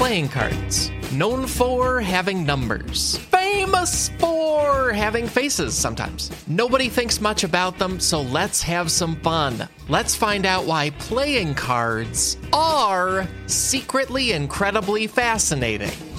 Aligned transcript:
playing 0.00 0.28
cards, 0.28 0.90
known 1.12 1.46
for 1.46 2.00
having 2.00 2.46
numbers, 2.46 3.18
famous 3.18 4.08
for 4.18 4.92
having 4.92 5.26
faces 5.26 5.74
sometimes. 5.74 6.30
Nobody 6.48 6.88
thinks 6.88 7.20
much 7.20 7.44
about 7.44 7.78
them, 7.78 8.00
so 8.00 8.22
let's 8.22 8.62
have 8.62 8.90
some 8.90 9.14
fun. 9.16 9.68
Let's 9.90 10.14
find 10.14 10.46
out 10.46 10.64
why 10.64 10.88
playing 10.88 11.54
cards 11.54 12.38
are 12.54 13.28
secretly 13.46 14.32
incredibly 14.32 15.06
fascinating. 15.06 16.09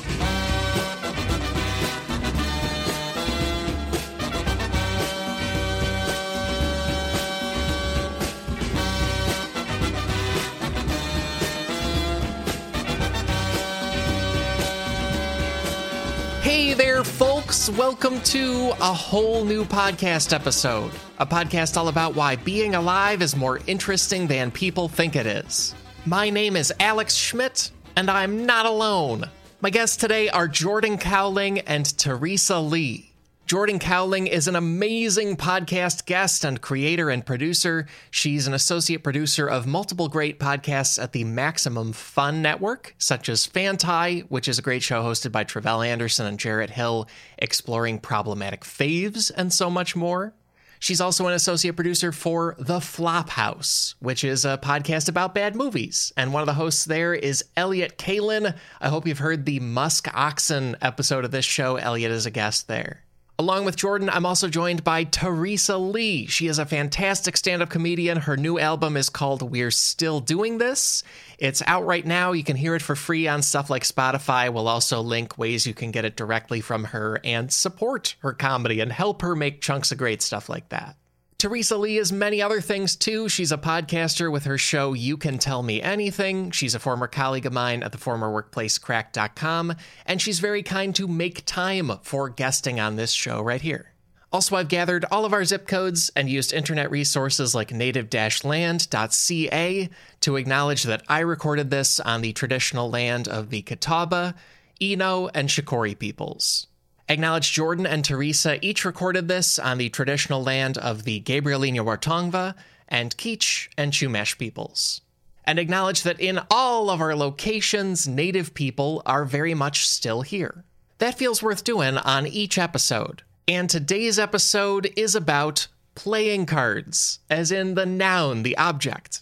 Welcome 17.70 18.22
to 18.22 18.72
a 18.82 18.92
whole 18.92 19.46
new 19.46 19.66
podcast 19.66 20.34
episode. 20.34 20.92
A 21.20 21.28
podcast 21.28 21.78
all 21.78 21.90
about 21.90 22.16
why 22.16 22.36
being 22.36 22.74
alive 22.74 23.22
is 23.22 23.36
more 23.36 23.60
interesting 23.68 24.26
than 24.26 24.50
people 24.50 24.88
think 24.88 25.16
it 25.16 25.28
is. 25.28 25.76
My 26.08 26.32
name 26.32 26.56
is 26.56 26.74
Alex 26.80 27.14
Schmidt, 27.14 27.70
and 27.96 28.10
I'm 28.10 28.48
not 28.48 28.66
alone. 28.66 29.30
My 29.62 29.70
guests 29.70 29.96
today 29.96 30.28
are 30.30 30.48
Jordan 30.48 30.98
Cowling 30.98 31.60
and 31.60 31.96
Teresa 32.00 32.60
Lee. 32.60 33.11
Jordan 33.52 33.80
Cowling 33.80 34.28
is 34.28 34.48
an 34.48 34.56
amazing 34.56 35.36
podcast 35.36 36.06
guest 36.06 36.46
and 36.46 36.62
creator 36.62 37.10
and 37.10 37.26
producer. 37.26 37.86
She's 38.10 38.48
an 38.48 38.54
associate 38.54 39.04
producer 39.04 39.46
of 39.46 39.68
multiple 39.68 40.08
great 40.08 40.40
podcasts 40.40 40.98
at 40.98 41.12
the 41.12 41.26
Maximum 41.26 41.92
Fun 41.92 42.42
Network, 42.42 42.96
such 42.98 43.28
as 43.28 43.46
FANTI, 43.46 44.22
which 44.30 44.48
is 44.48 44.58
a 44.58 44.62
great 44.62 44.84
show 44.84 45.04
hosted 45.04 45.34
by 45.34 45.44
Tre'vell 45.44 45.86
Anderson 45.86 46.28
and 46.28 46.40
Jarrett 46.40 46.70
Hill, 46.70 47.10
exploring 47.40 48.00
problematic 48.00 48.62
faves 48.62 49.30
and 49.36 49.52
so 49.52 49.70
much 49.70 49.98
more. 49.98 50.34
She's 50.80 51.02
also 51.02 51.28
an 51.28 51.34
associate 51.34 51.76
producer 51.76 52.14
for 52.14 52.56
The 52.58 52.80
Flophouse, 52.80 53.96
which 54.00 54.24
is 54.24 54.46
a 54.46 54.60
podcast 54.60 55.10
about 55.10 55.36
bad 55.36 55.58
movies. 55.58 56.14
And 56.16 56.32
one 56.32 56.42
of 56.42 56.48
the 56.48 56.54
hosts 56.54 56.86
there 56.86 57.14
is 57.14 57.44
Elliott 57.58 57.98
Kalan. 57.98 58.56
I 58.80 58.88
hope 58.88 59.06
you've 59.06 59.18
heard 59.18 59.46
the 59.46 59.60
Musk 59.60 60.08
Oxen 60.14 60.78
episode 60.82 61.26
of 61.26 61.32
this 61.32 61.44
show. 61.44 61.76
Elliott 61.76 62.14
is 62.14 62.26
a 62.26 62.32
guest 62.32 62.70
there. 62.70 63.04
Along 63.42 63.66
with 63.66 63.76
Jordan, 63.76 64.08
I'm 64.08 64.28
also 64.28 64.48
joined 64.48 64.84
by 64.84 65.04
Teresa 65.04 65.76
Lee. 65.76 66.28
She 66.28 66.46
is 66.46 66.60
a 66.60 66.66
fantastic 66.68 67.36
stand 67.36 67.64
up 67.64 67.72
comedian. 67.72 68.20
Her 68.20 68.38
new 68.38 68.60
album 68.60 68.96
is 68.96 69.10
called 69.10 69.42
We're 69.42 69.72
Still 69.72 70.20
Doing 70.20 70.60
This. 70.60 71.02
It's 71.40 71.64
out 71.66 71.84
right 71.88 72.06
now. 72.06 72.34
You 72.34 72.44
can 72.44 72.56
hear 72.56 72.76
it 72.76 72.84
for 72.84 72.96
free 72.96 73.28
on 73.28 73.42
stuff 73.42 73.72
like 73.72 73.82
Spotify. 73.82 74.54
We'll 74.54 74.68
also 74.68 75.02
link 75.02 75.40
ways 75.40 75.66
you 75.66 75.74
can 75.74 75.90
get 75.90 76.06
it 76.06 76.16
directly 76.16 76.62
from 76.62 76.84
her 76.84 77.20
and 77.24 77.52
support 77.52 78.16
her 78.20 78.34
comedy 78.34 78.80
and 78.80 78.92
help 78.92 79.24
her 79.24 79.36
make 79.36 79.60
chunks 79.60 79.92
of 79.92 79.98
great 79.98 80.22
stuff 80.22 80.48
like 80.48 80.70
that. 80.70 80.96
Teresa 81.42 81.76
Lee 81.76 81.98
is 81.98 82.12
many 82.12 82.40
other 82.40 82.62
things 82.62 82.96
too. 82.96 83.28
She's 83.28 83.52
a 83.52 83.58
podcaster 83.58 84.32
with 84.32 84.44
her 84.44 84.60
show 84.60 84.94
You 84.94 85.18
Can 85.18 85.40
Tell 85.40 85.64
Me 85.64 85.82
Anything. 85.82 86.52
She's 86.52 86.76
a 86.76 86.80
former 86.80 87.08
colleague 87.08 87.48
of 87.48 87.52
mine 87.52 87.82
at 87.82 87.92
the 87.92 87.98
former 87.98 88.32
workplace 88.32 88.78
Cracked.com, 88.78 89.74
and 90.06 90.22
she's 90.22 90.40
very 90.40 90.62
kind 90.62 90.94
to 90.94 91.08
make 91.08 91.44
time 91.48 91.94
for 92.04 92.30
guesting 92.30 92.80
on 92.80 92.96
this 92.96 93.12
show 93.12 93.42
right 93.42 93.60
here. 93.60 93.92
Also, 94.32 94.56
I've 94.56 94.68
gathered 94.68 95.04
all 95.10 95.26
of 95.26 95.34
our 95.34 95.44
zip 95.44 95.66
codes 95.66 96.12
and 96.16 96.30
used 96.30 96.54
internet 96.54 96.92
resources 96.92 97.56
like 97.56 97.72
native 97.72 98.14
land.ca 98.44 99.90
to 100.20 100.36
acknowledge 100.36 100.84
that 100.84 101.02
I 101.10 101.22
recorded 101.22 101.72
this 101.72 102.00
on 102.00 102.22
the 102.22 102.34
traditional 102.34 102.92
land 102.92 103.28
of 103.28 103.50
the 103.50 103.64
Catawba, 103.64 104.36
Eno, 104.80 105.30
and 105.34 105.50
Shakori 105.50 105.98
peoples. 105.98 106.68
Acknowledge 107.12 107.52
Jordan 107.52 107.86
and 107.86 108.06
Teresa 108.06 108.58
each 108.66 108.86
recorded 108.86 109.28
this 109.28 109.60
on 109.60 109.78
the 109.78 109.90
traditional 109.90 110.42
land 110.42 110.78
of 110.78 111.04
the 111.04 111.20
Gabrielina 111.20 111.84
Wartongva 111.84 112.56
and 112.88 113.18
Kizh 113.18 113.68
and 113.78 113.92
Chumash 113.92 114.38
peoples. 114.38 115.02
And 115.44 115.60
acknowledge 115.60 116.04
that 116.04 116.22
in 116.22 116.40
all 116.50 116.90
of 116.90 117.02
our 117.02 117.14
locations, 117.14 118.08
native 118.08 118.54
people 118.54 119.02
are 119.06 119.26
very 119.26 119.54
much 119.54 119.86
still 119.90 120.22
here. 120.22 120.64
That 121.00 121.18
feels 121.18 121.44
worth 121.44 121.66
doing 121.66 121.98
on 121.98 122.28
each 122.28 122.58
episode. 122.58 123.24
And 123.46 123.70
today's 123.70 124.18
episode 124.18 124.94
is 124.96 125.14
about 125.14 125.68
playing 125.96 126.46
cards, 126.46 127.20
as 127.30 127.52
in 127.52 127.74
the 127.74 127.86
noun, 127.86 128.44
the 128.44 128.56
object. 128.56 129.22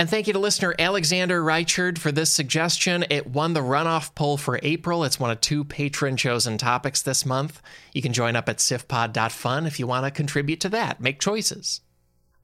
And 0.00 0.08
thank 0.08 0.26
you 0.26 0.32
to 0.32 0.38
listener 0.38 0.74
Alexander 0.78 1.42
Reichard 1.42 1.98
for 1.98 2.10
this 2.10 2.30
suggestion. 2.30 3.04
It 3.10 3.26
won 3.26 3.52
the 3.52 3.60
runoff 3.60 4.14
poll 4.14 4.38
for 4.38 4.58
April. 4.62 5.04
It's 5.04 5.20
one 5.20 5.30
of 5.30 5.42
two 5.42 5.62
patron 5.62 6.16
chosen 6.16 6.56
topics 6.56 7.02
this 7.02 7.26
month. 7.26 7.60
You 7.92 8.00
can 8.00 8.14
join 8.14 8.34
up 8.34 8.48
at 8.48 8.60
sifpod.fun 8.60 9.66
if 9.66 9.78
you 9.78 9.86
want 9.86 10.06
to 10.06 10.10
contribute 10.10 10.58
to 10.60 10.70
that, 10.70 11.02
make 11.02 11.20
choices. 11.20 11.82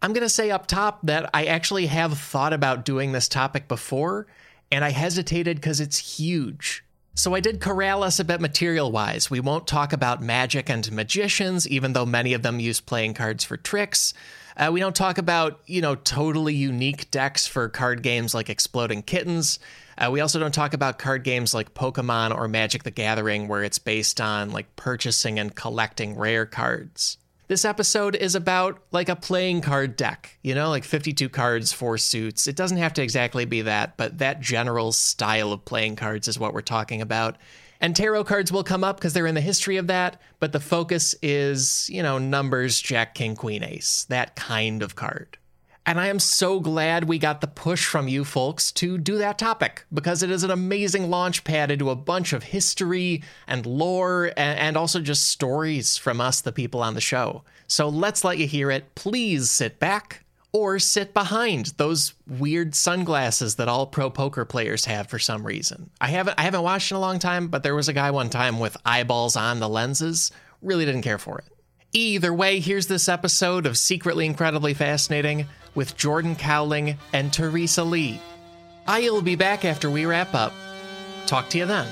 I'm 0.03 0.13
going 0.13 0.21
to 0.21 0.29
say 0.29 0.51
up 0.51 0.67
top 0.67 1.01
that 1.05 1.31
I 1.33 1.47
actually 1.47 1.87
have 1.87 2.19
thought 2.19 2.53
about 2.53 2.85
doing 2.85 3.13
this 3.13 3.27
topic 3.27 3.69
before, 3.69 4.27
and 4.71 4.85
I 4.85 4.91
hesitated 4.91 5.57
because 5.57 5.81
it's 5.81 6.19
huge. 6.19 6.85
So 7.15 7.35
I 7.35 7.41
did 7.41 7.63
corral 7.63 8.03
us 8.03 8.21
a 8.21 8.25
bit 8.25 8.43
material 8.43 8.93
wise. 8.93 9.31
We 9.31 9.41
won't 9.41 9.67
talk 9.67 9.95
about 9.95 10.21
magic 10.21 10.69
and 10.69 10.93
magicians, 10.93 11.67
even 11.67 11.95
though 11.95 12.05
many 12.05 12.35
of 12.35 12.43
them 12.43 12.61
use 12.61 12.83
playing 12.83 13.15
cards 13.15 13.45
for 13.45 13.57
tricks. 13.57 14.13
Uh, 14.57 14.71
we 14.73 14.81
don't 14.81 14.97
talk 14.97 15.19
about, 15.19 15.61
you 15.67 15.83
know, 15.83 15.95
totally 15.95 16.55
unique 16.55 17.11
decks 17.11 17.47
for 17.47 17.69
card 17.69 18.03
games 18.03 18.35
like 18.35 18.49
Exploding 18.49 19.03
Kittens. 19.03 19.59
Uh, 19.99 20.11
we 20.11 20.21
also 20.21 20.39
don't 20.39 20.55
talk 20.55 20.73
about 20.73 20.99
card 20.99 21.25
games 21.25 21.53
like 21.53 21.75
Pokemon 21.75 22.35
or 22.35 22.49
Magic 22.49 22.83
the 22.83 22.91
Gathering, 22.91 23.49
where 23.49 23.63
it's 23.63 23.79
based 23.79 24.21
on 24.21 24.51
like 24.51 24.75
purchasing 24.77 25.39
and 25.39 25.55
collecting 25.55 26.17
rare 26.17 26.47
cards. 26.47 27.19
This 27.49 27.65
episode 27.65 28.17
is 28.17 28.35
about 28.35 28.83
like 28.91 29.09
a 29.09 29.15
playing 29.15 29.61
card 29.61 29.95
deck, 29.95 30.37
you 30.43 30.55
know, 30.55 30.69
like 30.69 30.85
52 30.85 31.29
cards, 31.29 31.73
four 31.73 31.97
suits. 31.97 32.47
It 32.47 32.57
doesn't 32.57 32.79
have 32.79 32.95
to 32.95 33.03
exactly 33.03 33.45
be 33.45 33.63
that, 33.63 33.97
but 33.97 34.19
that 34.19 34.41
general 34.41 34.91
style 34.91 35.53
of 35.53 35.65
playing 35.65 35.97
cards 35.97 36.29
is 36.29 36.39
what 36.39 36.55
we're 36.55 36.63
talking 36.63 37.03
about. 37.03 37.37
And 37.81 37.95
tarot 37.95 38.25
cards 38.25 38.51
will 38.51 38.65
come 38.65 38.85
up 38.85 38.97
because 38.97 39.13
they're 39.13 39.27
in 39.27 39.35
the 39.35 39.41
history 39.41 39.77
of 39.77 39.87
that, 39.87 40.21
but 40.41 40.53
the 40.53 40.61
focus 40.61 41.15
is, 41.23 41.89
you 41.91 42.03
know, 42.03 42.19
numbers, 42.19 42.81
jack, 42.81 43.15
king, 43.15 43.37
queen, 43.37 43.63
ace, 43.63 44.07
that 44.09 44.37
kind 44.37 44.83
of 44.83 44.97
card. 44.97 45.39
And 45.89 46.01
I 46.01 46.09
am 46.09 46.19
so 46.19 46.59
glad 46.59 47.05
we 47.05 47.17
got 47.17 47.41
the 47.41 47.47
push 47.47 47.87
from 47.87 48.09
you 48.09 48.25
folks 48.25 48.73
to 48.73 48.99
do 48.99 49.19
that 49.19 49.39
topic 49.39 49.85
because 49.95 50.25
it 50.25 50.33
is 50.33 50.43
an 50.43 50.51
amazing 50.51 51.11
launch 51.11 51.45
pad 51.45 51.71
into 51.71 51.91
a 51.91 51.95
bunch 51.95 52.33
of 52.33 52.43
history 52.43 53.23
and 53.47 53.65
lore 53.65 54.33
and, 54.37 54.77
also 54.77 55.01
just 55.01 55.29
stories 55.29 55.97
from 55.97 56.21
us, 56.21 56.41
the 56.41 56.51
people 56.51 56.83
on 56.83 56.95
the 56.95 57.01
show. 57.01 57.45
So 57.69 57.89
let's 57.89 58.25
let 58.25 58.39
you 58.39 58.49
hear 58.49 58.69
it. 58.73 58.97
Please 58.97 59.49
sit 59.49 59.79
back 59.79 60.25
or 60.57 60.79
sit 60.79 61.13
behind 61.13 61.67
those 61.77 62.15
weird 62.27 62.75
sunglasses 62.75 63.57
that 63.57 63.69
all 63.69 63.87
pro 63.87 64.09
poker 64.09 64.47
players 64.47 64.87
have 64.87 65.07
for 65.07 65.19
some 65.19 65.47
reason. 65.47 65.91
I 66.01 66.09
haven't 66.09 66.37
I 66.39 66.45
haven't 66.45 66.63
watched 66.63 66.91
in 66.91 66.97
a 66.97 67.01
long 67.01 67.19
time, 67.19 67.49
but 67.49 67.63
there 67.63 67.75
was 67.75 67.91
a 67.91 67.93
guy 67.93 68.11
one 68.11 68.31
time 68.31 68.59
with 68.59 68.75
eyeballs 68.83 69.37
on 69.37 69.61
the 69.61 69.69
lenses. 69.69 70.33
Really 70.63 70.87
didn't 70.87 71.03
care 71.03 71.19
for 71.19 71.41
it. 71.41 71.45
Either 71.93 72.33
way, 72.33 72.61
here's 72.61 72.87
this 72.87 73.07
episode 73.07 73.67
of 73.67 73.77
Secretly 73.77 74.25
Incredibly 74.25 74.73
Fascinating 74.73 75.47
with 75.75 75.95
Jordan 75.95 76.35
Cowling 76.35 76.97
and 77.13 77.31
Teresa 77.31 77.85
Lee. 77.85 78.19
I'll 78.87 79.21
be 79.21 79.37
back 79.37 79.67
after 79.67 79.91
we 79.91 80.07
wrap 80.07 80.35
up. 80.35 80.55
Talk 81.27 81.51
to 81.51 81.59
you 81.59 81.67
then. 81.67 81.87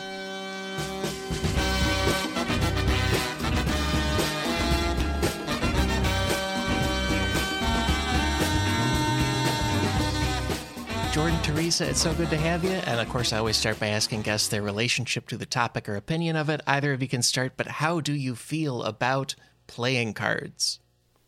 Jordan, 11.14 11.40
Teresa, 11.42 11.88
it's 11.88 12.00
so 12.00 12.12
good 12.14 12.28
to 12.30 12.36
have 12.36 12.64
you. 12.64 12.72
And 12.72 12.98
of 12.98 13.08
course, 13.08 13.32
I 13.32 13.38
always 13.38 13.56
start 13.56 13.78
by 13.78 13.86
asking 13.86 14.22
guests 14.22 14.48
their 14.48 14.62
relationship 14.62 15.28
to 15.28 15.36
the 15.36 15.46
topic 15.46 15.88
or 15.88 15.94
opinion 15.94 16.34
of 16.34 16.48
it. 16.48 16.60
Either 16.66 16.92
of 16.92 17.02
you 17.02 17.06
can 17.06 17.22
start, 17.22 17.52
but 17.56 17.68
how 17.68 18.00
do 18.00 18.12
you 18.12 18.34
feel 18.34 18.82
about 18.82 19.36
playing 19.68 20.14
cards? 20.14 20.80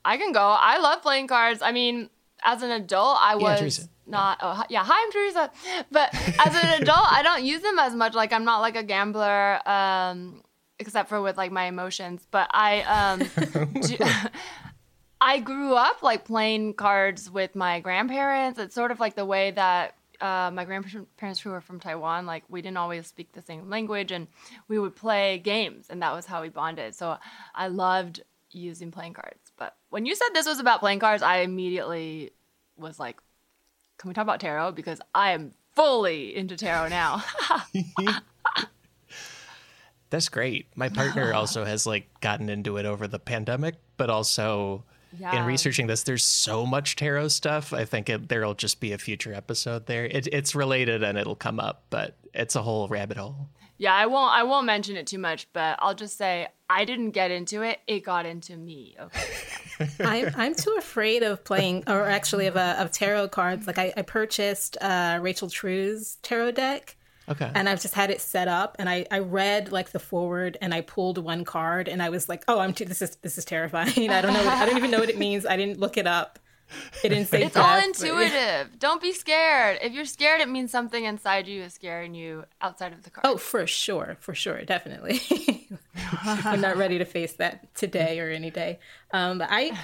I 0.05 0.17
can 0.17 0.33
go. 0.33 0.41
I 0.41 0.79
love 0.79 1.03
playing 1.03 1.29
cards. 1.29 1.63
I 1.63 1.71
mean, 1.71 2.11
as 2.43 2.65
an 2.65 2.73
adult, 2.73 3.19
I 3.21 3.37
was 3.37 3.61
Teresa. 3.61 3.89
not. 4.09 4.39
Oh, 4.43 4.61
yeah. 4.69 4.83
Hi, 4.85 5.05
I'm 5.05 5.13
Teresa. 5.13 5.53
But 5.93 6.13
as 6.45 6.65
an 6.65 6.83
adult, 6.83 7.07
I 7.13 7.23
don't 7.23 7.45
use 7.45 7.63
them 7.63 7.79
as 7.79 7.95
much. 7.95 8.13
Like 8.13 8.33
I'm 8.33 8.45
not 8.45 8.59
like 8.59 8.75
a 8.75 8.83
gambler, 8.83 9.61
um, 9.69 10.43
except 10.81 11.09
for 11.09 11.23
with 11.23 11.37
like 11.37 11.53
my 11.53 11.67
emotions. 11.67 12.27
But 12.33 12.51
I, 12.51 12.83
um, 12.83 13.19
do, 13.83 13.97
I 15.21 15.41
grew 15.41 15.75
up 15.75 16.03
like 16.03 16.25
playing 16.25 16.75
cards 16.75 17.31
with 17.31 17.55
my 17.55 17.81
grandparents. 17.81 18.59
It's 18.59 18.75
sort 18.75 18.91
of 18.91 19.01
like 19.01 19.15
the 19.15 19.25
way 19.25 19.51
that 19.53 19.95
uh, 20.21 20.51
my 20.53 20.65
grandparents 20.65 21.41
who 21.41 21.51
were 21.51 21.61
from 21.61 21.81
Taiwan, 21.81 22.27
like 22.27 22.45
we 22.49 22.63
didn't 22.63 22.77
always 22.77 23.07
speak 23.07 23.33
the 23.33 23.43
same 23.43 23.69
language, 23.69 24.13
and 24.13 24.29
we 24.69 24.79
would 24.79 24.97
play 24.97 25.39
games, 25.39 25.87
and 25.91 26.03
that 26.03 26.13
was 26.13 26.27
how 26.27 26.43
we 26.43 26.49
bonded. 26.49 26.95
So 26.95 27.19
I 27.55 27.69
loved 27.69 28.23
using 28.51 28.91
playing 28.91 29.15
cards. 29.15 29.53
But 29.57 29.77
when 29.91 30.07
you 30.07 30.15
said 30.15 30.29
this 30.33 30.47
was 30.47 30.59
about 30.59 30.81
playing 30.81 31.01
cards, 31.01 31.23
I 31.23 31.39
immediately 31.39 32.31
was 32.77 32.99
like, 32.99 33.21
can 33.99 34.09
we 34.09 34.15
talk 34.15 34.23
about 34.23 34.41
tarot? 34.41 34.73
Because 34.73 35.01
I 35.15 35.33
am 35.33 35.53
fully 35.75 36.37
into 36.37 36.57
tarot 36.57 36.89
now. 36.89 37.23
That's 40.11 40.29
great. 40.29 40.67
My 40.75 40.89
partner 40.89 41.35
also 41.35 41.65
has 41.65 41.87
like 41.87 42.09
gotten 42.21 42.49
into 42.49 42.77
it 42.77 42.87
over 42.87 43.09
the 43.09 43.19
pandemic, 43.19 43.75
but 43.97 44.11
also 44.11 44.85
yeah. 45.19 45.41
in 45.41 45.47
researching 45.47 45.87
this, 45.87 46.03
there's 46.03 46.25
so 46.25 46.67
much 46.67 46.97
tarot 46.97 47.29
stuff. 47.29 47.73
I 47.73 47.85
think 47.85 48.09
it, 48.09 48.29
there'll 48.29 48.55
just 48.55 48.81
be 48.81 48.93
a 48.93 48.99
future 48.99 49.35
episode 49.35 49.87
there. 49.87 50.07
It, 50.07 50.29
it's 50.33 50.55
related 50.55 51.03
and 51.03 51.19
it'll 51.19 51.37
come 51.37 51.61
up, 51.61 51.85
but 51.91 52.17
it's 52.35 52.57
a 52.57 52.63
whole 52.63 52.89
rabbit 52.89 53.17
hole. 53.17 53.49
Yeah, 53.79 53.95
I 53.95 54.07
won't. 54.07 54.33
I 54.33 54.43
won't 54.45 54.65
mention 54.65 54.97
it 54.97 55.07
too 55.07 55.19
much, 55.19 55.49
but 55.53 55.79
I'll 55.81 55.95
just 55.95 56.17
say 56.17 56.49
I 56.71 56.85
didn't 56.87 57.11
get 57.11 57.31
into 57.31 57.63
it. 57.63 57.81
It 57.87 58.05
got 58.05 58.25
into 58.25 58.57
me. 58.57 58.97
Okay. 58.99 59.89
I'm 60.01 60.33
I'm 60.35 60.55
too 60.55 60.75
afraid 60.79 61.23
of 61.23 61.45
playing, 61.45 61.85
or 61.87 62.09
actually 62.09 62.47
of 62.47 62.57
uh, 62.57 62.77
of 62.79 62.91
tarot 62.91 63.29
cards. 63.29 63.67
Like 63.67 63.79
I, 63.79 63.93
I 63.95 64.03
purchased 64.03 64.79
uh, 64.81 65.19
Rachel 65.21 65.51
True's 65.51 66.17
tarot 66.23 66.53
deck, 66.53 66.96
Okay. 67.29 67.51
And 67.55 67.69
I've 67.69 67.81
just 67.81 67.95
had 67.95 68.11
it 68.11 68.21
set 68.21 68.49
up 68.49 68.77
and 68.79 68.89
I, 68.89 69.07
I 69.11 69.19
read 69.19 69.73
like 69.73 69.91
the 69.91 69.99
forward 69.99 70.57
and 70.61 70.73
I 70.73 70.81
pulled 70.81 71.19
one 71.19 71.45
card 71.45 71.89
and 71.89 72.03
I 72.03 72.09
was 72.09 72.29
like, 72.29 72.45
oh, 72.49 72.61
I'm 72.61 72.73
too, 72.73 72.85
this 72.85 73.03
is 73.03 73.17
this 73.17 73.37
is 73.37 73.45
terrifying. 73.45 74.11
I 74.11 74.23
don't 74.23 74.33
know. 74.33 74.45
What, 74.45 74.55
I 74.55 74.67
don't 74.67 74.77
even 74.77 74.91
know 74.91 75.01
what 75.01 75.11
it 75.11 75.19
means. 75.19 75.45
I 75.45 75.57
didn't 75.57 75.81
look 75.81 75.97
it 75.97 76.07
up. 76.07 76.39
It 77.05 77.11
didn't 77.11 77.27
say. 77.27 77.45
It's 77.45 77.55
death, 77.55 77.65
all 77.65 77.79
intuitive. 77.79 78.71
But... 78.73 78.79
Don't 78.79 79.01
be 79.01 79.13
scared. 79.13 79.79
If 79.83 79.93
you're 79.93 80.05
scared, 80.05 80.41
it 80.41 80.49
means 80.49 80.71
something 80.71 81.05
inside 81.05 81.47
you 81.47 81.63
is 81.63 81.75
scaring 81.75 82.15
you 82.15 82.45
outside 82.61 82.93
of 82.93 83.05
the 83.05 83.11
card. 83.11 83.25
Oh, 83.25 83.37
for 83.37 83.67
sure, 83.67 84.17
for 84.21 84.35
sure, 84.35 84.63
definitely. 84.63 85.21
I'm 86.25 86.61
not 86.61 86.77
ready 86.77 86.99
to 86.99 87.05
face 87.05 87.35
that 87.35 87.73
today 87.75 88.19
or 88.19 88.31
any 88.31 88.51
day. 88.51 88.79
Um, 89.13 89.39
but 89.39 89.49
I 89.51 89.79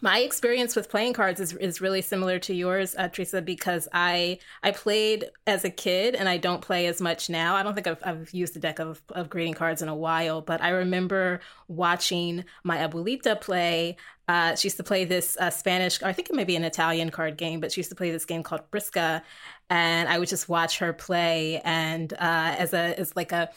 my 0.00 0.20
experience 0.20 0.76
with 0.76 0.90
playing 0.90 1.12
cards 1.12 1.40
is, 1.40 1.52
is 1.54 1.80
really 1.80 2.02
similar 2.02 2.38
to 2.40 2.54
yours, 2.54 2.94
uh, 2.98 3.08
Teresa, 3.08 3.42
because 3.42 3.88
I 3.92 4.38
I 4.62 4.72
played 4.72 5.26
as 5.46 5.64
a 5.64 5.70
kid 5.70 6.14
and 6.14 6.28
I 6.28 6.36
don't 6.36 6.60
play 6.60 6.86
as 6.86 7.00
much 7.00 7.30
now. 7.30 7.54
I 7.54 7.62
don't 7.62 7.74
think 7.74 7.86
I've, 7.86 8.02
I've 8.02 8.34
used 8.34 8.56
a 8.56 8.60
deck 8.60 8.78
of, 8.78 9.02
of 9.10 9.30
greeting 9.30 9.54
cards 9.54 9.82
in 9.82 9.88
a 9.88 9.94
while, 9.94 10.40
but 10.40 10.60
I 10.62 10.70
remember 10.70 11.40
watching 11.68 12.44
my 12.64 12.78
abuelita 12.78 13.40
play. 13.40 13.96
Uh, 14.28 14.56
she 14.56 14.66
used 14.66 14.76
to 14.76 14.82
play 14.82 15.04
this 15.04 15.36
uh, 15.38 15.50
Spanish, 15.50 16.02
I 16.02 16.12
think 16.12 16.28
it 16.28 16.34
may 16.34 16.44
be 16.44 16.56
an 16.56 16.64
Italian 16.64 17.10
card 17.10 17.36
game, 17.36 17.60
but 17.60 17.70
she 17.70 17.80
used 17.80 17.90
to 17.90 17.96
play 17.96 18.10
this 18.10 18.24
game 18.24 18.42
called 18.42 18.68
Brisca, 18.72 19.22
and 19.70 20.08
I 20.08 20.18
would 20.18 20.28
just 20.28 20.48
watch 20.48 20.78
her 20.78 20.92
play. 20.92 21.60
And 21.64 22.12
uh, 22.12 22.56
as 22.58 22.74
a 22.74 22.98
as 22.98 23.14
like 23.14 23.32
a 23.32 23.50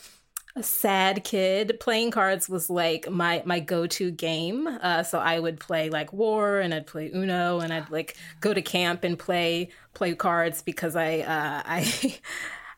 a 0.56 0.64
sad 0.64 1.24
kid 1.24 1.78
playing 1.80 2.12
cards 2.12 2.50
was 2.50 2.70
like 2.70 3.10
my 3.10 3.42
my 3.46 3.60
go-to 3.60 4.12
game 4.12 4.68
uh, 4.68 5.04
so 5.04 5.20
i 5.20 5.40
would 5.40 5.60
play 5.60 5.90
like 5.90 6.12
war 6.12 6.60
and 6.60 6.74
i'd 6.74 6.88
play 6.88 7.12
uno 7.14 7.60
and 7.60 7.72
i'd 7.72 7.90
like 7.92 8.18
go 8.42 8.54
to 8.54 8.62
camp 8.62 9.04
and 9.04 9.20
play 9.20 9.70
play 9.94 10.14
cards 10.16 10.62
because 10.62 10.96
i 10.96 11.20
uh, 11.20 11.62
i 11.66 12.20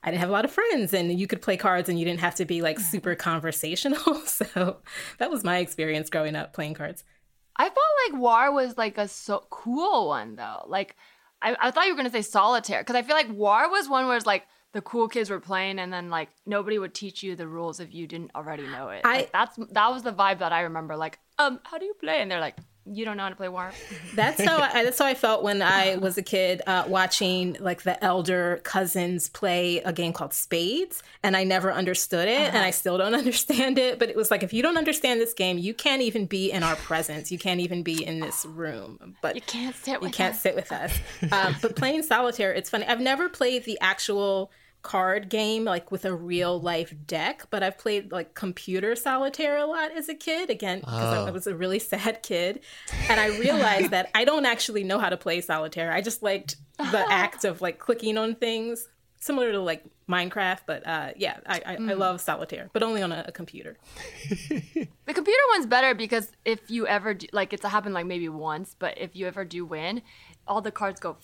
I 0.03 0.09
didn't 0.09 0.21
have 0.21 0.29
a 0.29 0.33
lot 0.33 0.45
of 0.45 0.51
friends, 0.51 0.94
and 0.94 1.19
you 1.19 1.27
could 1.27 1.44
play 1.44 1.57
cards, 1.57 1.88
and 1.88 2.00
you 2.00 2.06
didn't 2.06 2.21
have 2.21 2.33
to 2.35 2.45
be 2.45 2.62
like 2.62 2.79
super 2.79 3.15
conversational. 3.15 4.21
So 4.25 4.77
that 5.19 5.29
was 5.29 5.44
my 5.44 5.59
experience 5.59 6.09
growing 6.09 6.35
up 6.35 6.53
playing 6.53 6.74
cards. 6.74 7.03
I 7.56 7.65
felt 7.65 7.77
like 8.07 8.19
War 8.19 8.51
was 8.51 8.77
like 8.77 8.97
a 8.97 9.07
so 9.07 9.45
cool 9.50 10.07
one 10.07 10.35
though. 10.35 10.65
Like 10.67 10.95
I, 11.41 11.56
I 11.59 11.71
thought 11.71 11.85
you 11.85 11.94
were 11.94 11.97
gonna 11.97 12.09
say 12.09 12.24
solitaire 12.24 12.81
because 12.81 12.95
I 12.95 13.03
feel 13.03 13.15
like 13.15 13.29
War 13.29 13.69
was 13.69 13.88
one 13.88 14.07
where 14.07 14.17
it's 14.17 14.25
like 14.25 14.47
the 14.73 14.81
cool 14.81 15.07
kids 15.07 15.29
were 15.29 15.39
playing 15.39 15.79
and 15.79 15.91
then 15.91 16.09
like 16.09 16.29
nobody 16.45 16.79
would 16.79 16.94
teach 16.94 17.23
you 17.23 17.35
the 17.35 17.47
rules 17.47 17.79
if 17.79 17.94
you 17.94 18.07
didn't 18.07 18.31
already 18.35 18.63
know 18.63 18.89
it. 18.89 19.01
I, 19.03 19.15
like, 19.18 19.31
that's 19.31 19.57
that 19.71 19.91
was 19.91 20.03
the 20.03 20.13
vibe 20.13 20.39
that 20.39 20.53
I 20.53 20.62
remember. 20.62 20.95
Like, 20.95 21.19
um, 21.39 21.59
how 21.63 21.77
do 21.77 21.85
you 21.85 21.94
play? 21.95 22.21
And 22.21 22.31
they're 22.31 22.39
like, 22.39 22.56
you 22.85 23.06
don't 23.06 23.15
know 23.15 23.23
how 23.23 23.29
to 23.29 23.35
play 23.35 23.47
War. 23.47 23.71
That's 24.15 24.44
how 24.44 24.57
I, 24.57 24.83
that's 24.83 24.97
how 24.97 25.06
I 25.06 25.13
felt 25.13 25.44
when 25.44 25.62
I 25.62 25.97
was 25.97 26.18
a 26.18 26.23
kid 26.23 26.62
uh, 26.65 26.85
watching 26.88 27.56
like 27.59 27.83
the 27.83 28.03
elder 28.03 28.59
cousins 28.63 29.29
play 29.29 29.77
a 29.79 29.94
game 29.94 30.13
called 30.13 30.33
Spades, 30.33 31.03
and 31.21 31.38
I 31.38 31.44
never 31.44 31.71
understood 31.71 32.27
it, 32.27 32.41
uh-huh. 32.41 32.57
and 32.57 32.65
I 32.65 32.71
still 32.71 32.97
don't 32.97 33.13
understand 33.24 33.77
it. 33.77 34.00
But 34.00 34.09
it 34.09 34.15
was 34.15 34.31
like 34.31 34.41
if 34.41 34.51
you 34.51 34.63
don't 34.63 34.77
understand 34.77 35.21
this 35.21 35.33
game, 35.33 35.57
you 35.57 35.74
can't 35.74 36.01
even 36.01 36.25
be 36.25 36.51
in 36.51 36.63
our 36.63 36.75
presence. 36.75 37.31
You 37.31 37.38
can't 37.38 37.59
even 37.59 37.83
be 37.83 38.03
in 38.03 38.19
this 38.19 38.45
room. 38.45 39.15
But 39.21 39.35
you 39.35 39.41
can't 39.41 39.75
sit. 39.75 40.01
With 40.01 40.09
you 40.09 40.13
can't 40.13 40.33
us. 40.33 40.41
sit 40.41 40.56
with 40.56 40.71
us. 40.71 41.00
Um, 41.31 41.56
but 41.62 41.75
playing 41.75 42.03
solitaire, 42.03 42.51
it's 42.51 42.69
funny. 42.69 42.85
I've 42.85 43.00
never 43.00 43.29
played 43.29 43.63
the 43.63 43.79
actual 43.79 44.51
card 44.81 45.29
game 45.29 45.63
like 45.63 45.91
with 45.91 46.05
a 46.05 46.13
real 46.13 46.59
life 46.59 46.93
deck 47.05 47.45
but 47.49 47.61
i've 47.61 47.77
played 47.77 48.11
like 48.11 48.33
computer 48.33 48.95
solitaire 48.95 49.57
a 49.57 49.65
lot 49.65 49.91
as 49.91 50.09
a 50.09 50.15
kid 50.15 50.49
again 50.49 50.79
because 50.79 51.15
oh. 51.15 51.25
I, 51.25 51.27
I, 51.27 51.31
was 51.31 51.45
a 51.45 51.55
really 51.55 51.79
sad 51.91 52.23
kid 52.23 52.61
and 53.09 53.19
i 53.19 53.27
realized 53.37 53.91
that 53.91 54.09
i 54.15 54.25
don't 54.25 54.45
actually 54.45 54.83
know 54.83 54.97
how 54.97 55.09
to 55.09 55.17
play 55.17 55.41
solitaire 55.41 55.91
i 55.91 56.01
just 56.01 56.23
liked 56.23 56.55
the 56.77 57.05
act 57.11 57.45
of 57.45 57.61
like 57.61 57.77
clicking 57.77 58.17
on 58.17 58.35
things 58.35 58.87
similar 59.19 59.51
to 59.51 59.59
like 59.59 59.83
minecraft 60.09 60.61
but 60.65 60.85
uh, 60.85 61.11
yeah 61.15 61.37
I, 61.45 61.61
I, 61.65 61.75
mm. 61.75 61.89
I, 61.89 61.93
love 61.93 62.19
solitaire 62.19 62.69
but 62.73 62.83
only 62.83 63.01
on 63.01 63.11
a, 63.11 63.25
a 63.27 63.31
computer 63.31 63.77
the 64.49 65.13
computer 65.13 65.39
one's 65.53 65.67
better 65.67 65.93
because 65.93 66.31
if 66.43 66.59
you 66.69 66.87
ever 66.87 67.13
do 67.13 67.27
like 67.31 67.53
it's 67.53 67.63
happened 67.63 67.93
like 67.93 68.07
maybe 68.07 68.27
once 68.27 68.75
but 68.77 68.97
if 68.97 69.15
you 69.15 69.27
ever 69.27 69.45
do 69.45 69.63
win 69.63 70.01
all 70.47 70.59
the 70.59 70.71
cards 70.71 70.99
go 70.99 71.17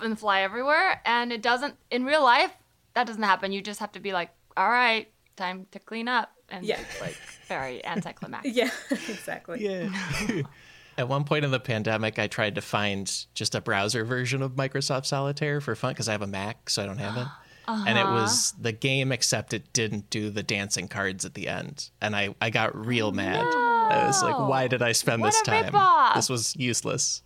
and 0.00 0.18
fly 0.18 0.40
everywhere 0.40 1.02
and 1.04 1.32
it 1.32 1.42
doesn't 1.42 1.74
in 1.90 2.04
real 2.04 2.22
life 2.22 2.52
that 2.94 3.06
doesn't 3.06 3.22
happen. 3.22 3.52
You 3.52 3.62
just 3.62 3.80
have 3.80 3.92
to 3.92 4.00
be 4.00 4.12
like, 4.12 4.30
all 4.56 4.68
right, 4.68 5.08
time 5.36 5.66
to 5.70 5.78
clean 5.78 6.08
up. 6.08 6.32
And 6.48 6.64
yeah. 6.64 6.80
it's 6.80 7.00
like 7.00 7.16
very 7.46 7.84
anticlimactic. 7.86 8.54
yeah, 8.54 8.70
exactly. 8.90 9.64
Yeah. 9.64 9.90
At 10.98 11.08
one 11.08 11.24
point 11.24 11.44
in 11.44 11.50
the 11.50 11.60
pandemic, 11.60 12.18
I 12.18 12.26
tried 12.26 12.54
to 12.56 12.60
find 12.60 13.10
just 13.32 13.54
a 13.54 13.62
browser 13.62 14.04
version 14.04 14.42
of 14.42 14.52
Microsoft 14.52 15.06
Solitaire 15.06 15.62
for 15.62 15.74
fun 15.74 15.92
because 15.92 16.06
I 16.08 16.12
have 16.12 16.20
a 16.20 16.26
Mac, 16.26 16.68
so 16.68 16.82
I 16.82 16.86
don't 16.86 16.98
have 16.98 17.16
it. 17.16 17.20
Uh-huh. 17.20 17.38
And 17.86 17.96
it 17.96 18.04
uh-huh. 18.04 18.14
was 18.14 18.52
the 18.60 18.72
game, 18.72 19.12
except 19.12 19.54
it 19.54 19.72
didn't 19.72 20.10
do 20.10 20.30
the 20.30 20.42
dancing 20.42 20.88
cards 20.88 21.24
at 21.24 21.34
the 21.34 21.46
end. 21.46 21.90
And 22.00 22.16
I, 22.16 22.34
I 22.40 22.50
got 22.50 22.74
real 22.74 23.12
mad. 23.12 23.40
No. 23.40 23.88
I 23.88 24.04
was 24.04 24.20
like, 24.20 24.36
why 24.36 24.66
did 24.66 24.82
I 24.82 24.90
spend 24.92 25.22
what 25.22 25.32
this 25.32 25.42
time? 25.42 25.72
This 26.16 26.28
was 26.28 26.56
useless. 26.56 27.22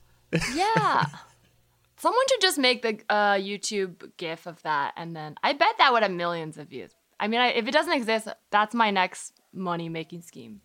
Yeah. 0.55 1.07
Someone 1.99 2.25
should 2.29 2.41
just 2.41 2.59
make 2.59 2.83
the 2.83 2.99
uh, 3.09 3.35
YouTube 3.35 4.13
GIF 4.17 4.47
of 4.47 4.63
that, 4.63 4.93
and 4.97 5.17
then 5.17 5.37
I 5.43 5.55
bet 5.55 5.79
that 5.79 5.93
would 5.93 6.03
have 6.03 6.13
millions 6.13 6.59
of 6.59 6.69
views. 6.69 6.95
I 7.19 7.29
mean, 7.29 7.41
I, 7.41 7.49
if 7.49 7.67
it 7.67 7.73
doesn't 7.73 7.93
exist, 7.93 8.29
that's 8.51 8.75
my 8.75 8.91
next 8.91 9.33
money 9.53 9.89
making 9.89 10.23
scheme. 10.23 10.61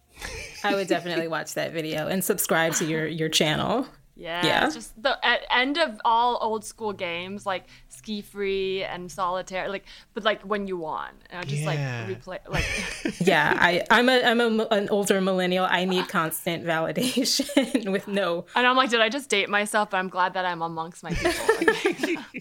I 0.63 0.75
would 0.75 0.87
definitely 0.87 1.29
watch 1.29 1.53
that 1.53 1.71
video 1.71 2.07
and 2.07 2.23
subscribe 2.23 2.73
to 2.75 2.85
your 2.85 3.07
your 3.07 3.29
channel. 3.29 3.87
Yeah, 4.21 4.45
yeah. 4.45 4.65
It's 4.65 4.75
just 4.75 5.01
the 5.01 5.17
end 5.51 5.79
of 5.79 5.99
all 6.05 6.37
old 6.41 6.63
school 6.63 6.93
games 6.93 7.47
like 7.47 7.65
SkiFree 7.89 8.87
and 8.87 9.11
Solitaire, 9.11 9.67
like 9.67 9.85
but 10.13 10.23
like 10.23 10.43
when 10.43 10.67
you 10.67 10.77
won, 10.77 11.09
and 11.31 11.39
I 11.39 11.43
just 11.43 11.63
yeah. 11.63 12.05
like 12.05 12.19
replay 12.23 12.37
like. 12.47 12.65
yeah, 13.19 13.57
I 13.59 13.83
I'm 13.89 14.09
a 14.09 14.23
I'm 14.23 14.39
a, 14.39 14.67
an 14.69 14.89
older 14.89 15.21
millennial. 15.21 15.65
I 15.67 15.85
need 15.85 16.07
constant 16.07 16.63
validation 16.63 17.89
with 17.91 18.07
no. 18.07 18.45
And 18.53 18.67
I'm 18.67 18.77
like, 18.77 18.91
did 18.91 19.01
I 19.01 19.09
just 19.09 19.27
date 19.27 19.49
myself? 19.49 19.89
But 19.89 19.97
I'm 19.97 20.09
glad 20.09 20.35
that 20.35 20.45
I'm 20.45 20.61
amongst 20.61 21.01
my 21.01 21.13
people. 21.13 22.35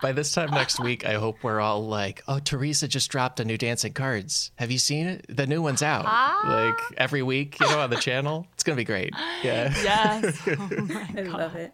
By 0.00 0.12
this 0.12 0.32
time 0.32 0.50
next 0.50 0.78
week, 0.80 1.04
I 1.04 1.14
hope 1.14 1.42
we're 1.42 1.60
all 1.60 1.86
like, 1.86 2.22
"Oh, 2.28 2.38
Teresa 2.38 2.86
just 2.86 3.10
dropped 3.10 3.40
a 3.40 3.44
new 3.44 3.58
Dancing 3.58 3.92
Cards. 3.92 4.52
Have 4.56 4.70
you 4.70 4.78
seen 4.78 5.06
it? 5.06 5.26
The 5.28 5.46
new 5.46 5.60
one's 5.60 5.82
out. 5.82 6.04
Ah. 6.06 6.68
Like 6.68 6.98
every 6.98 7.22
week, 7.22 7.58
you 7.60 7.66
know, 7.66 7.80
on 7.80 7.90
the 7.90 7.96
channel. 7.96 8.46
It's 8.54 8.62
gonna 8.62 8.76
be 8.76 8.84
great. 8.84 9.12
Yeah. 9.42 9.74
Yes. 9.82 10.40
Oh 10.48 10.88
I 11.16 11.22
love 11.22 11.56
it. 11.56 11.72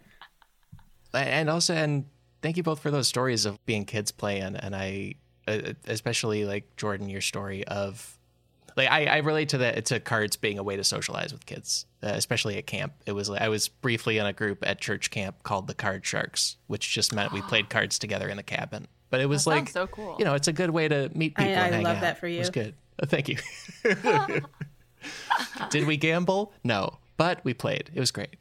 And 1.13 1.49
also, 1.49 1.73
and 1.73 2.05
thank 2.41 2.57
you 2.57 2.63
both 2.63 2.79
for 2.79 2.91
those 2.91 3.07
stories 3.07 3.45
of 3.45 3.63
being 3.65 3.85
kids 3.85 4.11
playing, 4.11 4.55
and 4.55 4.75
I, 4.75 5.15
uh, 5.47 5.73
especially 5.87 6.45
like 6.45 6.75
Jordan, 6.77 7.09
your 7.09 7.21
story 7.21 7.65
of 7.67 8.17
like 8.75 8.89
I, 8.89 9.05
I 9.05 9.17
relate 9.17 9.49
to 9.49 9.59
that 9.59 9.85
to 9.85 9.99
cards 9.99 10.35
being 10.35 10.59
a 10.59 10.63
way 10.63 10.75
to 10.75 10.83
socialize 10.83 11.31
with 11.31 11.45
kids, 11.45 11.85
uh, 12.03 12.07
especially 12.09 12.57
at 12.57 12.67
camp. 12.67 12.93
It 13.05 13.13
was 13.13 13.29
I 13.29 13.47
was 13.47 13.67
briefly 13.67 14.17
in 14.17 14.25
a 14.25 14.33
group 14.33 14.59
at 14.67 14.79
church 14.79 15.11
camp 15.11 15.43
called 15.43 15.67
the 15.67 15.73
Card 15.73 16.05
Sharks, 16.05 16.57
which 16.67 16.91
just 16.91 17.13
meant 17.13 17.31
we 17.31 17.41
played 17.41 17.69
cards 17.69 17.97
together 17.99 18.27
in 18.27 18.37
the 18.37 18.43
cabin. 18.43 18.87
But 19.09 19.21
it 19.21 19.27
was 19.27 19.45
that 19.45 19.51
like 19.51 19.69
so 19.69 19.87
cool. 19.87 20.15
You 20.19 20.25
know, 20.25 20.33
it's 20.33 20.47
a 20.47 20.53
good 20.53 20.71
way 20.71 20.87
to 20.87 21.09
meet 21.13 21.35
people. 21.35 21.53
I, 21.53 21.67
I 21.67 21.79
love 21.81 21.97
out. 21.97 22.01
that 22.01 22.19
for 22.19 22.27
you. 22.27 22.37
It 22.37 22.39
was 22.39 22.49
good. 22.49 22.75
Uh, 23.01 23.05
thank 23.07 23.29
you. 23.29 23.37
Did 25.69 25.87
we 25.87 25.97
gamble? 25.97 26.53
No, 26.63 26.97
but 27.17 27.43
we 27.43 27.53
played. 27.53 27.91
It 27.93 27.99
was 27.99 28.11
great. 28.11 28.35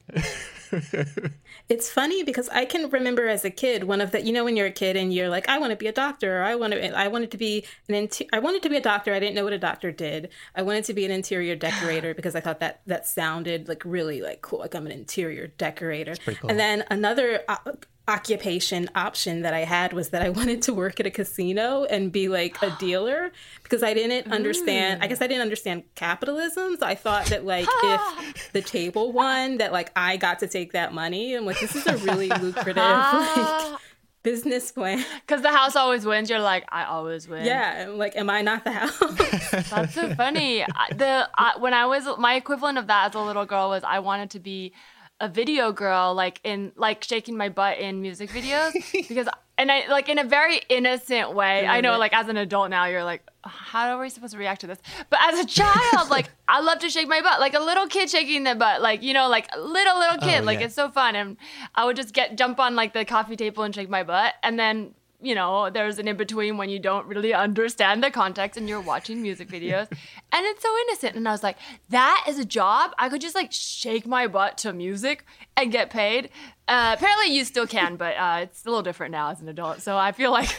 It's 1.69 1.90
funny 1.90 2.23
because 2.23 2.49
I 2.50 2.64
can 2.64 2.90
remember 2.90 3.28
as 3.28 3.45
a 3.45 3.50
kid 3.50 3.85
one 3.85 4.00
of 4.00 4.11
the 4.11 4.23
you 4.23 4.33
know 4.33 4.45
when 4.45 4.57
you're 4.57 4.66
a 4.66 4.73
kid 4.73 4.97
and 4.97 5.12
you're 5.12 5.28
like 5.28 5.49
I 5.49 5.59
want 5.59 5.71
to 5.71 5.76
be 5.76 5.87
a 5.87 5.93
doctor 5.93 6.40
or 6.40 6.43
I 6.43 6.54
want 6.54 6.73
to 6.73 6.99
I 6.99 7.09
wanted 7.09 7.31
to 7.33 7.37
be 7.37 7.64
an 7.88 7.95
inter- 7.95 8.26
I 8.33 8.38
wanted 8.38 8.62
to 8.62 8.69
be 8.69 8.76
a 8.76 8.81
doctor 8.81 9.12
I 9.12 9.21
didn't 9.21 9.35
know 9.35 9.45
what 9.45 9.52
a 9.52 9.59
doctor 9.59 9.93
did 9.93 10.31
I 10.54 10.62
wanted 10.62 10.85
to 10.85 10.95
be 10.95 11.04
an 11.04 11.11
interior 11.11 11.57
decorator 11.57 12.14
because 12.16 12.35
I 12.35 12.40
thought 12.40 12.61
that 12.61 12.81
that 12.87 13.07
sounded 13.07 13.69
like 13.69 13.83
really 13.85 14.21
like 14.21 14.43
cool 14.43 14.61
like 14.61 14.75
I'm 14.75 14.87
an 14.87 14.93
interior 14.93 15.49
decorator 15.49 16.14
cool. 16.16 16.50
and 16.50 16.59
then 16.59 16.85
another 16.90 17.43
uh, 17.49 17.57
occupation 18.06 18.88
option 18.94 19.42
that 19.42 19.54
I 19.54 19.61
had 19.61 19.92
was 19.92 20.11
that 20.11 20.23
I 20.23 20.28
wanted 20.38 20.62
to 20.62 20.75
work 20.75 21.00
at 21.00 21.06
a 21.06 21.11
casino 21.11 21.84
and 21.84 22.12
be 22.12 22.28
like 22.28 22.61
a 22.62 22.76
dealer 22.78 23.32
because 23.62 23.82
I 23.82 23.94
didn't 23.94 24.32
understand 24.32 25.02
I 25.02 25.06
mm. 25.06 25.08
guess 25.08 25.23
I 25.23 25.26
didn't 25.26 25.42
understand 25.42 25.84
capitalism 25.94 26.76
so 26.78 26.87
I 26.87 26.94
thought 26.94 27.26
that 27.26 27.44
like 27.44 27.66
if 27.82 28.52
the 28.52 28.62
table 28.62 29.12
won 29.12 29.58
that 29.58 29.73
like 29.73 29.90
I 29.96 30.16
got 30.16 30.40
to 30.40 30.46
take 30.46 30.73
that 30.73 30.92
money 30.92 31.34
and 31.34 31.46
like 31.46 31.58
this 31.61 31.75
is 31.75 31.87
a 31.87 31.96
really 31.99 32.28
lucrative 32.40 32.76
like 32.76 33.80
business 34.25 34.73
plan. 34.73 35.04
Because 35.20 35.42
the 35.42 35.50
house 35.50 35.76
always 35.76 36.04
wins. 36.04 36.28
You're 36.28 36.40
like, 36.40 36.64
I 36.70 36.84
always 36.84 37.28
win. 37.28 37.44
Yeah, 37.44 37.90
like, 37.94 38.16
am 38.16 38.28
I 38.28 38.42
not 38.42 38.64
the 38.64 38.73
house? 38.73 39.70
That's 39.70 39.94
so 39.94 40.12
funny. 40.16 40.64
The 40.90 41.28
I, 41.37 41.52
when 41.58 41.73
I 41.75 41.87
was 41.87 42.08
my 42.18 42.34
equivalent 42.34 42.78
of 42.78 42.88
that 42.88 43.11
as 43.11 43.14
a 43.14 43.20
little 43.20 43.46
girl 43.46 43.68
was 43.68 43.84
I 43.84 44.00
wanted 44.00 44.30
to 44.30 44.40
be 44.40 44.73
a 45.21 45.28
video 45.28 45.73
girl, 45.73 46.14
like 46.14 46.40
in 46.44 46.73
like 46.76 47.04
shaking 47.04 47.37
my 47.37 47.49
butt 47.49 47.78
in 47.78 48.02
music 48.02 48.30
videos 48.30 48.73
because 49.09 49.28
and 49.56 49.71
I 49.71 49.87
like 49.88 50.09
in 50.09 50.18
a 50.18 50.25
very 50.25 50.61
innocent 50.68 51.35
way. 51.35 51.64
I, 51.66 51.80
know, 51.80 51.97
like 51.99 52.12
as 52.12 52.28
an 52.28 52.37
adult 52.37 52.71
now, 52.71 52.87
you're 52.87 53.04
like, 53.04 53.23
how 53.44 53.90
are 53.90 54.00
we 54.00 54.11
supposed 54.11 54.33
to 54.33 54.38
react 54.38 54.62
to 54.62 54.66
this? 54.66 54.78
But 55.11 55.21
as 55.23 55.38
a 55.38 55.47
child, 55.47 56.11
like 56.11 56.28
I 56.49 56.61
love 56.61 56.80
to 56.80 56.90
shake 56.90 57.09
my 57.09 57.21
butt, 57.21 57.38
like 57.38 57.54
a 57.54 57.61
little 57.61 57.87
kid 57.87 58.11
shaking 58.11 58.42
their 58.42 58.56
butt, 58.56 58.83
like 58.83 59.02
you 59.02 59.14
know, 59.14 59.28
like 59.28 59.49
little 59.56 59.99
little 59.99 60.18
kid, 60.18 60.42
oh, 60.42 60.44
like 60.44 60.59
yeah. 60.59 60.66
it's 60.66 60.75
so 60.75 60.90
fun. 60.90 61.14
And 61.14 61.37
I 61.75 61.85
would 61.85 61.97
just 61.97 62.12
get 62.12 62.37
jump 62.37 62.59
on 62.59 62.75
like 62.75 62.92
the 62.92 63.04
coffee 63.04 63.37
table 63.37 63.62
and 63.62 63.75
shake 63.75 63.88
my 63.88 64.02
butt, 64.02 64.35
and 64.42 64.59
then 64.59 64.94
you 65.25 65.35
know, 65.35 65.71
there's 65.71 65.99
an 65.99 66.07
in 66.07 66.16
between 66.16 66.57
when 66.57 66.69
you 66.69 66.78
don't 66.78 67.07
really 67.07 67.33
understand 67.33 68.04
the 68.04 68.11
context 68.11 68.57
and 68.57 68.69
you're 68.69 68.81
watching 68.81 69.23
music 69.23 69.49
videos. 69.49 69.88
and 70.33 70.47
it's 70.47 70.62
so 70.62 70.76
innocent. 70.83 71.16
And 71.16 71.26
I 71.28 71.33
was 71.33 71.43
like, 71.43 71.57
that 71.88 72.25
is 72.28 72.38
a 72.38 72.45
job. 72.45 72.93
I 72.99 73.09
could 73.09 73.21
just 73.21 73.35
like 73.35 73.52
shake 73.52 74.07
my 74.07 74.26
butt 74.26 74.59
to 74.59 74.73
music 74.73 75.25
and 75.57 75.73
get 75.73 75.90
paid. 75.90 76.31
Uh, 76.69 76.95
apparently, 76.97 77.35
you 77.35 77.45
still 77.45 77.66
can, 77.66 77.97
but 77.97 78.14
uh, 78.16 78.40
it's 78.43 78.64
a 78.64 78.69
little 78.69 78.83
different 78.83 79.12
now 79.12 79.31
as 79.31 79.40
an 79.40 79.49
adult. 79.49 79.81
So 79.83 79.97
I 79.97 80.12
feel 80.12 80.31
like 80.31 80.54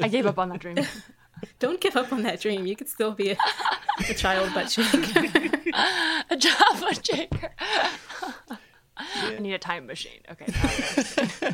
I 0.00 0.08
gave 0.08 0.26
up 0.26 0.38
on 0.38 0.48
that 0.50 0.60
dream. 0.60 0.78
Don't 1.58 1.80
give 1.80 1.96
up 1.96 2.12
on 2.12 2.22
that 2.22 2.40
dream. 2.40 2.66
You 2.66 2.76
could 2.76 2.88
still 2.88 3.12
be 3.12 3.32
a, 3.32 3.36
a 4.08 4.14
child 4.14 4.54
butt 4.54 4.70
shaker. 4.70 5.50
a 6.30 6.36
child 6.36 6.80
butt 6.80 7.04
shaker. 7.04 7.50
Yeah. 7.60 8.56
I 8.96 9.38
need 9.40 9.52
a 9.52 9.58
time 9.58 9.86
machine. 9.86 10.20
Okay. 10.30 11.52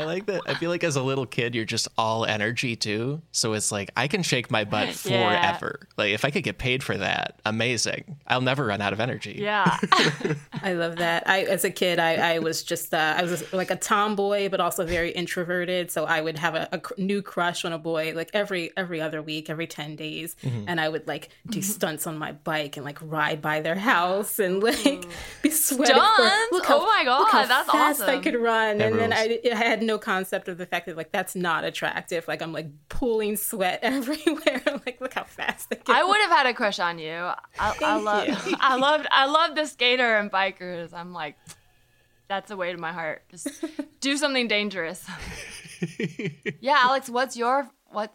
I 0.00 0.04
like 0.04 0.26
that. 0.26 0.42
I 0.46 0.54
feel 0.54 0.70
like 0.70 0.84
as 0.84 0.96
a 0.96 1.02
little 1.02 1.26
kid, 1.26 1.54
you're 1.54 1.64
just 1.64 1.88
all 1.96 2.24
energy 2.24 2.76
too. 2.76 3.22
So 3.32 3.52
it's 3.52 3.70
like 3.70 3.90
I 3.96 4.08
can 4.08 4.22
shake 4.22 4.50
my 4.50 4.64
butt 4.64 4.88
forever. 4.94 5.80
Yeah. 5.80 5.86
Like 5.96 6.10
if 6.12 6.24
I 6.24 6.30
could 6.30 6.42
get 6.42 6.58
paid 6.58 6.82
for 6.82 6.96
that, 6.96 7.40
amazing. 7.44 8.16
I'll 8.26 8.40
never 8.40 8.66
run 8.66 8.80
out 8.80 8.92
of 8.92 9.00
energy. 9.00 9.36
Yeah, 9.38 9.78
I 10.62 10.72
love 10.74 10.96
that. 10.96 11.28
I 11.28 11.42
as 11.42 11.64
a 11.64 11.70
kid, 11.70 11.98
I, 11.98 12.34
I 12.34 12.38
was 12.38 12.62
just 12.62 12.94
uh, 12.94 13.14
I 13.16 13.22
was 13.22 13.52
like 13.52 13.70
a 13.70 13.76
tomboy, 13.76 14.48
but 14.48 14.60
also 14.60 14.84
very 14.84 15.10
introverted. 15.10 15.90
So 15.90 16.04
I 16.04 16.20
would 16.20 16.38
have 16.38 16.54
a, 16.54 16.68
a 16.72 17.00
new 17.00 17.22
crush 17.22 17.64
on 17.64 17.72
a 17.72 17.78
boy 17.78 18.12
like 18.14 18.30
every 18.32 18.72
every 18.76 19.00
other 19.00 19.22
week, 19.22 19.50
every 19.50 19.66
ten 19.66 19.96
days, 19.96 20.36
mm-hmm. 20.42 20.64
and 20.66 20.80
I 20.80 20.88
would 20.88 21.06
like 21.06 21.30
do 21.48 21.58
mm-hmm. 21.58 21.70
stunts 21.70 22.06
on 22.06 22.18
my 22.18 22.32
bike 22.32 22.76
and 22.76 22.84
like 22.84 22.98
ride 23.02 23.42
by 23.42 23.60
their 23.60 23.74
house 23.74 24.38
and 24.38 24.62
like 24.62 25.06
be 25.42 25.50
sweating. 25.50 25.96
Stunts? 25.96 26.66
How, 26.66 26.80
oh 26.80 26.86
my 26.86 27.04
god, 27.04 27.18
look 27.20 27.30
how 27.30 27.46
that's 27.46 27.70
fast 27.70 28.00
awesome. 28.02 28.18
I 28.18 28.22
could 28.22 28.36
run, 28.36 28.78
that 28.78 28.86
and 28.86 28.96
rules. 28.96 29.10
then 29.10 29.12
I, 29.12 29.40
I 29.50 29.54
had 29.54 29.82
no 29.90 29.98
concept 29.98 30.48
of 30.48 30.56
the 30.58 30.66
fact 30.66 30.86
that 30.86 30.96
like 30.96 31.10
that's 31.10 31.34
not 31.34 31.64
attractive. 31.64 32.26
Like 32.28 32.42
I'm 32.42 32.52
like 32.52 32.68
pooling 32.88 33.36
sweat 33.36 33.80
everywhere. 33.82 34.62
like 34.86 35.00
look 35.00 35.14
how 35.14 35.24
fast 35.24 35.68
I 35.72 35.76
can. 35.76 35.94
I 35.94 36.04
would 36.04 36.20
have 36.20 36.30
had 36.30 36.46
a 36.46 36.54
crush 36.54 36.78
on 36.78 36.98
you. 36.98 37.10
I, 37.10 37.36
I 37.58 37.98
love. 37.98 38.28
I 38.60 38.76
loved. 38.76 39.06
I 39.10 39.26
love 39.26 39.54
the 39.54 39.66
skater 39.66 40.16
and 40.16 40.30
bikers. 40.30 40.94
I'm 40.94 41.12
like, 41.12 41.36
that's 42.28 42.48
the 42.48 42.56
way 42.56 42.72
to 42.72 42.78
my 42.78 42.92
heart. 42.92 43.22
Just 43.30 43.48
do 44.00 44.16
something 44.16 44.46
dangerous. 44.46 45.04
yeah, 46.60 46.78
Alex, 46.78 47.10
what's 47.10 47.36
your 47.36 47.68
what? 47.90 48.14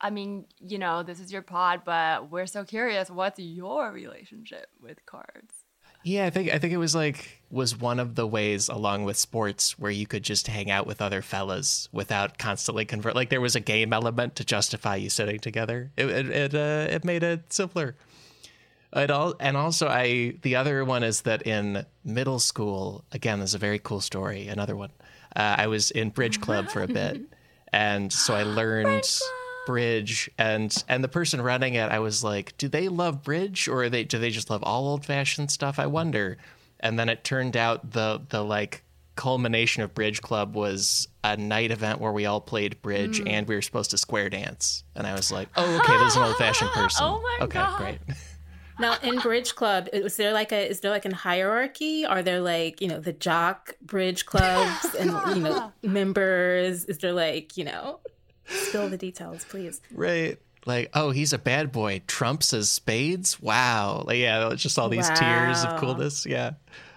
I 0.00 0.10
mean, 0.10 0.46
you 0.58 0.78
know, 0.78 1.04
this 1.04 1.20
is 1.20 1.32
your 1.32 1.42
pod, 1.42 1.82
but 1.84 2.28
we're 2.28 2.46
so 2.46 2.64
curious. 2.64 3.08
What's 3.08 3.38
your 3.38 3.92
relationship 3.92 4.66
with 4.80 5.06
cards? 5.06 5.61
Yeah, 6.04 6.26
I 6.26 6.30
think 6.30 6.50
I 6.50 6.58
think 6.58 6.72
it 6.72 6.78
was 6.78 6.94
like 6.94 7.42
was 7.50 7.78
one 7.78 8.00
of 8.00 8.14
the 8.14 8.26
ways 8.26 8.68
along 8.68 9.04
with 9.04 9.16
sports 9.16 9.78
where 9.78 9.90
you 9.90 10.06
could 10.06 10.22
just 10.22 10.46
hang 10.46 10.70
out 10.70 10.86
with 10.86 11.00
other 11.00 11.22
fellas 11.22 11.88
without 11.92 12.38
constantly 12.38 12.84
convert. 12.84 13.14
Like 13.14 13.30
there 13.30 13.40
was 13.40 13.54
a 13.54 13.60
game 13.60 13.92
element 13.92 14.36
to 14.36 14.44
justify 14.44 14.96
you 14.96 15.10
sitting 15.10 15.38
together. 15.38 15.92
It 15.96 16.06
it 16.06 16.30
it, 16.30 16.54
uh, 16.54 16.86
it 16.90 17.04
made 17.04 17.22
it 17.22 17.52
simpler. 17.52 17.94
It 18.94 19.10
all 19.10 19.34
and 19.38 19.56
also 19.56 19.88
I 19.88 20.34
the 20.42 20.56
other 20.56 20.84
one 20.84 21.02
is 21.02 21.22
that 21.22 21.46
in 21.46 21.86
middle 22.04 22.40
school 22.40 23.04
again 23.12 23.38
there's 23.38 23.54
a 23.54 23.58
very 23.58 23.78
cool 23.78 24.00
story. 24.00 24.48
Another 24.48 24.76
one. 24.76 24.90
Uh, 25.34 25.56
I 25.58 25.66
was 25.68 25.90
in 25.90 26.10
bridge 26.10 26.40
club 26.40 26.68
for 26.68 26.82
a 26.82 26.88
bit, 26.88 27.20
and 27.72 28.12
so 28.12 28.34
I 28.34 28.42
learned 28.42 29.04
bridge 29.66 30.30
and 30.38 30.84
and 30.88 31.04
the 31.04 31.08
person 31.08 31.40
running 31.40 31.74
it 31.74 31.90
i 31.90 31.98
was 31.98 32.24
like 32.24 32.56
do 32.58 32.68
they 32.68 32.88
love 32.88 33.22
bridge 33.22 33.68
or 33.68 33.88
they 33.88 34.04
do 34.04 34.18
they 34.18 34.30
just 34.30 34.50
love 34.50 34.62
all 34.62 34.88
old 34.88 35.04
fashioned 35.04 35.50
stuff? 35.50 35.78
I 35.78 35.86
wonder. 35.86 36.36
And 36.80 36.98
then 36.98 37.08
it 37.08 37.24
turned 37.24 37.56
out 37.56 37.92
the 37.92 38.20
the 38.28 38.42
like 38.42 38.82
culmination 39.14 39.82
of 39.82 39.94
bridge 39.94 40.22
club 40.22 40.54
was 40.54 41.06
a 41.22 41.36
night 41.36 41.70
event 41.70 42.00
where 42.00 42.12
we 42.12 42.24
all 42.24 42.40
played 42.40 42.80
bridge 42.80 43.20
mm. 43.20 43.28
and 43.28 43.46
we 43.46 43.54
were 43.54 43.62
supposed 43.62 43.90
to 43.90 43.98
square 43.98 44.30
dance. 44.30 44.84
And 44.94 45.06
i 45.06 45.12
was 45.14 45.30
like 45.30 45.48
oh 45.56 45.76
okay 45.80 45.96
there's 45.98 46.16
an 46.16 46.22
old 46.22 46.36
fashioned 46.36 46.70
person. 46.70 47.04
Oh 47.04 47.20
my 47.20 47.44
okay 47.44 47.58
God. 47.58 47.78
great. 47.78 47.98
Now 48.78 48.96
in 49.02 49.18
bridge 49.20 49.54
club 49.54 49.88
is 49.92 50.16
there 50.16 50.32
like 50.32 50.50
a 50.50 50.68
is 50.68 50.80
there 50.80 50.90
like 50.90 51.04
a 51.04 51.14
hierarchy? 51.14 52.04
Are 52.04 52.22
there 52.22 52.40
like 52.40 52.80
you 52.80 52.88
know 52.88 53.00
the 53.00 53.12
jock 53.12 53.76
bridge 53.82 54.26
clubs 54.26 54.94
and 54.94 55.10
you 55.36 55.42
know 55.42 55.72
members? 55.82 56.84
Is 56.86 56.98
there 56.98 57.12
like 57.12 57.56
you 57.56 57.64
know 57.64 58.00
Spill 58.46 58.88
the 58.88 58.98
details, 58.98 59.44
please. 59.48 59.80
Right. 59.92 60.38
Like, 60.64 60.90
oh, 60.94 61.10
he's 61.10 61.32
a 61.32 61.38
bad 61.38 61.72
boy. 61.72 62.02
Trump 62.06 62.42
says 62.42 62.68
spades. 62.68 63.40
Wow. 63.40 64.04
Like, 64.06 64.18
yeah, 64.18 64.54
just 64.54 64.78
all 64.78 64.88
these 64.88 65.08
wow. 65.08 65.14
tears 65.14 65.64
of 65.64 65.80
coolness. 65.80 66.24
Yeah. 66.24 66.52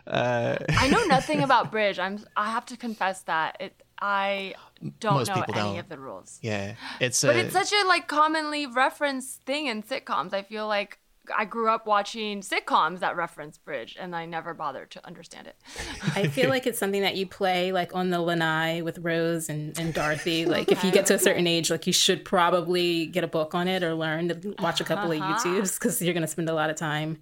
Uh, 0.08 0.58
I 0.70 0.88
know 0.90 1.04
nothing 1.08 1.42
about 1.42 1.72
bridge. 1.72 1.98
I'm. 2.00 2.24
I 2.38 2.52
have 2.52 2.66
to 2.68 2.78
confess 2.78 3.22
that 3.24 3.58
it. 3.60 3.82
I 4.00 4.54
don't 5.00 5.16
Most 5.16 5.30
know 5.30 5.42
any 5.42 5.54
don't. 5.54 5.80
of 5.80 5.90
the 5.90 5.98
rules. 5.98 6.40
Yeah, 6.42 6.75
it's. 7.00 7.22
But 7.22 7.36
a, 7.36 7.40
it's 7.40 7.54
such 7.54 7.74
a 7.74 7.88
like 7.88 8.08
commonly 8.08 8.68
referenced 8.68 9.42
thing 9.44 9.66
in 9.66 9.84
sitcoms. 9.84 10.34
I 10.34 10.44
feel 10.44 10.68
like 10.68 11.00
I 11.36 11.46
grew 11.46 11.70
up 11.70 11.86
watching 11.86 12.41
sitcoms 12.41 13.00
that 13.00 13.15
reference 13.15 13.58
bridge, 13.58 13.96
and 14.00 14.15
I 14.15 14.25
never 14.25 14.53
bothered 14.53 14.91
to 14.91 15.05
understand 15.05 15.48
it. 15.48 15.55
I 16.15 16.27
feel 16.27 16.50
like 16.50 16.67
it's 16.67 16.79
something 16.79 17.01
that 17.01 17.15
you 17.15 17.25
play 17.27 17.72
like 17.72 17.96
on 17.96 18.10
the 18.10 18.20
lanai 18.20 18.82
with 18.82 19.00
Rose 19.00 19.50
and, 19.50 19.77
and 19.79 19.94
Dorothy. 19.94 20.46
Like 20.55 20.72
if 20.72 20.84
you 20.84 20.91
get 20.91 21.05
to 21.08 21.15
a 21.15 21.20
certain 21.20 21.48
age, 21.48 21.70
like 21.70 21.86
you 21.86 21.91
should 21.91 22.24
probably 22.24 23.08
get 23.08 23.24
a 23.24 23.27
book 23.27 23.53
on 23.53 23.67
it 23.67 23.84
or 23.84 23.94
learn 23.94 24.29
to 24.29 24.55
watch 24.60 24.79
a 24.79 24.84
couple 24.84 25.12
uh-huh. 25.12 25.34
of 25.34 25.41
YouTubes 25.41 25.77
because 25.77 26.01
you're 26.01 26.13
going 26.13 26.22
to 26.22 26.27
spend 26.27 26.50
a 26.50 26.53
lot 26.53 26.70
of 26.70 26.77
time 26.77 27.17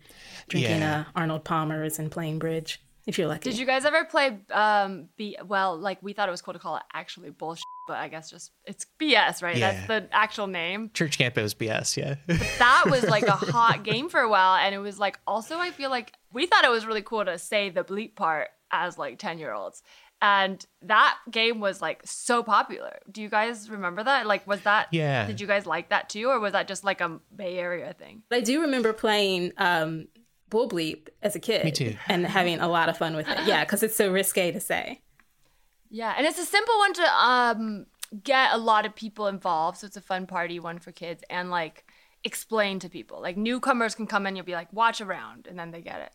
drinking 0.50 0.82
yeah. 0.82 1.02
uh, 1.02 1.04
Arnold 1.16 1.46
Palmer's 1.46 1.98
and 1.98 2.12
playing 2.12 2.38
bridge 2.38 2.80
if 3.08 3.18
you're 3.18 3.28
lucky. 3.28 3.50
Did 3.50 3.60
you 3.60 3.66
guys 3.66 3.86
ever 3.86 4.06
play 4.06 4.38
um 4.52 5.10
be 5.18 5.38
well 5.46 5.78
like 5.78 6.02
we 6.02 6.14
thought 6.14 6.28
it 6.28 6.32
was 6.32 6.42
cool 6.42 6.54
to 6.54 6.60
call 6.60 6.76
it 6.76 6.84
actually 6.94 7.30
bullshit 7.30 7.64
but 7.88 7.98
I 7.98 8.08
guess 8.08 8.30
just 8.30 8.52
it's 8.66 8.86
BS, 9.00 9.42
right? 9.42 9.58
Yeah. 9.58 9.72
That's 9.72 9.88
the 9.88 10.16
actual 10.16 10.48
name. 10.48 10.92
Church 10.94 11.18
camp 11.18 11.38
is 11.38 11.54
BS, 11.54 11.98
yeah. 11.98 12.16
that 12.60 12.86
was 12.90 13.04
like 13.04 13.24
a 13.24 13.32
hot 13.32 13.84
game 13.84 14.10
for 14.10 14.20
a 14.20 14.30
while 14.30 14.56
and 14.56 14.74
it 14.74 14.80
was 14.80 15.00
like 15.00 15.20
also 15.28 15.58
I 15.58 15.72
feel 15.72 15.90
like 15.90 16.14
we 16.32 16.46
thought 16.46 16.66
it 16.66 16.72
was 16.72 16.86
really 16.86 17.02
cool 17.02 17.26
to 17.26 17.38
say 17.38 17.70
the 17.70 17.84
bleep 17.84 18.16
part 18.16 18.50
as 18.72 18.98
like 18.98 19.20
10-year-olds. 19.20 19.84
And 20.22 20.66
that 20.84 21.18
game 21.30 21.60
was 21.60 21.82
like 21.82 22.02
so 22.06 22.44
popular. 22.44 23.00
Do 23.12 23.22
you 23.22 23.28
guys 23.28 23.70
remember 23.70 24.06
that? 24.06 24.26
Like, 24.26 24.48
was 24.48 24.62
that? 24.62 24.88
Yeah. 24.92 25.28
Did 25.28 25.42
you 25.42 25.48
guys 25.48 25.66
like 25.66 25.90
that 25.90 26.08
too, 26.08 26.30
or 26.30 26.40
was 26.40 26.54
that 26.54 26.66
just 26.66 26.86
like 26.86 27.02
a 27.02 27.20
Bay 27.36 27.58
Area 27.58 27.94
thing? 27.94 28.24
I 28.32 28.40
do 28.40 28.62
remember 28.62 28.94
playing 28.94 29.52
um, 29.58 30.08
Bull 30.50 30.70
Bleep 30.70 31.10
as 31.22 31.36
a 31.36 31.40
kid. 31.40 31.66
Me 31.66 31.72
too. 31.72 31.96
And 32.08 32.26
having 32.26 32.62
a 32.62 32.70
lot 32.70 32.88
of 32.88 32.98
fun 32.98 33.18
with 33.18 33.28
it. 33.28 33.38
Yeah, 33.46 33.66
because 33.66 33.84
it's 33.84 33.98
so 33.98 34.12
risque 34.14 34.52
to 34.54 34.62
say. 34.62 35.02
Yeah, 35.94 36.16
and 36.18 36.26
it's 36.26 36.40
a 36.40 36.46
simple 36.46 36.76
one 36.80 36.94
to 36.94 37.24
um, 37.24 37.86
get 38.24 38.52
a 38.52 38.58
lot 38.58 38.88
of 38.88 38.96
people 38.96 39.28
involved. 39.28 39.78
So 39.78 39.86
it's 39.86 39.96
a 39.96 40.02
fun 40.02 40.26
party 40.26 40.60
one 40.60 40.80
for 40.80 40.92
kids 40.92 41.24
and 41.30 41.52
like 41.52 41.86
explain 42.24 42.80
to 42.80 42.90
people. 42.90 43.22
Like 43.22 43.38
newcomers 43.38 43.94
can 43.94 44.08
come 44.08 44.26
in, 44.26 44.36
you'll 44.36 44.44
be 44.44 44.54
like, 44.54 44.74
watch 44.74 45.02
around, 45.02 45.46
and 45.48 45.58
then 45.58 45.70
they 45.70 45.82
get 45.82 46.02
it. 46.02 46.12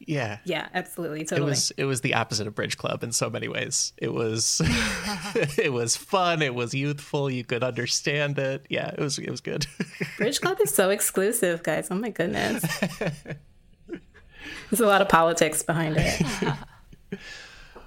Yeah. 0.00 0.38
Yeah, 0.44 0.66
absolutely. 0.74 1.24
Totally. 1.24 1.46
It 1.46 1.50
was 1.50 1.70
it 1.76 1.84
was 1.84 2.00
the 2.00 2.14
opposite 2.14 2.48
of 2.48 2.56
Bridge 2.56 2.76
Club 2.76 3.04
in 3.04 3.12
so 3.12 3.30
many 3.30 3.46
ways. 3.46 3.92
It 3.96 4.12
was 4.12 4.60
it 5.56 5.72
was 5.72 5.96
fun, 5.96 6.42
it 6.42 6.56
was 6.56 6.74
youthful, 6.74 7.30
you 7.30 7.44
could 7.44 7.62
understand 7.62 8.40
it. 8.40 8.66
Yeah, 8.68 8.88
it 8.88 8.98
was 8.98 9.20
it 9.20 9.30
was 9.30 9.40
good. 9.40 9.68
Bridge 10.16 10.40
Club 10.40 10.58
is 10.60 10.74
so 10.74 10.90
exclusive, 10.90 11.62
guys. 11.62 11.86
Oh 11.92 11.94
my 11.94 12.10
goodness. 12.10 12.64
There's 12.98 14.80
a 14.80 14.86
lot 14.86 15.00
of 15.00 15.08
politics 15.08 15.62
behind 15.62 15.96
it. 15.96 16.22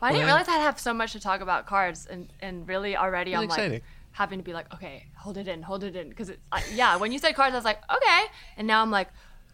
Well, 0.06 0.14
I 0.14 0.14
didn't 0.14 0.26
realize 0.28 0.48
I'd 0.48 0.62
have 0.62 0.80
so 0.80 0.94
much 0.94 1.14
to 1.14 1.20
talk 1.20 1.42
about 1.42 1.66
cards, 1.66 2.06
and 2.06 2.28
and 2.42 2.68
really 2.68 2.96
already 2.96 3.36
I'm 3.36 3.44
exciting. 3.44 3.72
like 3.74 3.84
having 4.12 4.40
to 4.40 4.44
be 4.44 4.54
like, 4.54 4.74
okay, 4.74 5.06
hold 5.18 5.38
it 5.38 5.48
in, 5.48 5.62
hold 5.62 5.84
it 5.84 5.96
in, 5.96 6.10
because 6.10 6.30
it's 6.30 6.42
like, 6.52 6.66
yeah. 6.74 6.96
When 6.96 7.12
you 7.12 7.20
said 7.20 7.36
cards, 7.36 7.54
I 7.54 7.58
was 7.58 7.66
like, 7.66 7.82
okay, 7.90 8.24
and 8.58 8.68
now 8.68 8.82
I'm 8.82 8.92
like, 8.92 9.10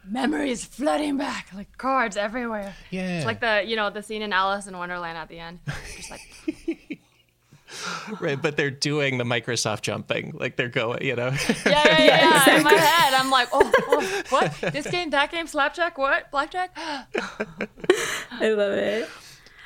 memories 0.06 0.66
flooding 0.66 1.18
back, 1.18 1.48
like 1.54 1.78
cards 1.78 2.18
everywhere. 2.18 2.76
Yeah, 2.90 3.18
it's 3.18 3.26
like 3.26 3.40
the 3.40 3.64
you 3.66 3.76
know 3.76 3.90
the 3.90 4.04
scene 4.04 4.22
in 4.22 4.34
Alice 4.34 4.68
in 4.68 4.78
Wonderland 4.78 5.18
at 5.18 5.30
the 5.30 5.40
end, 5.40 5.60
just 5.96 6.12
like. 6.12 6.22
right, 8.20 8.42
but 8.42 8.58
they're 8.58 8.72
doing 8.72 9.18
the 9.18 9.24
Microsoft 9.24 9.82
jumping, 9.82 10.36
like 10.38 10.56
they're 10.56 10.70
going, 10.70 11.04
you 11.04 11.16
know. 11.16 11.32
Yeah, 11.66 11.66
yeah, 11.66 11.98
yeah. 11.98 12.06
yeah 12.06 12.38
exactly. 12.38 12.56
In 12.58 12.64
my 12.64 12.74
head, 12.74 13.14
I'm 13.14 13.30
like, 13.30 13.50
oh, 13.54 13.72
oh, 13.78 14.24
what? 14.30 14.74
This 14.74 14.88
game, 14.88 15.10
that 15.12 15.32
game, 15.32 15.48
slapjack, 15.48 15.98
what? 15.98 16.30
Blackjack? 16.32 16.72
I 16.78 18.50
love 18.50 18.74
it. 18.74 19.10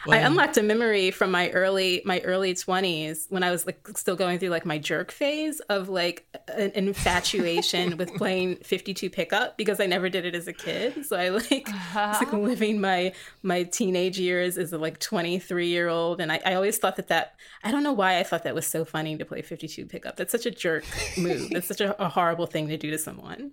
I 0.09 0.17
unlocked 0.17 0.57
a 0.57 0.63
memory 0.63 1.11
from 1.11 1.31
my 1.31 1.49
early 1.51 2.01
my 2.05 2.19
early 2.21 2.53
20s 2.53 3.29
when 3.29 3.43
I 3.43 3.51
was 3.51 3.65
like 3.65 3.87
still 3.97 4.15
going 4.15 4.39
through 4.39 4.49
like 4.49 4.65
my 4.65 4.77
jerk 4.77 5.11
phase 5.11 5.59
of 5.61 5.89
like 5.89 6.25
an 6.47 6.71
infatuation 6.71 7.97
with 7.97 8.13
playing 8.17 8.57
52 8.57 9.09
pickup 9.09 9.57
because 9.57 9.79
I 9.79 9.85
never 9.85 10.09
did 10.09 10.25
it 10.25 10.35
as 10.35 10.47
a 10.47 10.53
kid. 10.53 11.05
So 11.05 11.17
I 11.17 11.29
like 11.29 11.35
was 11.35 11.51
like 11.51 11.69
uh-huh. 11.69 12.37
living 12.37 12.81
my 12.81 13.13
my 13.43 13.63
teenage 13.63 14.19
years 14.19 14.57
as 14.57 14.73
a 14.73 14.77
like 14.77 14.99
23 14.99 15.67
year 15.67 15.87
old 15.87 16.19
and 16.19 16.31
I, 16.31 16.41
I 16.45 16.53
always 16.55 16.77
thought 16.77 16.95
that 16.97 17.07
that 17.09 17.35
I 17.63 17.71
don't 17.71 17.83
know 17.83 17.93
why 17.93 18.19
I 18.19 18.23
thought 18.23 18.43
that 18.43 18.55
was 18.55 18.67
so 18.67 18.85
funny 18.85 19.17
to 19.17 19.25
play 19.25 19.41
52 19.41 19.85
pickup. 19.85 20.17
That's 20.17 20.31
such 20.31 20.45
a 20.45 20.51
jerk 20.51 20.85
move. 21.17 21.49
That's 21.49 21.67
such 21.67 21.81
a, 21.81 22.01
a 22.03 22.09
horrible 22.09 22.47
thing 22.47 22.67
to 22.67 22.77
do 22.77 22.91
to 22.91 22.97
someone. 22.97 23.51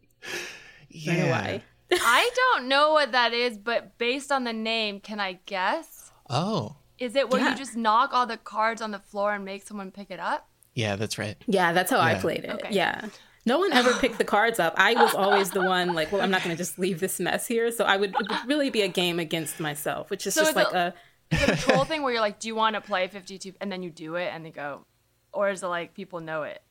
Yeah. 0.89 1.13
I 1.13 1.17
don't 1.17 1.25
know 1.25 1.31
why. 1.33 1.63
I 1.93 2.31
don't 2.35 2.69
know 2.69 2.93
what 2.93 3.13
that 3.13 3.33
is, 3.33 3.59
but 3.59 3.99
based 3.99 4.33
on 4.33 4.45
the 4.45 4.53
name, 4.53 5.01
can 5.01 5.21
I 5.21 5.41
guess? 5.47 6.02
Oh. 6.31 6.77
Is 6.99 7.17
it 7.17 7.31
where 7.31 7.41
Yeah. 7.41 7.51
you 7.51 7.57
just 7.57 7.77
knock 7.77 8.11
all 8.13 8.27
the 8.27 8.37
cards 8.37 8.81
on 8.81 8.91
the 8.91 8.99
floor 8.99 9.35
and 9.35 9.45
make 9.45 9.63
someone 9.67 9.91
pick 9.91 10.11
it 10.11 10.21
up? 10.21 10.49
Yeah, 10.75 10.97
that's 10.97 11.19
right. 11.19 11.37
Yeah, 11.47 11.73
that's 11.73 11.91
how 11.91 12.01
I 12.01 12.15
played 12.15 12.45
it. 12.45 12.51
Okay. 12.51 12.69
Yeah. 12.71 13.07
No 13.45 13.59
one 13.59 13.73
ever 13.73 13.93
picked 13.95 14.19
the 14.19 14.25
cards 14.25 14.61
up. 14.61 14.73
I 14.77 14.95
was 14.95 15.15
always 15.15 15.51
the 15.51 15.63
one 15.63 15.95
like, 15.95 16.13
well, 16.13 16.23
I'm 16.23 16.31
not 16.31 16.45
going 16.45 16.55
to 16.57 16.61
just 16.63 16.79
leave 16.79 17.01
this 17.01 17.19
mess 17.19 17.47
here. 17.47 17.73
So 17.73 17.85
I 17.85 17.97
would, 17.97 18.11
it 18.11 18.29
would 18.31 18.47
really 18.47 18.71
be 18.71 18.83
a 18.83 18.89
game 18.89 19.19
against 19.19 19.59
myself, 19.59 20.11
which 20.11 20.27
is 20.27 20.35
So 20.35 20.43
just 20.43 20.51
is 20.51 20.57
like 20.57 20.69
it- 20.69 20.75
a 20.75 20.95
Is 21.33 21.49
a 21.49 21.57
troll 21.57 21.85
thing 21.85 22.03
where 22.03 22.13
you're 22.13 22.21
like, 22.23 22.39
do 22.39 22.47
you 22.49 22.55
want 22.55 22.75
to 22.77 22.81
play 22.81 23.09
52? 23.09 23.53
And 23.61 23.71
then 23.73 23.83
you 23.83 23.91
do 23.91 24.15
it 24.15 24.31
and 24.33 24.47
they 24.47 24.51
go, 24.51 24.87
or 25.33 25.51
is 25.51 25.63
it 25.63 25.67
like 25.67 25.93
people 25.95 26.21
know 26.21 26.45
it? 26.45 26.63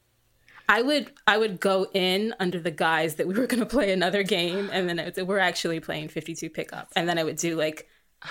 I 0.70 0.82
would 0.82 1.12
I 1.28 1.38
would 1.38 1.60
go 1.60 1.88
in 1.94 2.34
under 2.40 2.58
the 2.60 2.72
guise 2.72 3.16
that 3.16 3.28
we 3.28 3.34
were 3.34 3.48
going 3.48 3.60
to 3.60 3.66
play 3.66 3.92
another 3.92 4.24
game, 4.24 4.70
and 4.72 4.88
then 4.88 5.00
it, 5.00 5.28
we're 5.28 5.40
actually 5.40 5.82
playing 5.82 6.08
52 6.08 6.50
pickup, 6.50 6.88
and 6.96 7.10
then 7.10 7.18
I 7.20 7.26
would 7.26 7.36
do 7.36 7.58
like 7.58 7.90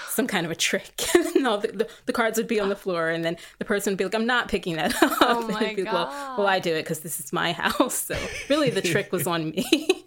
some 0.08 0.26
kind 0.26 0.46
of 0.46 0.52
a 0.52 0.54
trick, 0.54 1.02
and 1.34 1.46
all 1.46 1.58
the, 1.58 1.68
the, 1.68 1.88
the 2.06 2.12
cards 2.12 2.38
would 2.38 2.46
be 2.48 2.60
on 2.60 2.68
the 2.68 2.76
floor, 2.76 3.08
and 3.08 3.24
then 3.24 3.36
the 3.58 3.64
person 3.64 3.92
would 3.92 3.98
be 3.98 4.04
like, 4.04 4.14
"I'm 4.14 4.26
not 4.26 4.48
picking 4.48 4.76
that 4.76 4.94
up." 5.02 5.16
Oh 5.20 5.48
my 5.48 5.60
I'd 5.60 5.76
be 5.76 5.82
like, 5.84 5.92
well, 5.92 6.06
God. 6.06 6.38
well, 6.38 6.46
I 6.46 6.58
do 6.58 6.74
it 6.74 6.82
because 6.82 7.00
this 7.00 7.18
is 7.20 7.32
my 7.32 7.52
house. 7.64 7.94
So 7.94 8.16
really, 8.48 8.70
the 8.70 8.82
trick 8.82 9.12
was 9.12 9.26
on 9.26 9.50
me. 9.50 10.06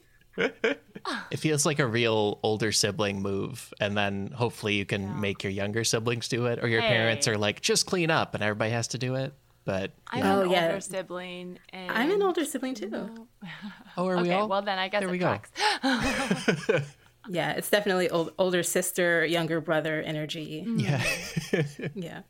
It 1.32 1.38
feels 1.38 1.66
like 1.66 1.80
a 1.80 1.86
real 1.86 2.40
older 2.44 2.72
sibling 2.72 3.22
move, 3.22 3.74
and 3.82 3.96
then 3.98 4.28
hopefully 4.34 4.76
you 4.76 4.86
can 4.86 5.20
make 5.20 5.44
your 5.44 5.52
younger 5.52 5.84
siblings 5.84 6.28
do 6.30 6.46
it, 6.46 6.64
or 6.64 6.68
your 6.70 6.82
parents 6.82 7.28
are 7.28 7.38
like, 7.38 7.60
just 7.62 7.86
clean 7.86 8.10
up, 8.10 8.34
and 8.34 8.42
everybody 8.44 8.72
has 8.72 8.88
to 8.90 8.98
do 8.98 9.16
it. 9.16 9.34
But 9.66 9.92
I'm 10.08 10.26
Oh, 10.26 10.42
an 10.44 10.50
yeah. 10.50 10.66
older 10.68 10.80
sibling. 10.82 11.60
And... 11.72 11.92
I'm 11.92 12.10
an 12.12 12.22
older 12.24 12.46
sibling 12.46 12.74
too. 12.76 13.28
oh, 13.98 14.08
are 14.08 14.16
we 14.18 14.22
Okay, 14.24 14.34
all? 14.34 14.48
well 14.48 14.62
then 14.62 14.78
I 14.80 14.88
guess 14.88 15.02
There 15.02 15.10
it 15.10 15.12
we 15.12 15.18
go. 15.20 15.40
Tracks. 17.24 17.36
Yeah, 17.36 17.52
it's 17.52 17.70
definitely 17.70 18.10
old, 18.10 18.34
older 18.38 18.64
sister, 18.64 19.26
younger 19.26 19.62
brother 19.62 20.02
energy. 20.02 20.64
Mm-hmm. 20.68 20.80
yeah. 20.80 21.90
Yeah. 21.96 22.22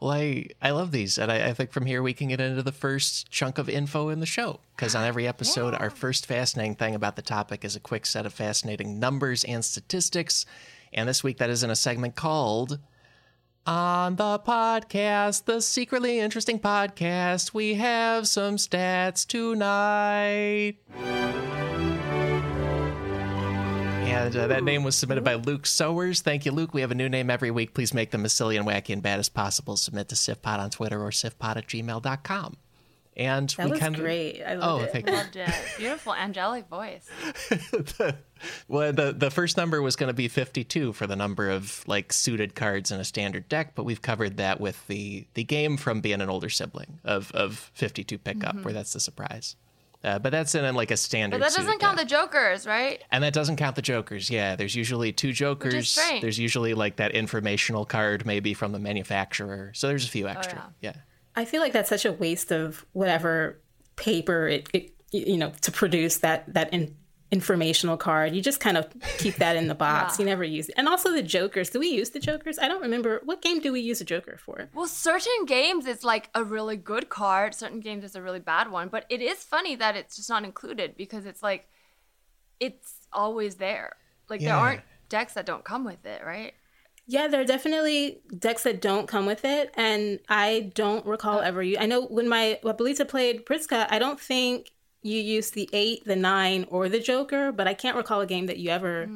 Well, 0.00 0.12
I, 0.12 0.48
I 0.60 0.70
love 0.70 0.90
these. 0.90 1.18
And 1.18 1.30
I, 1.30 1.48
I 1.48 1.54
think 1.54 1.70
from 1.72 1.86
here 1.86 2.02
we 2.02 2.12
can 2.12 2.28
get 2.28 2.40
into 2.40 2.62
the 2.62 2.72
first 2.72 3.30
chunk 3.30 3.58
of 3.58 3.68
info 3.68 4.08
in 4.08 4.20
the 4.20 4.26
show. 4.26 4.60
Because 4.76 4.94
on 4.94 5.04
every 5.04 5.26
episode, 5.26 5.72
our 5.74 5.88
first 5.88 6.26
fascinating 6.26 6.74
thing 6.74 6.94
about 6.94 7.16
the 7.16 7.22
topic 7.22 7.64
is 7.64 7.76
a 7.76 7.80
quick 7.80 8.04
set 8.04 8.26
of 8.26 8.34
fascinating 8.34 8.98
numbers 8.98 9.44
and 9.44 9.64
statistics. 9.64 10.44
And 10.92 11.08
this 11.08 11.24
week, 11.24 11.38
that 11.38 11.48
is 11.48 11.62
in 11.62 11.70
a 11.70 11.76
segment 11.76 12.16
called 12.16 12.78
On 13.66 14.16
the 14.16 14.38
Podcast, 14.40 15.44
the 15.44 15.60
secretly 15.60 16.18
interesting 16.18 16.58
podcast. 16.58 17.54
We 17.54 17.74
have 17.74 18.28
some 18.28 18.56
stats 18.56 19.26
tonight. 19.26 20.76
And 24.14 24.36
uh, 24.36 24.46
that 24.46 24.62
name 24.62 24.84
was 24.84 24.94
submitted 24.94 25.24
by 25.24 25.34
Luke 25.34 25.66
Sowers. 25.66 26.20
Thank 26.20 26.46
you, 26.46 26.52
Luke. 26.52 26.72
We 26.72 26.82
have 26.82 26.90
a 26.92 26.94
new 26.94 27.08
name 27.08 27.30
every 27.30 27.50
week. 27.50 27.74
Please 27.74 27.92
make 27.92 28.10
them 28.12 28.24
as 28.24 28.32
silly 28.32 28.56
and 28.56 28.66
wacky 28.66 28.92
and 28.92 29.02
bad 29.02 29.18
as 29.18 29.28
possible. 29.28 29.76
Submit 29.76 30.08
to 30.10 30.14
SIFPod 30.14 30.58
on 30.58 30.70
Twitter 30.70 31.02
or 31.02 31.10
SIFPod 31.10 31.56
at 31.56 31.66
gmail.com. 31.66 32.56
And 33.16 33.48
That 33.50 33.64
we 33.66 33.70
was 33.72 33.80
kind 33.80 33.94
of 33.94 34.00
great. 34.00 34.42
I 34.42 34.54
Oh, 34.56 34.80
it. 34.80 34.90
thank 34.92 35.06
you. 35.08 35.12
Loved 35.14 35.36
it. 35.36 35.48
Beautiful 35.78 36.14
angelic 36.14 36.68
voice. 36.68 37.08
Well, 38.68 38.92
the 38.92 39.12
the 39.12 39.30
first 39.30 39.56
number 39.56 39.80
was 39.80 39.96
going 39.96 40.08
to 40.08 40.14
be 40.14 40.28
52 40.28 40.92
for 40.92 41.06
the 41.06 41.16
number 41.16 41.48
of 41.48 41.82
like 41.86 42.12
suited 42.12 42.54
cards 42.54 42.90
in 42.92 43.00
a 43.00 43.04
standard 43.04 43.48
deck, 43.48 43.74
but 43.74 43.84
we've 43.84 44.02
covered 44.02 44.36
that 44.36 44.60
with 44.60 44.86
the 44.86 45.26
the 45.32 45.44
game 45.44 45.78
from 45.78 46.02
being 46.02 46.20
an 46.20 46.28
older 46.28 46.50
sibling 46.50 46.98
of 47.04 47.30
of 47.32 47.70
52 47.72 48.18
pickup, 48.18 48.56
where 48.62 48.74
that's 48.74 48.92
the 48.92 49.00
surprise. 49.00 49.56
Uh, 50.04 50.18
but 50.18 50.30
that's 50.30 50.54
in 50.54 50.74
like 50.74 50.90
a 50.90 50.96
standard. 50.96 51.40
But 51.40 51.48
that 51.50 51.56
doesn't 51.56 51.78
count 51.80 51.96
deck. 51.96 52.06
the 52.06 52.10
jokers, 52.10 52.66
right? 52.66 53.02
And 53.10 53.24
that 53.24 53.32
doesn't 53.32 53.56
count 53.56 53.74
the 53.74 53.82
jokers. 53.82 54.28
Yeah, 54.28 54.54
there's 54.54 54.76
usually 54.76 55.12
two 55.12 55.32
jokers. 55.32 55.88
strange. 55.90 56.20
There's 56.20 56.38
usually 56.38 56.74
like 56.74 56.96
that 56.96 57.12
informational 57.12 57.86
card, 57.86 58.26
maybe 58.26 58.52
from 58.52 58.72
the 58.72 58.78
manufacturer. 58.78 59.72
So 59.74 59.88
there's 59.88 60.04
a 60.04 60.10
few 60.10 60.26
Oh, 60.26 60.30
extra. 60.30 60.72
yeah. 60.80 60.92
I 61.34 61.44
feel 61.46 61.60
like 61.62 61.72
that's 61.72 61.88
such 61.88 62.04
a 62.04 62.12
waste 62.12 62.52
of 62.52 62.84
whatever 62.92 63.60
paper 63.96 64.46
it, 64.48 64.68
it 64.72 64.92
you 65.10 65.36
know 65.36 65.52
to 65.62 65.70
produce 65.72 66.18
that 66.18 66.52
that 66.52 66.72
in, 66.74 66.94
informational 67.34 67.96
card. 67.96 68.34
You 68.34 68.40
just 68.40 68.60
kind 68.60 68.78
of 68.78 68.86
keep 69.18 69.34
that 69.36 69.56
in 69.56 69.66
the 69.66 69.74
box. 69.74 70.18
You 70.24 70.24
never 70.24 70.44
use 70.44 70.68
it. 70.68 70.76
And 70.78 70.88
also 70.88 71.12
the 71.12 71.22
jokers. 71.22 71.70
Do 71.70 71.80
we 71.80 71.88
use 71.88 72.10
the 72.10 72.20
jokers? 72.20 72.58
I 72.58 72.68
don't 72.68 72.80
remember 72.80 73.20
what 73.24 73.42
game 73.42 73.58
do 73.58 73.72
we 73.72 73.80
use 73.80 74.00
a 74.00 74.04
joker 74.04 74.38
for? 74.38 74.68
Well, 74.72 74.86
certain 74.86 75.44
games 75.44 75.86
it's 75.86 76.04
like 76.04 76.30
a 76.34 76.44
really 76.44 76.76
good 76.76 77.08
card. 77.08 77.54
Certain 77.54 77.80
games 77.80 78.04
it's 78.04 78.14
a 78.14 78.22
really 78.22 78.38
bad 78.38 78.70
one. 78.70 78.88
But 78.88 79.04
it 79.10 79.20
is 79.20 79.42
funny 79.42 79.74
that 79.74 79.96
it's 79.96 80.16
just 80.16 80.30
not 80.30 80.44
included 80.44 80.96
because 80.96 81.26
it's 81.26 81.42
like 81.42 81.68
it's 82.60 83.08
always 83.12 83.56
there. 83.56 83.96
Like 84.30 84.40
there 84.40 84.54
aren't 84.54 84.82
decks 85.08 85.34
that 85.34 85.46
don't 85.46 85.64
come 85.64 85.84
with 85.84 86.06
it, 86.06 86.24
right? 86.24 86.54
Yeah, 87.06 87.28
there 87.28 87.40
are 87.40 87.44
definitely 87.44 88.22
decks 88.38 88.62
that 88.62 88.80
don't 88.80 89.06
come 89.06 89.26
with 89.26 89.44
it, 89.44 89.70
and 89.74 90.20
I 90.28 90.72
don't 90.74 91.04
recall 91.04 91.38
oh. 91.38 91.42
ever. 91.42 91.62
I 91.62 91.86
know 91.86 92.06
when 92.06 92.28
my 92.28 92.58
when 92.62 92.76
Belita 92.76 93.06
played 93.06 93.44
Brisca, 93.44 93.86
I 93.90 93.98
don't 93.98 94.18
think 94.18 94.70
you 95.04 95.20
used 95.20 95.54
the 95.54 95.68
eight, 95.72 96.04
the 96.04 96.16
nine, 96.16 96.66
or 96.70 96.88
the 96.88 96.98
Joker, 96.98 97.52
but 97.52 97.68
I 97.68 97.74
can't 97.74 97.96
recall 97.96 98.20
a 98.20 98.26
game 98.26 98.46
that 98.46 98.58
you 98.58 98.70
ever 98.70 99.08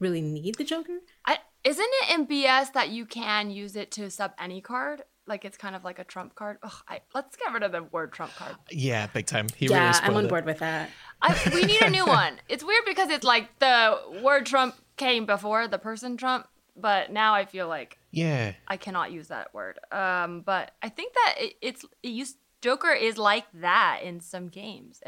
really 0.00 0.20
need 0.22 0.56
the 0.56 0.64
Joker. 0.64 0.98
I, 1.26 1.38
isn't 1.64 1.86
it 2.02 2.14
in 2.18 2.26
BS 2.26 2.72
that 2.72 2.88
you 2.90 3.04
can 3.06 3.50
use 3.50 3.76
it 3.76 3.90
to 3.92 4.10
sub 4.10 4.32
any 4.40 4.60
card? 4.60 5.02
Like 5.26 5.44
it's 5.44 5.58
kind 5.58 5.76
of 5.76 5.84
like 5.84 5.98
a 5.98 6.04
trump 6.04 6.34
card. 6.34 6.56
Ugh, 6.62 6.72
I, 6.88 7.00
let's 7.14 7.36
get 7.36 7.52
rid 7.52 7.62
of 7.62 7.70
the 7.72 7.82
word 7.82 8.12
trump 8.12 8.34
card. 8.34 8.56
Yeah, 8.70 9.06
big 9.08 9.26
time. 9.26 9.48
He 9.56 9.66
yeah, 9.66 9.74
really 9.76 9.86
I'm 9.88 9.94
spoiled 9.94 10.16
on 10.16 10.24
it. 10.24 10.28
board 10.28 10.46
with 10.46 10.58
that. 10.60 10.88
I, 11.20 11.50
we 11.52 11.62
need 11.64 11.82
a 11.82 11.90
new 11.90 12.06
one. 12.20 12.40
It's 12.48 12.64
weird 12.64 12.84
because 12.86 13.10
it's 13.10 13.24
like 13.24 13.58
the 13.58 13.98
word 14.22 14.46
Trump 14.46 14.74
came 14.96 15.26
before 15.26 15.68
the 15.68 15.76
person 15.78 16.16
Trump, 16.16 16.46
but 16.74 17.12
now 17.12 17.34
I 17.34 17.44
feel 17.44 17.68
like 17.68 17.98
Yeah. 18.10 18.54
I 18.66 18.78
cannot 18.78 19.12
use 19.12 19.28
that 19.28 19.52
word. 19.52 19.78
Um, 19.92 20.40
but 20.40 20.70
I 20.82 20.88
think 20.88 21.12
that 21.12 21.34
it, 21.38 21.54
it's 21.60 21.84
it 22.02 22.08
used 22.08 22.36
Joker 22.60 22.90
is 22.90 23.18
like 23.18 23.46
that 23.54 24.00
in 24.02 24.20
some 24.20 24.48
games. 24.48 25.00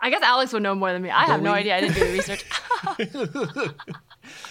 I 0.00 0.10
guess 0.10 0.22
Alex 0.22 0.52
would 0.52 0.62
know 0.62 0.74
more 0.74 0.92
than 0.92 1.02
me. 1.02 1.10
I 1.10 1.24
have 1.26 1.42
no 1.42 1.52
idea. 1.52 1.76
I 1.76 1.80
didn't 1.80 1.94
do 1.94 2.00
the 2.00 2.12
research. 2.12 2.44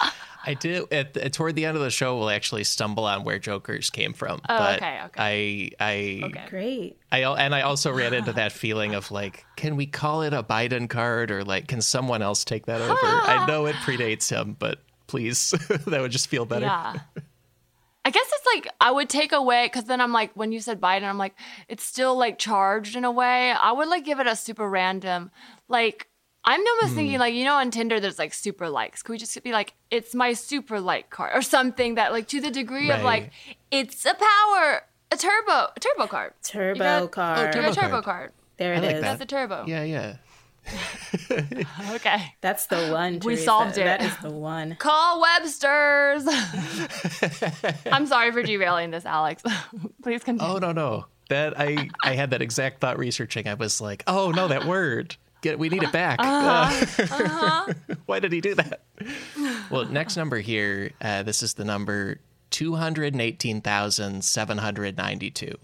I 0.45 0.53
did 0.55 0.91
at, 0.91 1.15
at 1.15 1.33
toward 1.33 1.55
the 1.55 1.65
end 1.65 1.77
of 1.77 1.83
the 1.83 1.89
show. 1.89 2.17
We'll 2.17 2.29
actually 2.29 2.63
stumble 2.65 3.05
on 3.05 3.23
where 3.23 3.39
Jokers 3.39 3.89
came 3.89 4.13
from. 4.13 4.41
Oh, 4.49 4.57
but 4.57 4.75
okay, 4.77 5.01
okay. 5.05 5.71
I 5.79 6.21
I 6.21 6.21
Okay. 6.25 6.45
Great. 6.49 6.97
I 7.12 7.23
and 7.23 7.55
I 7.55 7.62
also 7.62 7.91
ran 7.91 8.13
into 8.13 8.33
that 8.33 8.51
feeling 8.51 8.93
of 8.93 9.09
like, 9.12 9.45
can 9.55 9.75
we 9.75 9.86
call 9.86 10.21
it 10.23 10.33
a 10.33 10.43
Biden 10.43 10.89
card 10.89 11.31
or 11.31 11.43
like, 11.43 11.67
can 11.67 11.81
someone 11.81 12.21
else 12.21 12.43
take 12.43 12.65
that 12.65 12.81
over? 12.81 12.97
I 13.01 13.45
know 13.47 13.65
it 13.67 13.75
predates 13.77 14.29
him, 14.29 14.55
but 14.59 14.79
please, 15.07 15.51
that 15.51 16.01
would 16.01 16.12
just 16.12 16.27
feel 16.27 16.45
better. 16.45 16.65
Yeah. 16.65 16.99
I 18.05 18.09
guess 18.09 18.25
it's 18.27 18.45
like 18.53 18.73
I 18.81 18.91
would 18.91 19.09
take 19.09 19.31
away 19.31 19.65
because 19.65 19.85
then 19.85 20.01
I'm 20.01 20.11
like 20.11 20.31
when 20.35 20.51
you 20.51 20.59
said 20.59 20.81
Biden, 20.81 21.03
I'm 21.03 21.17
like 21.17 21.35
it's 21.69 21.83
still 21.83 22.17
like 22.17 22.37
charged 22.37 22.95
in 22.95 23.05
a 23.05 23.11
way. 23.11 23.51
I 23.51 23.71
would 23.71 23.87
like 23.87 24.03
give 24.05 24.19
it 24.19 24.27
a 24.27 24.35
super 24.35 24.69
random, 24.69 25.31
like 25.69 26.07
I'm 26.45 26.59
almost 26.59 26.89
Hmm. 26.89 26.95
thinking 26.95 27.19
like 27.19 27.33
you 27.33 27.45
know 27.45 27.55
on 27.55 27.71
Tinder 27.71 27.99
there's 28.01 28.19
like 28.19 28.33
super 28.33 28.67
likes. 28.69 29.01
Could 29.03 29.13
we 29.13 29.17
just 29.17 29.41
be 29.43 29.53
like 29.53 29.73
it's 29.89 30.13
my 30.13 30.33
super 30.33 30.81
like 30.81 31.09
card 31.09 31.31
or 31.33 31.41
something 31.41 31.95
that 31.95 32.11
like 32.11 32.27
to 32.29 32.41
the 32.41 32.51
degree 32.51 32.91
of 32.91 33.03
like 33.03 33.31
it's 33.71 34.05
a 34.05 34.13
power 34.15 34.81
a 35.11 35.15
turbo 35.15 35.69
a 35.75 35.79
turbo 35.79 36.07
card 36.07 36.33
Turbo 36.43 36.79
got- 36.79 37.11
card. 37.11 37.37
Oh, 37.39 37.45
you 37.45 37.51
turbo 37.53 37.67
got 37.67 37.71
a 37.77 37.81
turbo 37.81 38.01
card. 38.01 38.03
card. 38.03 38.31
there 38.57 38.73
I 38.73 38.77
it 38.77 38.83
is. 38.83 38.85
like 38.87 38.95
that. 38.95 39.01
That's 39.01 39.21
a 39.21 39.25
turbo. 39.25 39.63
Yeah, 39.67 39.83
yeah. 39.83 40.15
Okay. 41.91 42.34
That's 42.41 42.67
the 42.67 42.89
one. 42.91 43.19
We 43.23 43.36
solved 43.36 43.78
it. 43.78 43.84
That 43.84 44.02
is 44.02 44.15
the 44.17 44.32
one. 44.32 44.76
Call 44.76 45.21
Webster's. 45.21 46.26
I'm 47.91 48.06
sorry 48.08 48.32
for 48.32 48.41
derailing 48.43 48.91
this, 48.91 49.06
Alex. 49.06 49.43
Please 50.04 50.23
continue. 50.23 50.54
Oh 50.54 50.58
no, 50.58 50.71
no. 50.71 51.06
That 51.30 51.60
I 51.60 51.89
I 52.04 52.13
had 52.13 52.32
that 52.32 52.41
exact 52.41 52.82
thought 52.82 52.97
researching. 52.97 53.47
I 53.47 53.54
was 53.54 53.80
like, 53.82 54.04
oh 54.08 54.32
no, 54.32 54.47
that 54.47 54.65
word. 54.65 55.15
Get 55.41 55.60
we 55.60 55.69
need 55.69 55.84
it 55.84 55.91
back. 55.91 56.19
Uh-huh. 56.21 57.73
Why 58.06 58.19
did 58.19 58.32
he 58.32 58.39
do 58.41 58.56
that? 58.56 58.82
Well, 59.69 59.86
next 59.86 60.15
number 60.15 60.39
here. 60.39 60.91
Uh, 61.02 61.23
this 61.23 61.43
is 61.43 61.54
the 61.56 61.65
number 61.65 62.19
two 62.49 62.76
hundred 62.76 63.19
eighteen 63.19 63.62
thousand 63.62 64.23
seven 64.23 64.58
hundred 64.58 64.95
ninety-two. 64.97 65.56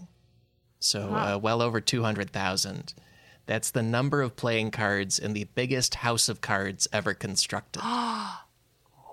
So 0.80 1.14
uh, 1.14 1.38
well 1.42 1.62
over 1.62 1.80
two 1.80 2.02
hundred 2.02 2.30
thousand. 2.30 2.94
That's 3.50 3.72
the 3.72 3.82
number 3.82 4.22
of 4.22 4.36
playing 4.36 4.70
cards 4.70 5.18
in 5.18 5.32
the 5.32 5.42
biggest 5.42 5.96
house 5.96 6.28
of 6.28 6.40
cards 6.40 6.86
ever 6.92 7.14
constructed. 7.14 7.82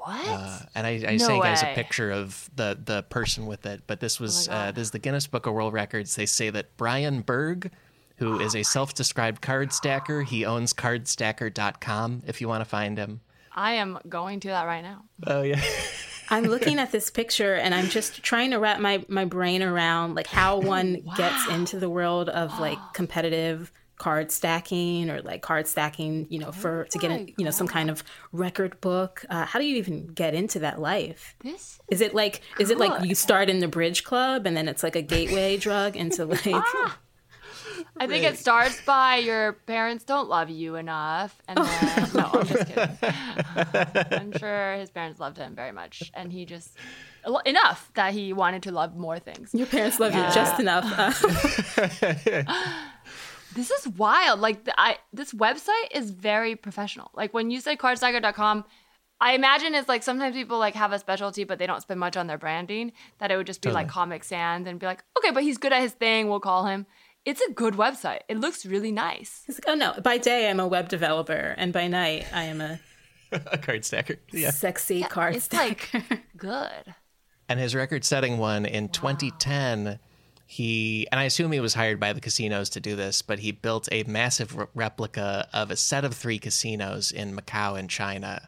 What? 0.04 0.26
Uh, 0.26 0.60
and 0.74 0.88
I, 0.88 0.92
I 1.06 1.12
no 1.14 1.18
sent 1.18 1.36
you 1.36 1.42
guys 1.42 1.64
a 1.64 1.74
picture 1.74 2.12
of 2.12 2.50
the 2.56 2.80
the 2.82 3.04
person 3.04 3.46
with 3.46 3.66
it, 3.66 3.82
but 3.88 4.00
this 4.00 4.22
was 4.22 4.48
oh 4.48 4.54
uh, 4.54 4.72
this 4.72 4.84
is 4.84 4.92
the 4.92 5.00
Guinness 5.00 5.28
Book 5.28 5.48
of 5.48 5.54
World 5.54 5.74
Records. 5.74 6.16
They 6.16 6.26
say 6.26 6.50
that 6.50 6.78
Brian 6.78 7.20
Berg, 7.20 7.72
who 8.16 8.36
oh 8.36 8.40
is 8.40 8.56
a 8.56 8.64
self-described 8.64 9.42
card 9.42 9.74
stacker, 9.74 10.22
he 10.22 10.46
owns 10.46 10.72
cardstacker.com 10.74 12.24
if 12.26 12.40
you 12.40 12.48
want 12.48 12.62
to 12.62 12.70
find 12.70 12.98
him. 12.98 13.20
I 13.54 13.74
am 13.74 14.00
going 14.08 14.40
to 14.42 14.48
that 14.48 14.64
right 14.64 14.82
now. 14.82 15.04
Oh 15.26 15.42
yeah. 15.42 15.62
I'm 16.30 16.46
looking 16.46 16.80
at 16.80 16.94
this 16.94 17.10
picture 17.10 17.56
and 17.56 17.76
I'm 17.76 17.90
just 17.90 18.24
trying 18.24 18.52
to 18.52 18.60
wrap 18.60 18.80
my, 18.80 19.04
my 19.10 19.26
brain 19.26 19.62
around 19.62 20.16
like 20.16 20.28
how 20.28 20.60
one 20.60 21.02
wow. 21.06 21.16
gets 21.16 21.50
into 21.50 21.80
the 21.80 21.90
world 21.90 22.30
of 22.30 22.58
like 22.62 22.78
competitive 22.94 23.74
card 23.98 24.32
stacking 24.32 25.10
or 25.10 25.22
like 25.22 25.42
card 25.42 25.68
stacking, 25.68 26.28
you 26.30 26.40
know, 26.40 26.52
for 26.52 26.86
to 26.86 26.98
get 27.00 27.12
in, 27.12 27.34
you 27.38 27.46
know, 27.46 27.52
some 27.52 27.68
kind 27.68 27.90
of 27.90 28.04
record 28.32 28.80
book. 28.82 29.26
Uh, 29.30 29.46
how 29.46 29.60
do 29.60 29.66
you 29.66 29.76
even 29.78 30.08
get 30.08 30.34
into 30.34 30.60
that 30.60 30.80
life? 30.80 31.36
This 31.44 31.80
is, 31.90 32.00
is 32.00 32.02
it 32.02 32.14
like 32.14 32.42
good. 32.58 32.64
is 32.64 32.70
it 32.70 32.78
like 32.78 33.04
you 33.04 33.16
start 33.16 33.50
in 33.50 33.60
the 33.60 33.68
bridge 33.68 34.04
club 34.04 34.46
and 34.46 34.56
then 34.56 34.68
it's 34.68 34.84
like 34.84 34.96
a 34.96 35.02
gateway 35.02 35.58
drug 35.68 35.96
into 35.96 36.26
like 36.26 36.46
ah. 36.48 37.00
I 38.00 38.08
think 38.08 38.24
it 38.26 38.38
starts 38.38 38.80
by 38.82 39.18
your 39.18 39.54
parents 39.54 40.04
don't 40.04 40.30
love 40.30 40.50
you 40.50 40.76
enough, 40.76 41.42
and 41.48 41.58
then 41.58 42.10
no, 42.14 42.30
I'm 42.34 42.46
just 42.46 42.68
kidding. 42.68 42.98
I'm 44.12 44.32
sure 44.38 44.76
his 44.76 44.90
parents 44.90 45.20
loved 45.20 45.38
him 45.38 45.56
very 45.56 45.72
much, 45.72 46.12
and 46.14 46.32
he 46.32 46.46
just 46.46 46.76
enough 47.46 47.92
that 47.96 48.14
he 48.14 48.34
wanted 48.34 48.64
to 48.64 48.72
love 48.72 48.96
more 48.96 49.20
things. 49.20 49.54
Your 49.54 49.68
parents 49.68 50.00
love 50.00 50.14
you 50.14 50.22
just 50.34 50.60
enough. 50.60 50.86
This 53.58 53.72
is 53.72 53.88
wild. 53.90 54.40
Like 54.40 54.64
the, 54.64 54.80
I, 54.80 54.98
this 55.12 55.34
website 55.34 55.92
is 55.92 56.12
very 56.12 56.56
professional. 56.56 57.12
Like 57.14 57.34
when 57.34 57.50
you 57.50 57.60
say 57.60 57.76
cardstacker.com, 57.76 58.64
I 59.20 59.34
imagine 59.34 59.74
it's 59.74 59.90
like 59.90 60.04
sometimes 60.04 60.36
people 60.36 60.60
like 60.60 60.76
have 60.76 60.94
a 60.94 61.00
specialty, 61.00 61.44
but 61.44 61.58
they 61.58 61.66
don't 61.66 61.82
spend 61.82 62.00
much 62.00 62.16
on 62.16 62.28
their 62.28 62.38
branding. 62.38 62.94
That 63.18 63.32
it 63.32 63.38
would 63.38 63.48
just 63.48 63.62
be 63.62 63.70
totally. 63.70 63.84
like 63.84 63.92
Comic 63.92 64.24
Sans 64.24 64.68
and 64.68 64.80
be 64.80 64.86
like, 64.86 65.04
okay, 65.18 65.32
but 65.32 65.42
he's 65.42 65.58
good 65.58 65.74
at 65.74 65.82
his 65.82 65.94
thing. 65.94 66.30
We'll 66.30 66.40
call 66.40 66.68
him. 66.68 66.86
It's 67.26 67.42
a 67.42 67.52
good 67.52 67.74
website. 67.74 68.22
It 68.30 68.38
looks 68.40 68.66
really 68.66 68.92
nice. 68.92 69.44
Like, 69.50 69.66
oh 69.68 69.76
no! 69.76 69.94
By 70.02 70.18
day, 70.18 70.50
I'm 70.50 70.62
a 70.62 70.68
web 70.68 70.88
developer, 70.88 71.56
and 71.58 71.74
by 71.74 71.88
night, 71.88 72.26
I 72.32 72.44
am 72.44 72.62
a 72.62 72.80
a 73.32 73.58
card 73.58 73.84
stacker. 73.84 74.18
Yeah, 74.32 74.52
sexy 74.52 75.00
yeah, 75.00 75.08
card 75.08 75.36
it's 75.36 75.46
stacker. 75.46 76.04
Like 76.10 76.24
good. 76.38 76.96
And 77.50 77.60
his 77.60 77.74
record-setting 77.74 78.38
one 78.38 78.66
in 78.66 78.86
wow. 78.86 78.90
2010 78.92 80.00
he 80.50 81.06
and 81.12 81.20
I 81.20 81.26
assume 81.26 81.52
he 81.52 81.60
was 81.60 81.74
hired 81.74 82.00
by 82.00 82.14
the 82.14 82.22
casinos 82.22 82.70
to 82.70 82.80
do 82.80 82.96
this, 82.96 83.22
but 83.22 83.40
he 83.40 83.52
built 83.52 83.90
a 83.92 84.04
massive 84.04 84.56
re- 84.56 84.66
replica 84.74 85.50
of 85.52 85.70
a 85.70 85.76
set 85.76 86.06
of 86.06 86.16
three 86.16 86.40
casinos 86.40 87.12
in 87.12 87.36
Macau 87.36 87.78
in 87.78 87.90
China. 87.90 88.48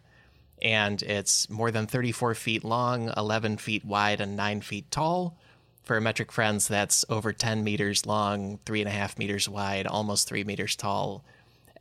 And 0.62 1.02
it's 1.04 1.50
more 1.50 1.72
than 1.72 1.88
34 1.88 2.36
feet 2.36 2.64
long, 2.64 3.12
11 3.18 3.58
feet 3.58 3.84
wide, 3.84 4.22
and 4.22 4.38
9 4.38 4.62
feet 4.62 4.90
tall. 4.90 5.38
For 5.84 6.00
metric 6.00 6.32
friends, 6.32 6.70
that's 6.70 7.04
over 7.10 7.34
10 7.34 7.66
meters 7.66 8.06
long, 8.06 8.60
3.5 8.66 9.18
meters 9.18 9.50
wide, 9.50 9.86
almost 9.86 10.30
3 10.30 10.46
meters 10.46 10.78
tall. 10.78 11.26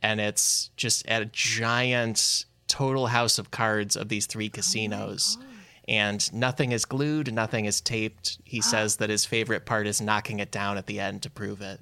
And 0.01 0.19
it's 0.19 0.69
just 0.75 1.05
a 1.07 1.25
giant 1.25 2.45
total 2.67 3.07
house 3.07 3.39
of 3.39 3.51
cards 3.51 3.95
of 3.95 4.09
these 4.09 4.25
three 4.25 4.47
oh 4.47 4.55
casinos. 4.55 5.37
Oh 5.39 5.45
and 5.89 6.31
nothing 6.31 6.71
is 6.71 6.85
glued, 6.85 7.33
nothing 7.33 7.65
is 7.65 7.81
taped. 7.81 8.37
He 8.45 8.59
ah. 8.59 8.67
says 8.67 8.97
that 8.97 9.09
his 9.09 9.25
favorite 9.25 9.65
part 9.65 9.87
is 9.87 9.99
knocking 9.99 10.39
it 10.39 10.51
down 10.51 10.77
at 10.77 10.85
the 10.85 10.99
end 10.99 11.23
to 11.23 11.29
prove 11.29 11.61
it. 11.61 11.81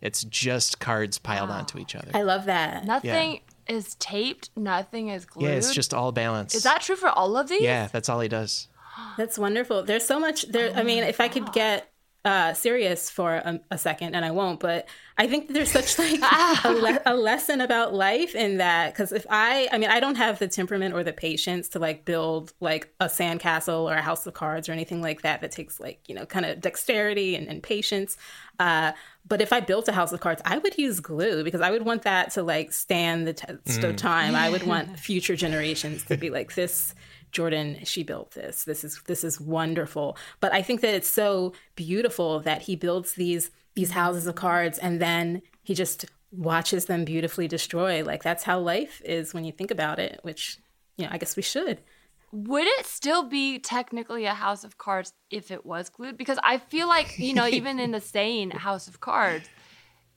It's 0.00 0.22
just 0.22 0.78
cards 0.78 1.18
piled 1.18 1.50
wow. 1.50 1.58
onto 1.58 1.76
each 1.78 1.94
other. 1.96 2.10
I 2.14 2.22
love 2.22 2.46
that. 2.46 2.84
Nothing 2.86 3.40
yeah. 3.68 3.74
is 3.76 3.96
taped, 3.96 4.50
nothing 4.56 5.08
is 5.08 5.26
glued. 5.26 5.48
Yeah, 5.48 5.56
it's 5.56 5.74
just 5.74 5.92
all 5.92 6.12
balanced. 6.12 6.54
Is 6.54 6.62
that 6.62 6.80
true 6.82 6.96
for 6.96 7.10
all 7.10 7.36
of 7.36 7.48
these? 7.48 7.60
Yeah, 7.60 7.88
that's 7.88 8.08
all 8.08 8.20
he 8.20 8.28
does. 8.28 8.68
That's 9.16 9.36
wonderful. 9.38 9.82
There's 9.82 10.06
so 10.06 10.20
much 10.20 10.42
there. 10.42 10.72
Oh 10.74 10.78
I 10.78 10.82
mean, 10.84 11.02
if 11.02 11.20
I 11.20 11.28
could 11.28 11.52
get 11.52 11.89
uh, 12.24 12.52
serious 12.52 13.08
for 13.08 13.36
a, 13.36 13.60
a, 13.70 13.78
second, 13.78 14.14
and 14.14 14.24
I 14.24 14.30
won't. 14.30 14.60
But 14.60 14.88
I 15.16 15.26
think 15.26 15.48
there's 15.48 15.70
such 15.70 15.98
like 15.98 16.20
a, 16.64 16.72
le- 16.72 17.00
a, 17.06 17.16
lesson 17.16 17.62
about 17.62 17.94
life 17.94 18.34
in 18.34 18.58
that. 18.58 18.92
Because 18.92 19.10
if 19.12 19.24
I, 19.30 19.68
I 19.72 19.78
mean, 19.78 19.88
I 19.88 20.00
don't 20.00 20.16
have 20.16 20.38
the 20.38 20.46
temperament 20.46 20.94
or 20.94 21.02
the 21.02 21.14
patience 21.14 21.68
to 21.70 21.78
like 21.78 22.04
build 22.04 22.52
like 22.60 22.92
a 23.00 23.06
sandcastle 23.06 23.84
or 23.84 23.94
a 23.94 24.02
house 24.02 24.26
of 24.26 24.34
cards 24.34 24.68
or 24.68 24.72
anything 24.72 25.00
like 25.00 25.22
that. 25.22 25.40
That 25.40 25.50
takes 25.50 25.80
like 25.80 26.00
you 26.08 26.14
know 26.14 26.26
kind 26.26 26.44
of 26.44 26.60
dexterity 26.60 27.36
and, 27.36 27.48
and 27.48 27.62
patience. 27.62 28.18
Uh, 28.58 28.92
but 29.26 29.40
if 29.40 29.52
I 29.52 29.60
built 29.60 29.88
a 29.88 29.92
house 29.92 30.12
of 30.12 30.20
cards, 30.20 30.42
I 30.44 30.58
would 30.58 30.76
use 30.76 31.00
glue 31.00 31.42
because 31.42 31.62
I 31.62 31.70
would 31.70 31.86
want 31.86 32.02
that 32.02 32.32
to 32.32 32.42
like 32.42 32.74
stand 32.74 33.26
the 33.26 33.32
test 33.32 33.80
mm. 33.80 33.84
of 33.84 33.96
time. 33.96 34.34
I 34.34 34.50
would 34.50 34.64
want 34.64 34.98
future 34.98 35.36
generations 35.36 36.04
to 36.06 36.18
be 36.18 36.28
like 36.28 36.54
this 36.54 36.94
Jordan, 37.32 37.84
she 37.84 38.02
built 38.02 38.32
this. 38.32 38.64
This 38.64 38.84
is 38.84 39.00
this 39.06 39.24
is 39.24 39.40
wonderful. 39.40 40.16
But 40.40 40.52
I 40.52 40.62
think 40.62 40.80
that 40.80 40.94
it's 40.94 41.08
so 41.08 41.52
beautiful 41.76 42.40
that 42.40 42.62
he 42.62 42.76
builds 42.76 43.14
these 43.14 43.50
these 43.74 43.92
houses 43.92 44.26
of 44.26 44.34
cards 44.34 44.78
and 44.78 45.00
then 45.00 45.42
he 45.62 45.74
just 45.74 46.06
watches 46.32 46.86
them 46.86 47.04
beautifully 47.04 47.48
destroy. 47.48 48.04
Like 48.04 48.22
that's 48.22 48.44
how 48.44 48.58
life 48.58 49.00
is 49.04 49.34
when 49.34 49.44
you 49.44 49.52
think 49.52 49.70
about 49.70 49.98
it, 49.98 50.20
which 50.22 50.58
you 50.96 51.04
know, 51.04 51.10
I 51.12 51.18
guess 51.18 51.36
we 51.36 51.42
should. 51.42 51.80
Would 52.32 52.66
it 52.66 52.86
still 52.86 53.24
be 53.24 53.58
technically 53.58 54.24
a 54.24 54.34
house 54.34 54.62
of 54.62 54.78
cards 54.78 55.12
if 55.30 55.50
it 55.50 55.66
was 55.66 55.88
glued? 55.88 56.16
Because 56.16 56.38
I 56.44 56.58
feel 56.58 56.86
like, 56.86 57.18
you 57.18 57.34
know, 57.34 57.46
even 57.46 57.80
in 57.80 57.90
the 57.90 58.00
saying 58.00 58.50
house 58.50 58.86
of 58.86 59.00
cards, 59.00 59.48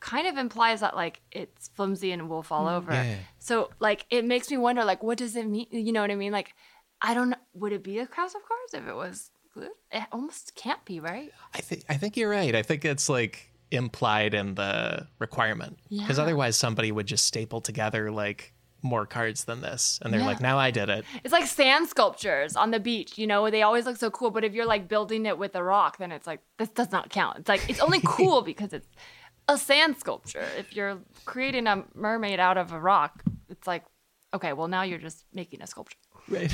kind 0.04 0.28
of 0.28 0.38
implies 0.38 0.82
that 0.82 0.96
like 0.96 1.22
it's 1.32 1.70
flimsy 1.70 2.12
and 2.12 2.30
will 2.30 2.44
fall 2.44 2.66
mm. 2.66 2.74
over. 2.74 2.94
Yeah. 2.94 3.16
So 3.40 3.72
like 3.80 4.06
it 4.10 4.26
makes 4.26 4.52
me 4.52 4.58
wonder 4.58 4.84
like 4.84 5.02
what 5.02 5.18
does 5.18 5.36
it 5.36 5.48
mean? 5.48 5.68
You 5.72 5.92
know 5.92 6.02
what 6.02 6.12
I 6.12 6.16
mean? 6.16 6.34
Like 6.34 6.54
I 7.04 7.14
don't 7.14 7.30
know. 7.32 7.38
Would 7.56 7.74
it 7.74 7.84
be 7.84 8.00
a 8.00 8.08
house 8.12 8.34
of 8.34 8.42
cards 8.48 8.74
if 8.74 8.88
it 8.88 8.96
was 8.96 9.30
glued? 9.54 9.70
It 9.92 10.04
almost 10.12 10.56
can't 10.56 10.84
be, 10.86 11.00
right? 11.02 11.32
I 11.54 11.60
think 11.60 11.84
I 11.90 11.98
think 11.98 12.16
you're 12.18 12.30
right. 12.30 12.56
I 12.56 12.64
think 12.64 12.86
it's 12.86 13.10
like 13.10 13.52
implied 13.72 14.34
in 14.34 14.56
the 14.56 15.08
requirement 15.20 15.78
because 15.90 16.18
yeah. 16.18 16.24
otherwise 16.24 16.56
somebody 16.56 16.92
would 16.92 17.08
just 17.08 17.26
staple 17.26 17.60
together 17.60 18.12
like 18.12 18.54
more 18.84 19.06
cards 19.06 19.46
than 19.46 19.62
this 19.62 19.98
and 20.02 20.14
they're 20.14 20.20
yeah. 20.20 20.28
like 20.28 20.42
now 20.42 20.60
i 20.60 20.70
did 20.70 20.90
it 20.90 21.06
it's 21.24 21.32
like 21.32 21.48
sand 21.48 21.88
sculptures 21.88 22.56
on 22.56 22.70
the 22.70 22.80
beach 22.80 23.18
you 23.18 23.26
know 23.26 23.50
they 23.50 23.64
always 23.64 23.86
look 23.86 23.96
so 23.96 24.12
cool 24.12 24.30
but 24.30 24.44
if 24.44 24.54
you're 24.54 24.66
like 24.66 24.88
building 24.88 25.26
it 25.26 25.38
with 25.38 25.56
a 25.56 25.64
rock 25.64 25.98
then 25.98 26.12
it's 26.12 26.28
like 26.28 26.42
this 26.60 26.70
does 26.70 26.92
not 26.92 27.10
count 27.10 27.40
it's 27.40 27.50
like 27.50 27.68
it's 27.70 27.80
only 27.80 28.02
cool 28.06 28.42
because 28.42 28.74
it's 28.74 28.88
a 29.48 29.58
sand 29.58 29.98
sculpture 29.98 30.46
if 30.58 30.76
you're 30.76 31.00
creating 31.26 31.66
a 31.66 31.84
mermaid 31.96 32.40
out 32.40 32.58
of 32.58 32.74
a 32.74 32.80
rock 32.80 33.24
it's 33.50 33.66
like 33.66 33.86
okay 34.34 34.54
well 34.54 34.68
now 34.68 34.84
you're 34.84 35.00
just 35.00 35.24
making 35.34 35.62
a 35.62 35.68
sculpture 35.68 35.98
Right. 36.30 36.52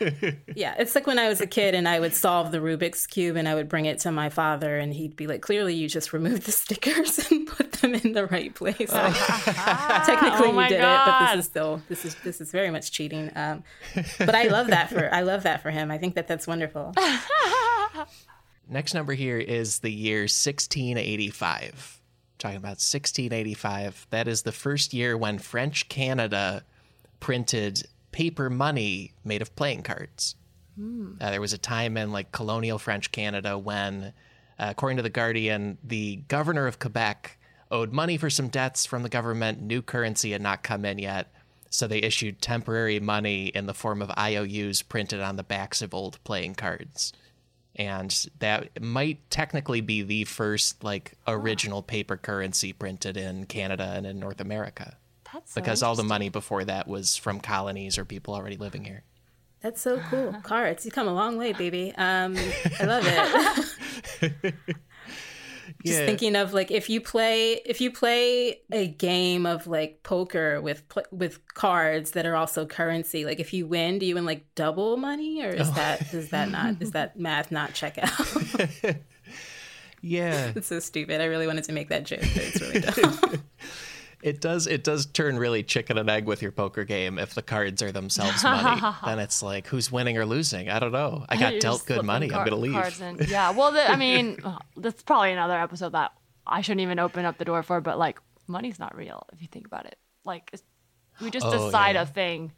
yeah, 0.54 0.74
it's 0.78 0.94
like 0.94 1.06
when 1.06 1.18
I 1.18 1.28
was 1.28 1.40
a 1.40 1.46
kid 1.46 1.74
and 1.74 1.88
I 1.88 1.98
would 1.98 2.14
solve 2.14 2.52
the 2.52 2.58
Rubik's 2.58 3.06
cube 3.06 3.36
and 3.36 3.48
I 3.48 3.54
would 3.54 3.68
bring 3.68 3.86
it 3.86 3.98
to 4.00 4.12
my 4.12 4.28
father 4.28 4.78
and 4.78 4.92
he'd 4.92 5.16
be 5.16 5.26
like, 5.26 5.40
"Clearly, 5.40 5.74
you 5.74 5.88
just 5.88 6.12
removed 6.12 6.42
the 6.42 6.52
stickers 6.52 7.30
and 7.30 7.46
put 7.46 7.72
them 7.72 7.94
in 7.94 8.12
the 8.12 8.26
right 8.26 8.54
place." 8.54 8.76
technically, 8.90 10.48
oh 10.48 10.60
you 10.60 10.68
did 10.68 10.80
God. 10.80 11.08
it, 11.08 11.10
but 11.10 11.36
this 11.36 11.44
is 11.44 11.50
still 11.50 11.82
this 11.88 12.04
is 12.04 12.14
this 12.16 12.40
is 12.40 12.50
very 12.50 12.70
much 12.70 12.92
cheating. 12.92 13.30
Um, 13.34 13.64
but 14.18 14.34
I 14.34 14.44
love 14.48 14.68
that 14.68 14.90
for 14.90 15.12
I 15.12 15.22
love 15.22 15.44
that 15.44 15.62
for 15.62 15.70
him. 15.70 15.90
I 15.90 15.98
think 15.98 16.14
that 16.14 16.28
that's 16.28 16.46
wonderful. 16.46 16.94
Next 18.68 18.94
number 18.94 19.12
here 19.12 19.38
is 19.38 19.80
the 19.80 19.92
year 19.92 20.20
1685. 20.20 22.00
Talking 22.38 22.56
about 22.56 22.80
1685. 22.80 24.06
That 24.10 24.26
is 24.28 24.42
the 24.42 24.52
first 24.52 24.92
year 24.94 25.16
when 25.16 25.38
French 25.38 25.88
Canada 25.88 26.64
printed 27.20 27.86
paper 28.14 28.48
money 28.48 29.12
made 29.24 29.42
of 29.42 29.56
playing 29.56 29.82
cards. 29.82 30.36
Mm. 30.78 31.20
Uh, 31.20 31.32
there 31.32 31.40
was 31.40 31.52
a 31.52 31.58
time 31.58 31.96
in 31.96 32.12
like 32.12 32.30
colonial 32.30 32.78
French 32.78 33.10
Canada 33.10 33.58
when, 33.58 34.12
uh, 34.56 34.68
according 34.70 34.98
to 34.98 35.02
the 35.02 35.10
Guardian, 35.10 35.78
the 35.82 36.22
governor 36.28 36.68
of 36.68 36.78
Quebec 36.78 37.36
owed 37.72 37.92
money 37.92 38.16
for 38.16 38.30
some 38.30 38.46
debts 38.46 38.86
from 38.86 39.02
the 39.02 39.08
government. 39.08 39.60
New 39.60 39.82
currency 39.82 40.30
had 40.30 40.40
not 40.40 40.62
come 40.62 40.84
in 40.84 41.00
yet, 41.00 41.32
so 41.70 41.88
they 41.88 41.98
issued 41.98 42.40
temporary 42.40 43.00
money 43.00 43.46
in 43.46 43.66
the 43.66 43.74
form 43.74 44.00
of 44.00 44.12
IOUs 44.16 44.80
printed 44.82 45.20
on 45.20 45.34
the 45.34 45.42
backs 45.42 45.82
of 45.82 45.92
old 45.92 46.22
playing 46.22 46.54
cards. 46.54 47.12
And 47.74 48.28
that 48.38 48.80
might 48.80 49.28
technically 49.28 49.80
be 49.80 50.02
the 50.02 50.22
first 50.22 50.84
like 50.84 51.14
original 51.26 51.82
paper 51.82 52.16
currency 52.16 52.72
printed 52.72 53.16
in 53.16 53.46
Canada 53.46 53.92
and 53.96 54.06
in 54.06 54.20
North 54.20 54.40
America. 54.40 54.98
That's 55.34 55.52
so 55.52 55.60
because 55.60 55.82
all 55.82 55.96
the 55.96 56.04
money 56.04 56.28
before 56.28 56.64
that 56.64 56.86
was 56.86 57.16
from 57.16 57.40
colonies 57.40 57.98
or 57.98 58.04
people 58.04 58.34
already 58.34 58.56
living 58.56 58.84
here. 58.84 59.02
That's 59.62 59.80
so 59.80 59.98
cool. 60.10 60.32
Cards, 60.44 60.84
you 60.84 60.92
come 60.92 61.08
a 61.08 61.12
long 61.12 61.36
way, 61.36 61.52
baby. 61.52 61.92
Um, 61.96 62.36
I 62.80 62.84
love 62.84 63.04
it. 63.04 64.54
Just 65.84 66.00
yeah. 66.00 66.06
thinking 66.06 66.36
of 66.36 66.54
like 66.54 66.70
if 66.70 66.88
you 66.88 67.00
play 67.00 67.54
if 67.66 67.80
you 67.80 67.90
play 67.90 68.60
a 68.70 68.86
game 68.86 69.44
of 69.44 69.66
like 69.66 70.02
poker 70.02 70.60
with 70.60 70.82
with 71.10 71.40
cards 71.48 72.12
that 72.12 72.26
are 72.26 72.36
also 72.36 72.64
currency, 72.64 73.24
like 73.24 73.40
if 73.40 73.52
you 73.52 73.66
win, 73.66 73.98
do 73.98 74.06
you 74.06 74.14
win 74.14 74.24
like 74.24 74.46
double 74.54 74.96
money, 74.96 75.42
or 75.42 75.48
is 75.48 75.68
oh. 75.68 75.72
that 75.72 76.10
does 76.10 76.30
that 76.30 76.50
not 76.50 76.78
does 76.78 76.92
that 76.92 77.18
math 77.18 77.50
not 77.50 77.74
check 77.74 77.98
out? 77.98 78.96
yeah, 80.00 80.52
it's 80.54 80.68
so 80.68 80.80
stupid. 80.80 81.20
I 81.20 81.24
really 81.24 81.46
wanted 81.46 81.64
to 81.64 81.72
make 81.72 81.88
that 81.88 82.04
joke, 82.04 82.20
but 82.20 82.36
it's 82.36 82.60
really 82.60 82.80
dumb 82.80 83.42
It 84.24 84.40
does. 84.40 84.66
It 84.66 84.82
does 84.82 85.04
turn 85.04 85.38
really 85.38 85.62
chicken 85.62 85.98
and 85.98 86.08
egg 86.08 86.24
with 86.24 86.40
your 86.40 86.50
poker 86.50 86.84
game 86.84 87.18
if 87.18 87.34
the 87.34 87.42
cards 87.42 87.82
are 87.82 87.92
themselves 87.92 88.42
money. 88.42 88.80
then 89.04 89.18
it's 89.18 89.42
like 89.42 89.66
who's 89.66 89.92
winning 89.92 90.16
or 90.16 90.24
losing. 90.24 90.70
I 90.70 90.78
don't 90.78 90.92
know. 90.92 91.26
I 91.28 91.36
got 91.38 91.60
dealt 91.60 91.84
good 91.84 92.02
money. 92.06 92.30
Car- 92.30 92.40
I'm 92.40 92.48
gonna 92.48 92.56
leave. 92.58 93.28
Yeah. 93.28 93.50
Well, 93.50 93.72
the, 93.72 93.86
I 93.86 93.96
mean, 93.96 94.38
that's 94.78 95.02
probably 95.02 95.32
another 95.32 95.60
episode 95.60 95.92
that 95.92 96.12
I 96.46 96.62
shouldn't 96.62 96.80
even 96.80 96.98
open 96.98 97.26
up 97.26 97.36
the 97.36 97.44
door 97.44 97.62
for. 97.62 97.82
But 97.82 97.98
like, 97.98 98.18
money's 98.46 98.78
not 98.78 98.96
real 98.96 99.26
if 99.34 99.42
you 99.42 99.48
think 99.52 99.66
about 99.66 99.84
it. 99.84 99.98
Like, 100.24 100.50
we 101.20 101.30
just 101.30 101.44
oh, 101.44 101.66
decide 101.66 101.94
yeah. 101.94 102.02
a 102.02 102.06
thing 102.06 102.52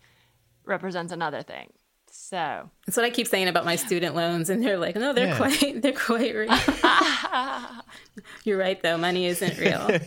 represents 0.64 1.12
another 1.12 1.42
thing. 1.42 1.72
So 2.12 2.70
that's 2.86 2.96
what 2.96 3.04
I 3.04 3.10
keep 3.10 3.26
saying 3.26 3.48
about 3.48 3.64
my 3.64 3.74
student 3.74 4.14
loans, 4.14 4.50
and 4.50 4.64
they're 4.64 4.78
like, 4.78 4.94
no, 4.94 5.12
they're 5.12 5.26
yeah. 5.26 5.36
quite, 5.36 5.82
they're 5.82 5.92
quite 5.92 6.32
real. 6.32 6.56
You're 8.44 8.56
right, 8.56 8.80
though. 8.80 8.98
Money 8.98 9.26
isn't 9.26 9.58
real. 9.58 9.98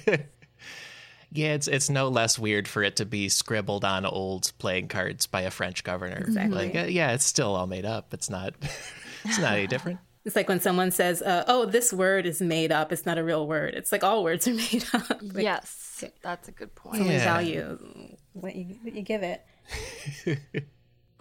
Yeah, 1.32 1.54
it's 1.54 1.68
it's 1.68 1.90
no 1.90 2.08
less 2.08 2.40
weird 2.40 2.68
for 2.68 2.82
it 2.82 2.96
to 2.98 3.06
be 3.06 3.30
scribbled 3.30 3.86
on 3.86 4.06
old 4.06 4.52
playing 4.58 4.88
cards 4.88 5.28
by 5.28 5.42
a 5.42 5.52
French 5.52 5.84
governor. 5.84 6.18
Exactly. 6.18 6.68
Like, 6.68 6.76
uh, 6.76 6.88
yeah, 6.88 7.12
it's 7.12 7.26
still 7.26 7.56
all 7.56 7.68
made 7.68 7.86
up. 7.86 8.14
It's 8.14 8.30
not. 8.30 8.54
it's 9.26 9.40
not 9.40 9.54
any 9.54 9.68
different. 9.68 10.00
It's 10.26 10.36
like 10.36 10.50
when 10.50 10.60
someone 10.60 10.92
says, 10.92 11.22
uh, 11.22 11.46
"Oh, 11.48 11.66
this 11.66 11.94
word 11.94 12.26
is 12.26 12.42
made 12.42 12.74
up. 12.74 12.92
It's 12.92 13.06
not 13.06 13.18
a 13.18 13.24
real 13.24 13.48
word." 13.48 13.74
It's 13.74 13.92
like 13.92 14.04
all 14.04 14.22
words 14.22 14.48
are 14.50 14.54
made 14.72 14.86
up. 14.94 15.10
Like, 15.22 15.44
yes, 15.44 16.04
that's 16.22 16.50
a 16.50 16.52
good 16.52 16.76
point. 16.76 17.00
Only 17.00 17.14
yeah. 17.16 17.24
value 17.24 17.80
what 18.34 18.54
you, 18.54 18.76
what 18.84 18.94
you 18.94 19.02
give 19.02 19.24
it. 19.24 19.42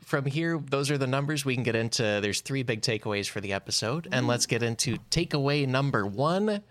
From 0.03 0.27
here, 0.27 0.61
those 0.69 0.91
are 0.91 0.99
the 0.99 1.07
numbers 1.07 1.45
we 1.45 1.55
can 1.55 1.63
get 1.63 1.77
into. 1.77 2.03
There's 2.03 2.41
three 2.41 2.65
big 2.65 2.83
takeaways 2.83 3.29
for 3.29 3.41
the 3.41 3.53
episode, 3.53 4.09
and 4.11 4.27
let's 4.27 4.47
get 4.47 4.65
into 4.65 4.97
takeaway 5.11 5.67
number 5.67 6.05
one 6.05 6.63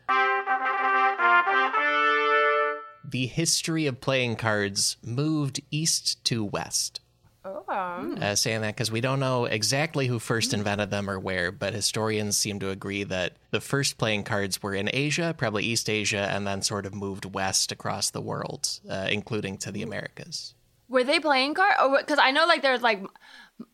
the 3.08 3.26
history 3.28 3.86
of 3.86 4.02
playing 4.02 4.36
cards 4.36 4.98
moved 5.02 5.62
east 5.72 6.24
to 6.26 6.44
west. 6.44 7.00
Oh. 7.46 8.16
Uh, 8.22 8.36
saying 8.36 8.62
that 8.62 8.76
because 8.76 8.92
we 8.92 9.00
don't 9.00 9.22
know 9.22 9.46
exactly 9.46 10.08
who 10.08 10.20
first 10.20 10.54
invented 10.54 10.92
them 10.92 11.10
or 11.10 11.18
where, 11.18 11.52
but 11.52 11.74
historians 11.74 12.38
seem 12.38 12.60
to 12.60 12.70
agree 12.70 13.04
that 13.06 13.34
the 13.52 13.62
first 13.62 13.98
playing 13.98 14.24
cards 14.24 14.62
were 14.62 14.74
in 14.74 14.90
Asia, 14.92 15.34
probably 15.38 15.64
East 15.64 15.90
Asia, 15.90 16.30
and 16.32 16.46
then 16.46 16.62
sort 16.62 16.86
of 16.86 16.94
moved 16.94 17.34
west 17.34 17.72
across 17.72 18.10
the 18.10 18.22
world, 18.22 18.80
uh, 18.90 19.08
including 19.10 19.58
to 19.60 19.72
the 19.72 19.82
Americas. 19.82 20.56
Were 20.90 21.04
they 21.04 21.20
playing 21.20 21.54
cards? 21.54 21.78
Because 22.00 22.20
I 22.20 22.32
know 22.32 22.46
like 22.46 22.62
there's 22.62 22.82
like 22.82 23.02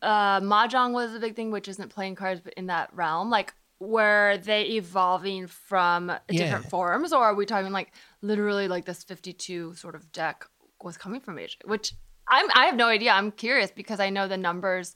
uh, 0.02 0.40
mahjong 0.40 0.92
was 0.92 1.14
a 1.14 1.20
big 1.20 1.34
thing, 1.34 1.50
which 1.50 1.68
isn't 1.68 1.90
playing 1.90 2.14
cards, 2.14 2.40
but 2.40 2.54
in 2.54 2.66
that 2.66 2.94
realm, 2.94 3.30
like 3.30 3.54
were 3.88 4.38
they 4.38 4.62
evolving 4.70 5.46
from 5.46 6.12
different 6.28 6.66
forms, 6.70 7.12
or 7.12 7.22
are 7.22 7.34
we 7.34 7.46
talking 7.46 7.72
like 7.72 7.92
literally 8.22 8.68
like 8.68 8.84
this 8.84 9.04
52 9.04 9.74
sort 9.74 9.94
of 9.94 10.10
deck 10.12 10.46
was 10.82 10.96
coming 10.96 11.20
from 11.20 11.38
Asia, 11.38 11.58
which 11.64 11.94
I'm 12.28 12.46
I 12.54 12.66
have 12.66 12.76
no 12.76 12.88
idea. 12.88 13.12
I'm 13.12 13.30
curious 13.30 13.70
because 13.70 14.00
I 14.00 14.10
know 14.10 14.28
the 14.28 14.36
numbers 14.36 14.94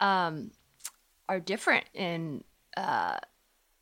um, 0.00 0.50
are 1.28 1.40
different 1.40 1.84
in 1.94 2.44
uh, 2.76 3.18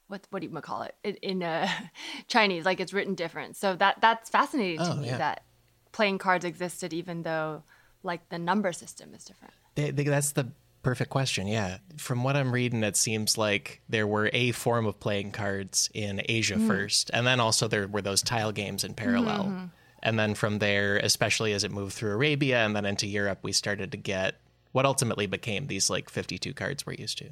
what 0.08 0.26
what 0.30 0.42
do 0.42 0.48
you 0.48 0.60
call 0.60 0.82
it 0.82 0.94
in, 1.02 1.14
in 1.16 1.42
uh, 1.42 1.68
Chinese? 2.26 2.64
Like 2.64 2.80
it's 2.80 2.92
written 2.92 3.14
different. 3.14 3.56
So 3.56 3.76
that 3.76 4.00
that's 4.00 4.30
fascinating 4.30 4.78
to 4.78 4.92
oh, 4.92 4.96
me 4.96 5.06
yeah. 5.06 5.18
that 5.18 5.44
playing 5.92 6.18
cards 6.18 6.44
existed 6.44 6.92
even 6.92 7.22
though 7.22 7.62
like 8.02 8.28
the 8.28 8.38
number 8.38 8.72
system 8.72 9.14
is 9.14 9.24
different. 9.24 9.54
They, 9.74 9.90
they, 9.90 10.04
that's 10.04 10.32
the 10.32 10.52
perfect 10.82 11.10
question. 11.10 11.46
Yeah, 11.46 11.78
from 11.96 12.24
what 12.24 12.36
I'm 12.36 12.52
reading, 12.52 12.82
it 12.82 12.96
seems 12.96 13.38
like 13.38 13.80
there 13.88 14.06
were 14.06 14.30
a 14.32 14.52
form 14.52 14.86
of 14.86 14.98
playing 15.00 15.32
cards 15.32 15.90
in 15.94 16.22
Asia 16.28 16.56
mm. 16.56 16.66
first, 16.66 17.10
and 17.12 17.26
then 17.26 17.40
also 17.40 17.68
there 17.68 17.86
were 17.86 18.02
those 18.02 18.22
tile 18.22 18.52
games 18.52 18.84
in 18.84 18.94
parallel. 18.94 19.44
Mm-hmm. 19.44 19.64
And 20.02 20.18
then 20.18 20.34
from 20.34 20.58
there, 20.58 20.96
especially 20.96 21.52
as 21.52 21.62
it 21.62 21.70
moved 21.70 21.92
through 21.94 22.10
Arabia 22.10 22.64
and 22.64 22.74
then 22.74 22.84
into 22.84 23.06
Europe, 23.06 23.38
we 23.42 23.52
started 23.52 23.92
to 23.92 23.96
get 23.96 24.40
what 24.72 24.84
ultimately 24.84 25.26
became 25.26 25.68
these 25.68 25.88
like 25.88 26.10
52 26.10 26.52
cards 26.54 26.84
we're 26.84 26.94
used 26.94 27.18
to. 27.18 27.30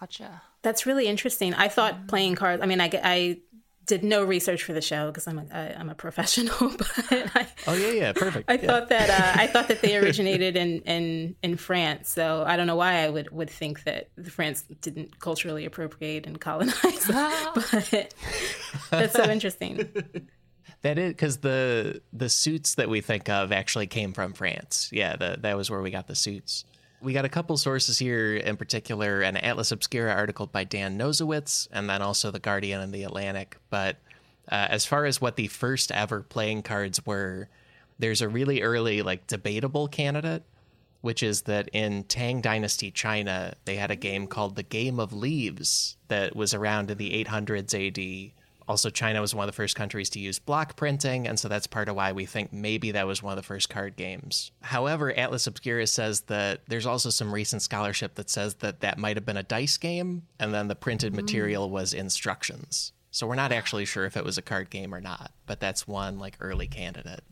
Gotcha. 0.00 0.42
That's 0.62 0.86
really 0.86 1.06
interesting. 1.06 1.54
I 1.54 1.68
thought 1.68 2.08
playing 2.08 2.34
cards. 2.34 2.62
I 2.62 2.66
mean, 2.66 2.80
I, 2.80 2.90
I 2.92 3.38
did 3.86 4.04
no 4.04 4.24
research 4.24 4.62
for 4.62 4.72
the 4.72 4.80
show 4.80 5.08
because 5.08 5.26
I'm 5.26 5.38
a 5.38 5.46
I, 5.52 5.80
am 5.80 5.88
a 5.88 5.94
professional. 5.94 6.72
But 6.78 7.36
I, 7.36 7.46
oh 7.66 7.74
yeah, 7.74 7.92
yeah, 7.92 8.12
perfect. 8.12 8.50
I 8.50 8.54
yeah. 8.54 8.66
thought 8.66 8.88
that 8.88 9.10
uh, 9.10 9.40
I 9.40 9.46
thought 9.46 9.68
that 9.68 9.82
they 9.82 9.96
originated 10.02 10.56
in, 10.56 10.80
in 10.82 11.36
in 11.42 11.56
France. 11.56 12.10
So 12.10 12.44
I 12.46 12.56
don't 12.56 12.66
know 12.66 12.76
why 12.76 13.04
I 13.04 13.10
would 13.10 13.30
would 13.30 13.50
think 13.50 13.84
that 13.84 14.08
France 14.30 14.64
didn't 14.80 15.18
culturally 15.20 15.64
appropriate 15.64 16.26
and 16.26 16.40
colonize. 16.40 17.06
but 17.06 18.14
that's 18.90 19.14
so 19.14 19.24
interesting. 19.24 19.88
That 20.82 20.98
is 20.98 21.12
because 21.12 21.38
the 21.38 22.02
the 22.12 22.28
suits 22.28 22.74
that 22.76 22.88
we 22.88 23.00
think 23.00 23.28
of 23.28 23.52
actually 23.52 23.86
came 23.86 24.12
from 24.12 24.32
France. 24.32 24.90
Yeah, 24.92 25.16
the, 25.16 25.38
that 25.40 25.56
was 25.56 25.70
where 25.70 25.80
we 25.80 25.90
got 25.90 26.06
the 26.06 26.16
suits. 26.16 26.64
We 27.02 27.12
got 27.12 27.24
a 27.24 27.28
couple 27.28 27.56
sources 27.56 27.98
here, 27.98 28.36
in 28.36 28.56
particular, 28.56 29.22
an 29.22 29.36
Atlas 29.36 29.72
Obscura 29.72 30.12
article 30.12 30.46
by 30.46 30.62
Dan 30.62 30.96
Nosowitz, 30.96 31.66
and 31.72 31.90
then 31.90 32.00
also 32.00 32.30
The 32.30 32.38
Guardian 32.38 32.80
and 32.80 32.94
The 32.94 33.02
Atlantic. 33.02 33.56
But 33.70 33.96
uh, 34.50 34.68
as 34.70 34.86
far 34.86 35.04
as 35.04 35.20
what 35.20 35.34
the 35.34 35.48
first 35.48 35.90
ever 35.90 36.22
playing 36.22 36.62
cards 36.62 37.04
were, 37.04 37.48
there's 37.98 38.22
a 38.22 38.28
really 38.28 38.62
early, 38.62 39.02
like, 39.02 39.26
debatable 39.26 39.88
candidate, 39.88 40.44
which 41.00 41.24
is 41.24 41.42
that 41.42 41.68
in 41.72 42.04
Tang 42.04 42.40
Dynasty 42.40 42.92
China, 42.92 43.54
they 43.64 43.74
had 43.74 43.90
a 43.90 43.96
game 43.96 44.28
called 44.28 44.54
the 44.54 44.62
Game 44.62 45.00
of 45.00 45.12
Leaves 45.12 45.96
that 46.06 46.36
was 46.36 46.54
around 46.54 46.90
in 46.90 46.98
the 46.98 47.24
800s 47.24 47.74
AD 47.74 48.32
also, 48.72 48.88
China 48.88 49.20
was 49.20 49.34
one 49.34 49.46
of 49.46 49.48
the 49.48 49.54
first 49.54 49.76
countries 49.76 50.08
to 50.08 50.18
use 50.18 50.38
block 50.38 50.76
printing, 50.76 51.28
and 51.28 51.38
so 51.38 51.46
that's 51.46 51.66
part 51.66 51.90
of 51.90 51.94
why 51.94 52.12
we 52.12 52.24
think 52.24 52.54
maybe 52.54 52.92
that 52.92 53.06
was 53.06 53.22
one 53.22 53.32
of 53.32 53.36
the 53.36 53.46
first 53.46 53.68
card 53.68 53.96
games. 53.96 54.50
However, 54.62 55.12
Atlas 55.12 55.46
Obscura 55.46 55.86
says 55.86 56.22
that 56.22 56.62
there's 56.68 56.86
also 56.86 57.10
some 57.10 57.34
recent 57.34 57.60
scholarship 57.60 58.14
that 58.14 58.30
says 58.30 58.54
that 58.56 58.80
that 58.80 58.96
might 58.96 59.18
have 59.18 59.26
been 59.26 59.36
a 59.36 59.42
dice 59.42 59.76
game, 59.76 60.22
and 60.40 60.54
then 60.54 60.68
the 60.68 60.74
printed 60.74 61.12
mm. 61.12 61.16
material 61.16 61.68
was 61.68 61.92
instructions. 61.92 62.94
So 63.10 63.26
we're 63.26 63.34
not 63.34 63.52
actually 63.52 63.84
sure 63.84 64.06
if 64.06 64.16
it 64.16 64.24
was 64.24 64.38
a 64.38 64.42
card 64.42 64.70
game 64.70 64.94
or 64.94 65.02
not, 65.02 65.32
but 65.44 65.60
that's 65.60 65.86
one 65.86 66.18
like 66.18 66.38
early 66.40 66.66
candidate. 66.66 67.24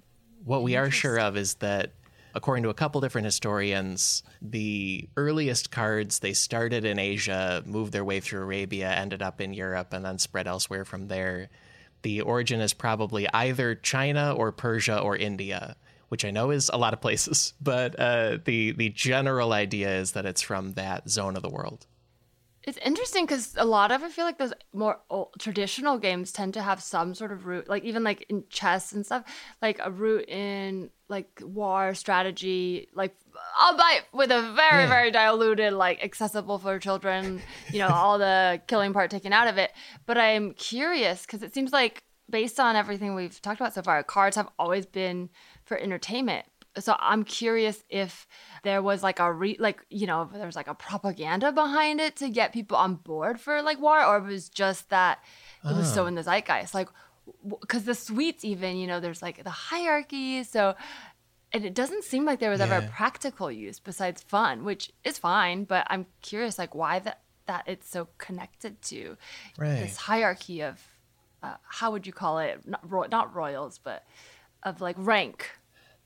What 0.44 0.62
we 0.62 0.76
are 0.76 0.90
sure 0.90 1.18
of 1.18 1.38
is 1.38 1.54
that 1.54 1.94
according 2.34 2.62
to 2.64 2.70
a 2.70 2.74
couple 2.74 3.00
different 3.00 3.24
historians, 3.24 4.22
the 4.40 5.08
earliest 5.16 5.70
cards 5.70 6.18
they 6.18 6.32
started 6.32 6.84
in 6.84 6.98
Asia, 6.98 7.62
moved 7.66 7.92
their 7.92 8.04
way 8.04 8.20
through 8.20 8.42
Arabia, 8.42 8.90
ended 8.90 9.22
up 9.22 9.40
in 9.40 9.52
Europe, 9.52 9.92
and 9.92 10.04
then 10.04 10.18
spread 10.18 10.46
elsewhere 10.46 10.84
from 10.84 11.08
there. 11.08 11.48
The 12.02 12.22
origin 12.22 12.60
is 12.60 12.72
probably 12.72 13.28
either 13.30 13.74
China 13.74 14.34
or 14.34 14.52
Persia 14.52 14.98
or 14.98 15.16
India, 15.16 15.76
which 16.08 16.24
I 16.24 16.30
know 16.30 16.50
is 16.50 16.70
a 16.72 16.78
lot 16.78 16.94
of 16.94 17.00
places, 17.00 17.54
but 17.60 17.98
uh, 17.98 18.38
the 18.44 18.72
the 18.72 18.90
general 18.90 19.52
idea 19.52 19.90
is 19.98 20.12
that 20.12 20.26
it's 20.26 20.42
from 20.42 20.72
that 20.74 21.08
zone 21.08 21.36
of 21.36 21.42
the 21.42 21.50
world. 21.50 21.86
It's 22.62 22.78
interesting 22.78 23.24
because 23.24 23.54
a 23.56 23.64
lot 23.64 23.90
of 23.90 24.02
I 24.02 24.10
feel 24.10 24.26
like 24.26 24.36
those 24.36 24.52
more 24.74 25.00
old, 25.08 25.30
traditional 25.38 25.98
games 25.98 26.30
tend 26.30 26.54
to 26.54 26.62
have 26.62 26.82
some 26.82 27.14
sort 27.14 27.32
of 27.32 27.46
root, 27.46 27.68
like 27.68 27.84
even 27.84 28.04
like 28.04 28.26
in 28.28 28.44
chess 28.50 28.92
and 28.92 29.04
stuff, 29.04 29.24
like 29.62 29.80
a 29.82 29.90
root 29.90 30.28
in 30.28 30.90
like 31.10 31.42
war 31.44 31.94
strategy, 31.94 32.88
like 32.94 33.14
albeit 33.60 34.04
with 34.12 34.30
a 34.30 34.52
very 34.54 34.84
yeah. 34.84 34.88
very 34.88 35.10
diluted, 35.10 35.72
like 35.72 36.02
accessible 36.02 36.58
for 36.58 36.78
children, 36.78 37.42
you 37.72 37.80
know, 37.80 37.88
all 37.88 38.18
the 38.18 38.62
killing 38.68 38.92
part 38.92 39.10
taken 39.10 39.32
out 39.32 39.48
of 39.48 39.58
it. 39.58 39.72
But 40.06 40.16
I'm 40.16 40.54
curious 40.54 41.26
because 41.26 41.42
it 41.42 41.52
seems 41.52 41.72
like 41.72 42.04
based 42.30 42.60
on 42.60 42.76
everything 42.76 43.14
we've 43.14 43.42
talked 43.42 43.60
about 43.60 43.74
so 43.74 43.82
far, 43.82 44.02
cards 44.04 44.36
have 44.36 44.48
always 44.58 44.86
been 44.86 45.28
for 45.64 45.76
entertainment. 45.76 46.46
So 46.78 46.94
I'm 47.00 47.24
curious 47.24 47.82
if 47.90 48.28
there 48.62 48.80
was 48.80 49.02
like 49.02 49.18
a 49.18 49.32
re 49.32 49.56
like 49.58 49.84
you 49.90 50.06
know 50.06 50.30
there 50.32 50.46
was 50.46 50.54
like 50.54 50.68
a 50.68 50.74
propaganda 50.74 51.50
behind 51.50 52.00
it 52.00 52.14
to 52.16 52.28
get 52.30 52.52
people 52.52 52.76
on 52.76 52.94
board 52.94 53.40
for 53.40 53.60
like 53.60 53.80
war 53.80 54.04
or 54.04 54.18
it 54.18 54.24
was 54.24 54.48
just 54.48 54.88
that 54.90 55.18
it 55.64 55.76
was 55.76 55.92
so 55.92 56.04
ah. 56.04 56.06
in 56.06 56.14
the 56.14 56.22
zeitgeist 56.22 56.72
like 56.72 56.88
because 57.60 57.84
the 57.84 57.94
suites 57.94 58.44
even 58.44 58.76
you 58.76 58.86
know 58.86 59.00
there's 59.00 59.22
like 59.22 59.42
the 59.42 59.50
hierarchy 59.50 60.42
so 60.44 60.74
and 61.52 61.64
it 61.64 61.74
doesn't 61.74 62.04
seem 62.04 62.24
like 62.24 62.38
there 62.38 62.50
was 62.50 62.60
yeah. 62.60 62.66
ever 62.66 62.86
a 62.86 62.88
practical 62.90 63.50
use 63.50 63.78
besides 63.78 64.22
fun 64.22 64.64
which 64.64 64.90
is 65.04 65.18
fine 65.18 65.64
but 65.64 65.86
i'm 65.90 66.06
curious 66.22 66.58
like 66.58 66.74
why 66.74 66.98
that 66.98 67.20
that 67.46 67.64
it's 67.66 67.88
so 67.88 68.08
connected 68.18 68.80
to 68.82 69.16
right. 69.58 69.80
this 69.80 69.96
hierarchy 69.96 70.62
of 70.62 70.80
uh, 71.42 71.54
how 71.64 71.90
would 71.90 72.06
you 72.06 72.12
call 72.12 72.38
it 72.38 72.60
not, 72.66 72.88
ro- 72.88 73.06
not 73.10 73.34
royals 73.34 73.78
but 73.78 74.04
of 74.62 74.80
like 74.80 74.96
rank 74.98 75.50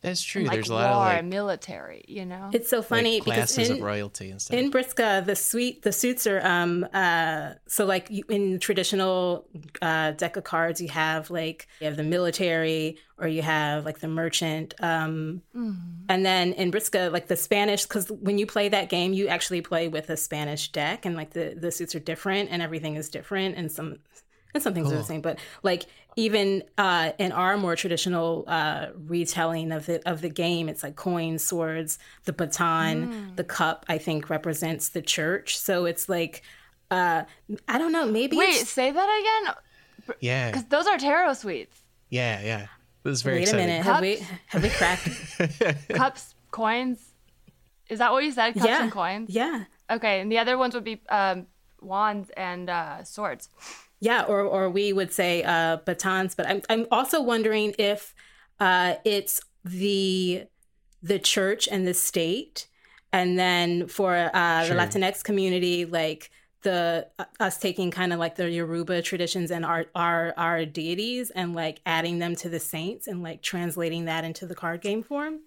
that's 0.04 0.22
true. 0.22 0.42
Like 0.44 0.52
There's 0.52 0.68
a 0.68 0.74
lot 0.74 0.90
of 0.90 0.96
like 0.98 1.24
military, 1.24 2.04
you 2.06 2.26
know. 2.26 2.50
It's 2.52 2.68
so 2.68 2.82
funny 2.82 3.20
like 3.20 3.24
because 3.24 3.56
in, 3.56 3.72
of 3.72 3.80
royalty 3.80 4.30
and 4.30 4.40
stuff. 4.40 4.58
In 4.58 4.70
Brisca, 4.70 5.24
the 5.24 5.34
suite, 5.34 5.80
the 5.80 5.92
suits 5.92 6.26
are 6.26 6.44
um 6.46 6.86
uh 6.92 7.54
so 7.66 7.86
like 7.86 8.10
in 8.10 8.58
traditional 8.60 9.48
uh 9.80 10.10
deck 10.10 10.36
of 10.36 10.44
cards, 10.44 10.80
you 10.80 10.88
have 10.88 11.30
like 11.30 11.66
you 11.80 11.86
have 11.86 11.96
the 11.96 12.02
military 12.02 12.98
or 13.16 13.28
you 13.28 13.40
have 13.40 13.86
like 13.86 14.00
the 14.00 14.08
merchant, 14.08 14.74
um, 14.80 15.40
mm-hmm. 15.56 16.04
and 16.08 16.26
then 16.26 16.52
in 16.52 16.70
Brisca, 16.70 17.10
like 17.12 17.28
the 17.28 17.36
Spanish, 17.36 17.84
because 17.84 18.10
when 18.10 18.38
you 18.38 18.46
play 18.46 18.68
that 18.68 18.88
game, 18.88 19.12
you 19.12 19.28
actually 19.28 19.62
play 19.62 19.88
with 19.88 20.10
a 20.10 20.16
Spanish 20.16 20.70
deck, 20.70 21.06
and 21.06 21.16
like 21.16 21.30
the 21.30 21.56
the 21.58 21.72
suits 21.72 21.94
are 21.94 22.00
different 22.00 22.50
and 22.50 22.60
everything 22.60 22.96
is 22.96 23.08
different, 23.08 23.56
and 23.56 23.72
some 23.72 23.96
and 24.54 24.62
some 24.62 24.72
things 24.72 24.86
cool. 24.86 24.94
are 24.94 24.98
the 24.98 25.04
same. 25.04 25.20
But 25.20 25.38
like 25.62 25.84
even 26.16 26.62
uh, 26.78 27.12
in 27.18 27.32
our 27.32 27.56
more 27.58 27.76
traditional 27.76 28.44
uh, 28.46 28.86
retelling 28.96 29.72
of 29.72 29.86
the 29.86 30.08
of 30.08 30.20
the 30.20 30.30
game, 30.30 30.68
it's 30.68 30.82
like 30.82 30.96
coins, 30.96 31.44
swords, 31.44 31.98
the 32.24 32.32
baton, 32.32 33.08
mm. 33.08 33.36
the 33.36 33.44
cup. 33.44 33.84
I 33.88 33.98
think 33.98 34.30
represents 34.30 34.88
the 34.90 35.02
church. 35.02 35.58
So 35.58 35.84
it's 35.84 36.08
like 36.08 36.42
uh, 36.90 37.24
I 37.68 37.78
don't 37.78 37.92
know. 37.92 38.06
Maybe 38.06 38.36
wait, 38.36 38.54
say 38.54 38.90
that 38.90 39.44
again. 39.44 39.54
Yeah, 40.20 40.50
because 40.50 40.64
those 40.66 40.86
are 40.86 40.98
tarot 40.98 41.34
suites. 41.34 41.82
Yeah, 42.10 42.40
yeah. 42.42 42.66
This 43.02 43.14
is 43.14 43.22
very 43.22 43.38
Wait 43.38 43.42
exciting. 43.42 43.64
a 43.64 43.68
minute. 43.68 43.84
Have 43.84 44.00
we 44.00 44.26
have 44.46 44.62
we 44.62 44.68
cracked 44.70 45.88
cups, 45.90 46.34
coins? 46.50 47.00
Is 47.88 47.98
that 47.98 48.12
what 48.12 48.24
you 48.24 48.32
said? 48.32 48.54
Cups 48.54 48.66
yeah. 48.66 48.82
and 48.82 48.92
coins. 48.92 49.30
Yeah. 49.30 49.64
Okay, 49.90 50.20
and 50.20 50.32
the 50.32 50.38
other 50.38 50.56
ones 50.56 50.74
would 50.74 50.84
be 50.84 51.02
um, 51.10 51.46
wands 51.80 52.30
and 52.36 52.70
uh, 52.70 53.04
swords. 53.04 53.48
Yeah, 54.04 54.24
or 54.24 54.42
or 54.42 54.68
we 54.68 54.92
would 54.92 55.14
say 55.14 55.42
uh, 55.42 55.78
batons. 55.78 56.34
But 56.34 56.46
I'm 56.46 56.60
I'm 56.68 56.86
also 56.90 57.22
wondering 57.22 57.74
if 57.78 58.14
uh, 58.60 58.96
it's 59.02 59.40
the 59.64 60.44
the 61.02 61.18
church 61.18 61.68
and 61.70 61.86
the 61.86 61.94
state, 61.94 62.66
and 63.14 63.38
then 63.38 63.88
for 63.88 64.14
uh, 64.14 64.64
sure. 64.64 64.76
the 64.76 64.82
Latinx 64.82 65.24
community, 65.24 65.86
like 65.86 66.30
the 66.60 67.06
uh, 67.18 67.24
us 67.40 67.56
taking 67.56 67.90
kind 67.90 68.12
of 68.12 68.18
like 68.18 68.36
the 68.36 68.50
Yoruba 68.50 69.00
traditions 69.00 69.50
and 69.50 69.64
our 69.64 69.86
our 69.94 70.34
our 70.36 70.66
deities 70.66 71.30
and 71.30 71.54
like 71.54 71.80
adding 71.86 72.18
them 72.18 72.36
to 72.36 72.50
the 72.50 72.60
saints 72.60 73.06
and 73.06 73.22
like 73.22 73.40
translating 73.40 74.04
that 74.04 74.22
into 74.24 74.44
the 74.44 74.54
card 74.54 74.82
game 74.82 75.02
form. 75.02 75.40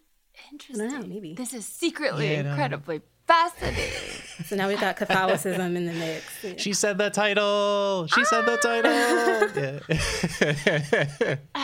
Interesting. 0.52 0.90
Know, 0.90 1.06
maybe 1.06 1.36
this 1.36 1.54
is 1.54 1.68
secretly 1.68 2.32
yeah, 2.32 2.50
incredibly 2.50 3.02
fascinating. 3.28 4.22
so 4.46 4.56
now 4.56 4.68
we've 4.68 4.80
got 4.80 4.96
Catholicism 4.96 5.76
in 5.76 5.86
the 5.86 5.94
mix. 5.94 6.44
Yeah. 6.44 6.54
She 6.58 6.74
said 6.74 6.98
the 6.98 7.10
title. 7.10 8.08
She 8.08 8.24
said 8.26 8.46
the 8.46 8.58
title. 8.58 8.92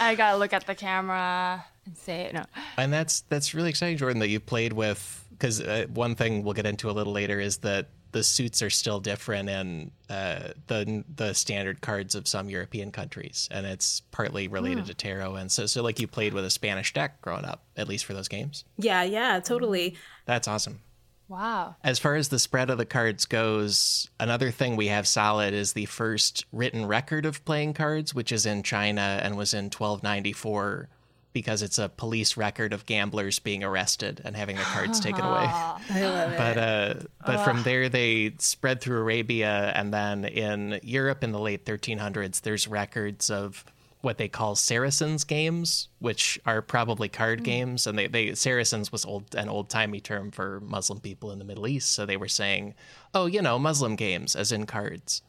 I 0.00 0.14
gotta 0.14 0.36
look 0.36 0.52
at 0.52 0.66
the 0.66 0.74
camera 0.74 1.64
and 1.86 1.96
say 1.96 2.22
it. 2.22 2.34
No. 2.34 2.44
And 2.76 2.92
that's 2.92 3.22
that's 3.22 3.54
really 3.54 3.70
exciting, 3.70 3.96
Jordan, 3.96 4.18
that 4.20 4.28
you 4.28 4.40
played 4.40 4.72
with. 4.72 5.24
Because 5.30 5.60
uh, 5.60 5.86
one 5.94 6.16
thing 6.16 6.42
we'll 6.42 6.54
get 6.54 6.66
into 6.66 6.90
a 6.90 6.92
little 6.92 7.12
later 7.12 7.38
is 7.38 7.58
that 7.58 7.88
the 8.10 8.22
suits 8.24 8.62
are 8.62 8.70
still 8.70 9.00
different 9.00 9.48
in 9.48 9.90
uh, 10.10 10.48
the 10.66 11.04
the 11.14 11.32
standard 11.34 11.80
cards 11.80 12.14
of 12.14 12.26
some 12.26 12.48
European 12.48 12.90
countries, 12.90 13.48
and 13.50 13.66
it's 13.66 14.00
partly 14.10 14.48
related 14.48 14.86
to 14.86 14.94
tarot. 14.94 15.36
And 15.36 15.52
so, 15.52 15.66
so 15.66 15.82
like 15.82 16.00
you 16.00 16.08
played 16.08 16.32
with 16.34 16.44
a 16.44 16.50
Spanish 16.50 16.92
deck 16.92 17.20
growing 17.20 17.44
up, 17.44 17.64
at 17.76 17.86
least 17.86 18.04
for 18.04 18.14
those 18.14 18.28
games. 18.28 18.64
Yeah, 18.78 19.02
yeah, 19.02 19.38
totally. 19.40 19.96
That's 20.24 20.48
awesome. 20.48 20.80
Wow. 21.28 21.76
As 21.84 21.98
far 21.98 22.14
as 22.16 22.28
the 22.28 22.38
spread 22.38 22.70
of 22.70 22.78
the 22.78 22.86
cards 22.86 23.26
goes, 23.26 24.10
another 24.18 24.50
thing 24.50 24.76
we 24.76 24.88
have 24.88 25.06
solid 25.06 25.52
is 25.52 25.74
the 25.74 25.86
first 25.86 26.46
written 26.52 26.86
record 26.86 27.26
of 27.26 27.44
playing 27.44 27.74
cards, 27.74 28.14
which 28.14 28.32
is 28.32 28.46
in 28.46 28.62
China 28.62 29.20
and 29.22 29.36
was 29.36 29.52
in 29.52 29.66
1294 29.66 30.88
because 31.34 31.62
it's 31.62 31.78
a 31.78 31.88
police 31.88 32.36
record 32.36 32.72
of 32.72 32.86
gamblers 32.86 33.38
being 33.38 33.62
arrested 33.62 34.20
and 34.24 34.34
having 34.34 34.56
their 34.56 34.64
cards 34.64 34.98
taken 35.00 35.20
away. 35.20 35.44
I 35.44 35.78
love 36.00 36.32
it. 36.32 36.38
But 36.38 36.58
uh, 36.58 36.94
but 37.24 37.44
from 37.44 37.62
there 37.62 37.88
they 37.88 38.32
spread 38.38 38.80
through 38.80 38.98
Arabia 38.98 39.72
and 39.74 39.92
then 39.92 40.24
in 40.24 40.80
Europe 40.82 41.22
in 41.22 41.32
the 41.32 41.38
late 41.38 41.64
1300s 41.64 42.40
there's 42.40 42.66
records 42.66 43.30
of 43.30 43.64
what 44.00 44.18
they 44.18 44.28
call 44.28 44.54
Saracens 44.54 45.24
games, 45.24 45.88
which 45.98 46.38
are 46.46 46.62
probably 46.62 47.08
card 47.08 47.40
mm. 47.40 47.44
games, 47.44 47.86
and 47.86 47.98
they, 47.98 48.06
they 48.06 48.34
Saracens 48.34 48.92
was 48.92 49.04
old 49.04 49.34
an 49.34 49.48
old 49.48 49.68
timey 49.68 50.00
term 50.00 50.30
for 50.30 50.60
Muslim 50.60 51.00
people 51.00 51.32
in 51.32 51.38
the 51.38 51.44
Middle 51.44 51.66
East. 51.66 51.90
So 51.90 52.06
they 52.06 52.16
were 52.16 52.28
saying, 52.28 52.74
oh, 53.14 53.26
you 53.26 53.42
know, 53.42 53.58
Muslim 53.58 53.96
games, 53.96 54.36
as 54.36 54.52
in 54.52 54.66
cards. 54.66 55.22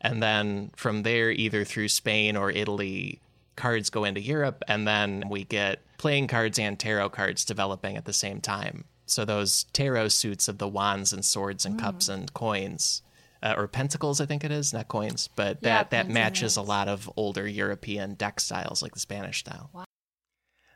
And 0.00 0.22
then 0.22 0.70
from 0.76 1.02
there, 1.02 1.30
either 1.30 1.64
through 1.64 1.88
Spain 1.88 2.36
or 2.36 2.50
Italy, 2.50 3.20
cards 3.54 3.90
go 3.90 4.04
into 4.04 4.20
Europe, 4.20 4.62
and 4.68 4.86
then 4.86 5.24
we 5.28 5.44
get 5.44 5.80
playing 5.98 6.26
cards 6.26 6.58
and 6.58 6.78
tarot 6.78 7.10
cards 7.10 7.44
developing 7.44 7.96
at 7.96 8.04
the 8.04 8.12
same 8.12 8.40
time. 8.40 8.84
So 9.06 9.24
those 9.24 9.64
tarot 9.72 10.08
suits 10.08 10.48
of 10.48 10.58
the 10.58 10.68
wands 10.68 11.12
and 11.12 11.24
swords 11.24 11.64
and 11.64 11.76
mm. 11.76 11.80
cups 11.80 12.08
and 12.08 12.32
coins, 12.34 13.02
uh, 13.42 13.54
or 13.56 13.68
pentacles, 13.68 14.20
I 14.20 14.26
think 14.26 14.44
it 14.44 14.50
is, 14.50 14.72
not 14.72 14.88
coins, 14.88 15.28
but 15.36 15.62
that 15.62 15.90
that 15.90 16.08
matches 16.08 16.56
a 16.56 16.62
lot 16.62 16.88
of 16.88 17.10
older 17.16 17.46
European 17.46 18.14
deck 18.14 18.40
styles 18.40 18.82
like 18.82 18.94
the 18.94 19.00
Spanish 19.00 19.40
style. 19.40 19.70
Wow. 19.72 19.84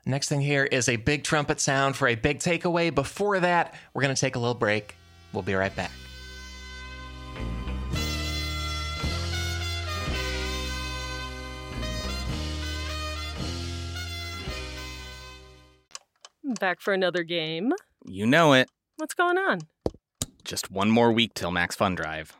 Next 0.07 0.29
thing 0.29 0.41
here 0.41 0.65
is 0.65 0.89
a 0.89 0.97
big 0.97 1.25
trumpet 1.25 1.61
sound 1.61 1.95
for 1.97 2.09
a 2.09 2.15
big 2.15 2.39
takeaway. 2.39 2.95
Before 2.95 3.39
that, 3.39 3.75
we're 3.93 4.03
going 4.03 4.15
to 4.15 4.21
take 4.21 4.35
a 4.35 4.39
little 4.39 4.55
break. 4.55 4.95
We'll 5.33 5.43
be 5.43 5.55
right 5.55 5.75
back. 5.75 5.91
Back 16.59 16.81
for 16.81 16.93
another 16.93 17.23
game. 17.23 17.73
You 18.05 18.27
know 18.27 18.55
it. 18.55 18.69
What's 18.97 19.15
going 19.15 19.39
on? 19.39 19.61
Just 20.45 20.71
one 20.71 20.91
more 20.91 21.13
week 21.13 21.35
till 21.35 21.51
Max 21.51 21.77
Fun 21.77 21.95
Drive. 21.95 22.40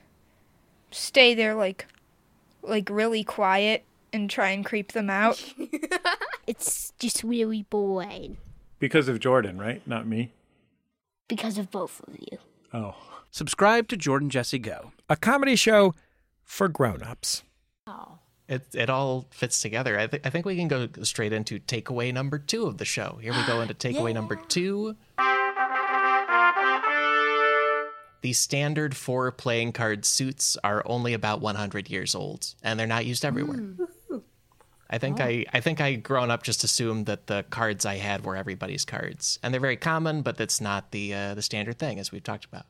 stay 0.91 1.33
there 1.33 1.55
like 1.55 1.87
like 2.61 2.89
really 2.89 3.23
quiet 3.23 3.83
and 4.13 4.29
try 4.29 4.49
and 4.49 4.65
creep 4.65 4.91
them 4.91 5.09
out. 5.09 5.53
it's 6.47 6.93
just 6.99 7.23
really 7.23 7.63
boring. 7.63 8.37
Because 8.79 9.07
of 9.07 9.19
Jordan, 9.19 9.57
right? 9.57 9.85
Not 9.87 10.07
me 10.07 10.31
because 11.31 11.57
of 11.57 11.71
both 11.71 12.01
of 12.09 12.15
you. 12.19 12.37
Oh. 12.73 12.93
Subscribe 13.31 13.87
to 13.87 13.95
Jordan 13.95 14.29
Jesse 14.29 14.59
Go, 14.59 14.91
a 15.09 15.15
comedy 15.15 15.55
show 15.55 15.95
for 16.43 16.67
grown-ups. 16.67 17.43
Oh. 17.87 18.19
It, 18.49 18.63
it 18.73 18.89
all 18.89 19.27
fits 19.29 19.61
together. 19.61 19.97
I, 19.97 20.07
th- 20.07 20.23
I 20.25 20.29
think 20.29 20.45
we 20.45 20.57
can 20.57 20.67
go 20.67 20.89
straight 21.03 21.31
into 21.31 21.59
takeaway 21.59 22.13
number 22.13 22.37
two 22.37 22.65
of 22.65 22.79
the 22.79 22.83
show. 22.83 23.17
Here 23.21 23.31
we 23.31 23.41
go 23.45 23.61
into 23.61 23.73
takeaway 23.73 24.09
yeah. 24.09 24.15
number 24.15 24.35
two. 24.35 24.97
The 28.21 28.33
standard 28.33 28.95
four 28.95 29.31
playing 29.31 29.71
card 29.73 30.05
suits 30.05 30.57
are 30.63 30.83
only 30.85 31.13
about 31.13 31.41
100 31.41 31.89
years 31.89 32.13
old, 32.13 32.53
and 32.61 32.79
they're 32.79 32.87
not 32.87 33.05
used 33.05 33.25
everywhere. 33.25 33.57
Mm. 33.57 33.87
I 34.91 34.97
think 34.97 35.21
oh. 35.21 35.23
I 35.23 35.45
I 35.53 35.61
think 35.61 35.79
I 35.79 35.95
grown 35.95 36.29
up 36.29 36.43
just 36.43 36.63
assumed 36.63 37.05
that 37.05 37.27
the 37.27 37.45
cards 37.49 37.85
I 37.85 37.95
had 37.95 38.25
were 38.25 38.35
everybody's 38.35 38.83
cards, 38.83 39.39
and 39.41 39.53
they're 39.53 39.61
very 39.61 39.77
common, 39.77 40.21
but 40.21 40.37
that's 40.37 40.59
not 40.59 40.91
the 40.91 41.13
uh, 41.13 41.33
the 41.33 41.41
standard 41.41 41.79
thing 41.79 41.97
as 41.97 42.11
we've 42.11 42.23
talked 42.23 42.45
about. 42.45 42.65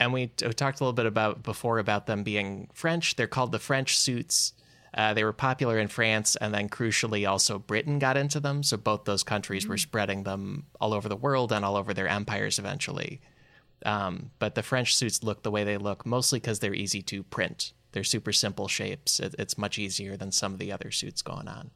And 0.00 0.12
we, 0.12 0.32
we, 0.44 0.52
talked 0.52 0.80
a 0.80 0.82
little 0.82 0.94
bit 0.94 1.06
about 1.06 1.44
before 1.44 1.78
about 1.78 2.06
them 2.06 2.24
being 2.24 2.68
French. 2.72 3.14
They're 3.14 3.28
called 3.28 3.52
the 3.52 3.60
French 3.60 3.96
suits. 3.96 4.52
Uh, 4.94 5.14
they 5.14 5.22
were 5.22 5.32
popular 5.32 5.78
in 5.78 5.88
France, 5.88 6.34
and 6.36 6.52
then 6.52 6.68
crucially, 6.68 7.28
also 7.28 7.58
Britain 7.58 7.98
got 7.98 8.16
into 8.16 8.40
them. 8.40 8.62
So 8.62 8.76
both 8.76 9.04
those 9.04 9.22
countries 9.22 9.66
mm. 9.66 9.68
were 9.68 9.78
spreading 9.78 10.24
them 10.24 10.66
all 10.80 10.92
over 10.92 11.08
the 11.08 11.16
world 11.16 11.52
and 11.52 11.64
all 11.64 11.76
over 11.76 11.94
their 11.94 12.08
empires 12.08 12.58
eventually. 12.58 13.20
Um, 13.84 14.30
but 14.38 14.54
the 14.54 14.62
French 14.62 14.94
suits 14.94 15.22
look 15.22 15.42
the 15.42 15.50
way 15.50 15.64
they 15.64 15.76
look 15.76 16.06
mostly 16.06 16.38
because 16.40 16.58
they're 16.58 16.74
easy 16.74 17.02
to 17.02 17.22
print. 17.22 17.72
They're 17.92 18.04
super 18.04 18.32
simple 18.32 18.68
shapes. 18.68 19.20
It, 19.20 19.34
it's 19.38 19.58
much 19.58 19.78
easier 19.78 20.16
than 20.16 20.32
some 20.32 20.52
of 20.52 20.58
the 20.58 20.72
other 20.72 20.90
suits 20.90 21.22
going 21.22 21.48
on. 21.48 21.70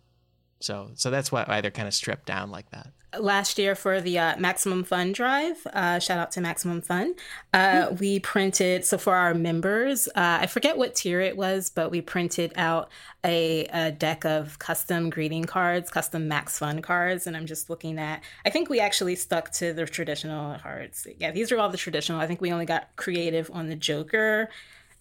So 0.60 0.90
so 0.94 1.10
that's 1.10 1.30
why 1.30 1.60
they're 1.60 1.70
kind 1.70 1.88
of 1.88 1.94
stripped 1.94 2.26
down 2.26 2.50
like 2.50 2.70
that 2.70 2.92
last 3.18 3.58
year 3.58 3.74
for 3.74 4.00
the 4.00 4.18
uh, 4.18 4.36
Maximum 4.38 4.84
Fun 4.84 5.12
Drive. 5.12 5.66
Uh, 5.72 5.98
shout 5.98 6.18
out 6.18 6.32
to 6.32 6.40
Maximum 6.40 6.80
Fun. 6.80 7.14
Uh, 7.52 7.94
we 7.98 8.20
printed, 8.20 8.84
so 8.84 8.98
for 8.98 9.14
our 9.14 9.34
members, 9.34 10.08
uh, 10.08 10.38
I 10.40 10.46
forget 10.46 10.76
what 10.76 10.94
tier 10.94 11.20
it 11.20 11.36
was, 11.36 11.70
but 11.70 11.90
we 11.90 12.00
printed 12.00 12.52
out 12.56 12.90
a, 13.24 13.66
a, 13.66 13.92
deck 13.92 14.24
of 14.24 14.58
custom 14.58 15.10
greeting 15.10 15.44
cards, 15.44 15.90
custom 15.90 16.28
Max 16.28 16.58
Fun 16.58 16.82
cards. 16.82 17.26
And 17.26 17.36
I'm 17.36 17.46
just 17.46 17.70
looking 17.70 17.98
at, 17.98 18.22
I 18.44 18.50
think 18.50 18.68
we 18.68 18.80
actually 18.80 19.16
stuck 19.16 19.50
to 19.52 19.72
the 19.72 19.86
traditional 19.86 20.58
cards. 20.58 21.06
Yeah, 21.18 21.30
these 21.30 21.50
are 21.52 21.58
all 21.58 21.68
the 21.68 21.76
traditional. 21.76 22.20
I 22.20 22.26
think 22.26 22.40
we 22.40 22.52
only 22.52 22.66
got 22.66 22.88
creative 22.96 23.50
on 23.52 23.68
the 23.68 23.76
Joker 23.76 24.48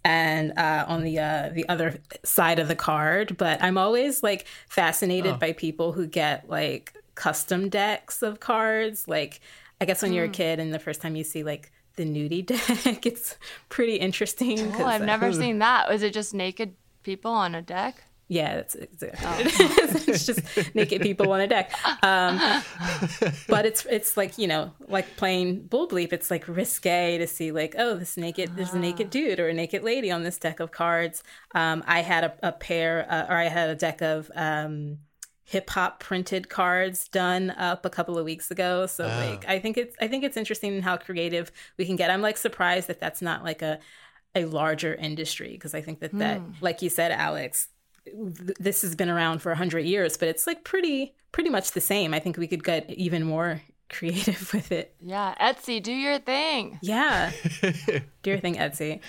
and 0.05 0.53
uh, 0.55 0.85
on 0.87 1.03
the 1.03 1.17
uh, 1.17 1.49
the 1.51 1.67
other 1.67 1.99
side 2.23 2.59
of 2.59 2.67
the 2.67 2.75
card. 2.75 3.35
But 3.37 3.61
I'm 3.61 3.77
always 3.77 4.21
like 4.21 4.45
fascinated 4.69 5.33
oh. 5.33 5.37
by 5.37 5.51
people 5.51 5.91
who 5.91 6.05
get 6.05 6.47
like 6.47 6.93
custom 7.15 7.69
decks 7.69 8.21
of 8.21 8.39
cards. 8.39 9.07
Like, 9.07 9.41
I 9.81 9.85
guess 9.85 10.03
when 10.03 10.11
mm. 10.11 10.15
you're 10.15 10.25
a 10.25 10.27
hmm. 10.27 10.33
kid 10.33 10.59
and 10.59 10.73
the 10.73 10.79
first 10.79 11.01
time 11.01 11.15
you 11.15 11.23
see 11.23 11.43
like 11.43 11.71
the 11.95 12.05
nudie 12.05 12.45
deck, 12.85 13.05
it's 13.05 13.35
pretty 13.67 13.95
interesting. 13.95 14.73
Oh, 14.75 14.85
I've 14.85 15.01
never 15.01 15.33
seen 15.33 15.59
that. 15.59 15.89
Was 15.89 16.03
it 16.03 16.13
just 16.13 16.35
naked 16.35 16.75
people 17.01 17.31
on 17.31 17.55
a 17.55 17.61
deck? 17.63 18.03
Yeah, 18.27 18.55
that's 18.55 18.73
exactly 18.75 19.19
oh. 19.23 19.37
it 19.39 20.07
it's 20.07 20.25
just 20.25 20.75
naked 20.75 21.01
people 21.01 21.31
on 21.31 21.41
a 21.41 21.47
deck. 21.47 21.71
Um, 22.03 22.39
but 23.47 23.67
it's 23.67 23.85
it's 23.85 24.17
like 24.17 24.37
you 24.39 24.47
know, 24.47 24.71
like 24.87 25.15
playing 25.15 25.67
Bull 25.67 25.87
Bleep. 25.87 26.11
It's 26.11 26.31
like 26.31 26.47
risque 26.47 27.19
to 27.19 27.27
see 27.27 27.51
like, 27.51 27.75
oh, 27.77 27.95
this 27.95 28.17
naked, 28.17 28.55
there's 28.55 28.73
a 28.73 28.79
naked 28.79 29.07
ah. 29.07 29.11
dude 29.11 29.39
or 29.39 29.49
a 29.49 29.53
naked 29.53 29.83
lady 29.83 30.09
on 30.09 30.23
this 30.23 30.39
deck 30.39 30.59
of 30.59 30.71
cards. 30.71 31.23
Um, 31.53 31.83
I 31.85 32.01
had 32.01 32.23
a, 32.23 32.33
a 32.41 32.51
pair, 32.51 33.05
uh, 33.09 33.27
or 33.29 33.37
I 33.37 33.47
had 33.47 33.69
a 33.69 33.75
deck 33.75 34.01
of 34.01 34.31
um, 34.33 34.97
hip 35.43 35.69
hop 35.69 35.99
printed 35.99 36.49
cards 36.49 37.07
done 37.07 37.51
up 37.51 37.85
a 37.85 37.89
couple 37.91 38.17
of 38.17 38.25
weeks 38.25 38.49
ago. 38.49 38.87
So 38.87 39.05
oh. 39.05 39.29
like 39.29 39.47
I 39.47 39.59
think 39.59 39.77
it's 39.77 39.95
I 40.01 40.07
think 40.07 40.23
it's 40.23 40.35
interesting 40.35 40.81
how 40.81 40.97
creative 40.97 41.51
we 41.77 41.85
can 41.85 41.95
get. 41.95 42.09
I'm 42.09 42.21
like 42.21 42.37
surprised 42.37 42.87
that 42.87 42.99
that's 42.99 43.21
not 43.21 43.43
like 43.43 43.61
a 43.61 43.79
a 44.33 44.45
larger 44.45 44.93
industry 44.95 45.51
because 45.51 45.73
I 45.73 45.81
think 45.81 45.99
that 45.99 46.13
mm. 46.13 46.19
that 46.19 46.39
hmm. 46.39 46.51
like 46.59 46.81
you 46.81 46.89
said 46.89 47.11
Alex 47.11 47.69
this 48.13 48.81
has 48.81 48.95
been 48.95 49.09
around 49.09 49.39
for 49.39 49.49
100 49.49 49.79
years 49.79 50.17
but 50.17 50.27
it's 50.27 50.45
like 50.45 50.63
pretty 50.63 51.15
pretty 51.35 51.49
much 51.49 51.73
the 51.73 51.81
same. 51.81 52.13
I 52.13 52.19
think 52.19 52.37
we 52.37 52.47
could 52.47 52.63
get 52.63 52.89
even 52.91 53.25
more 53.25 53.61
creative 53.89 54.53
with 54.53 54.71
it. 54.71 54.95
Yeah, 55.01 55.35
Etsy, 55.39 55.83
do 55.83 55.91
your 55.91 56.17
thing. 56.17 56.79
Yeah. 56.81 57.31
do 57.61 58.29
your 58.29 58.39
thing 58.39 58.55
Etsy. 58.55 59.01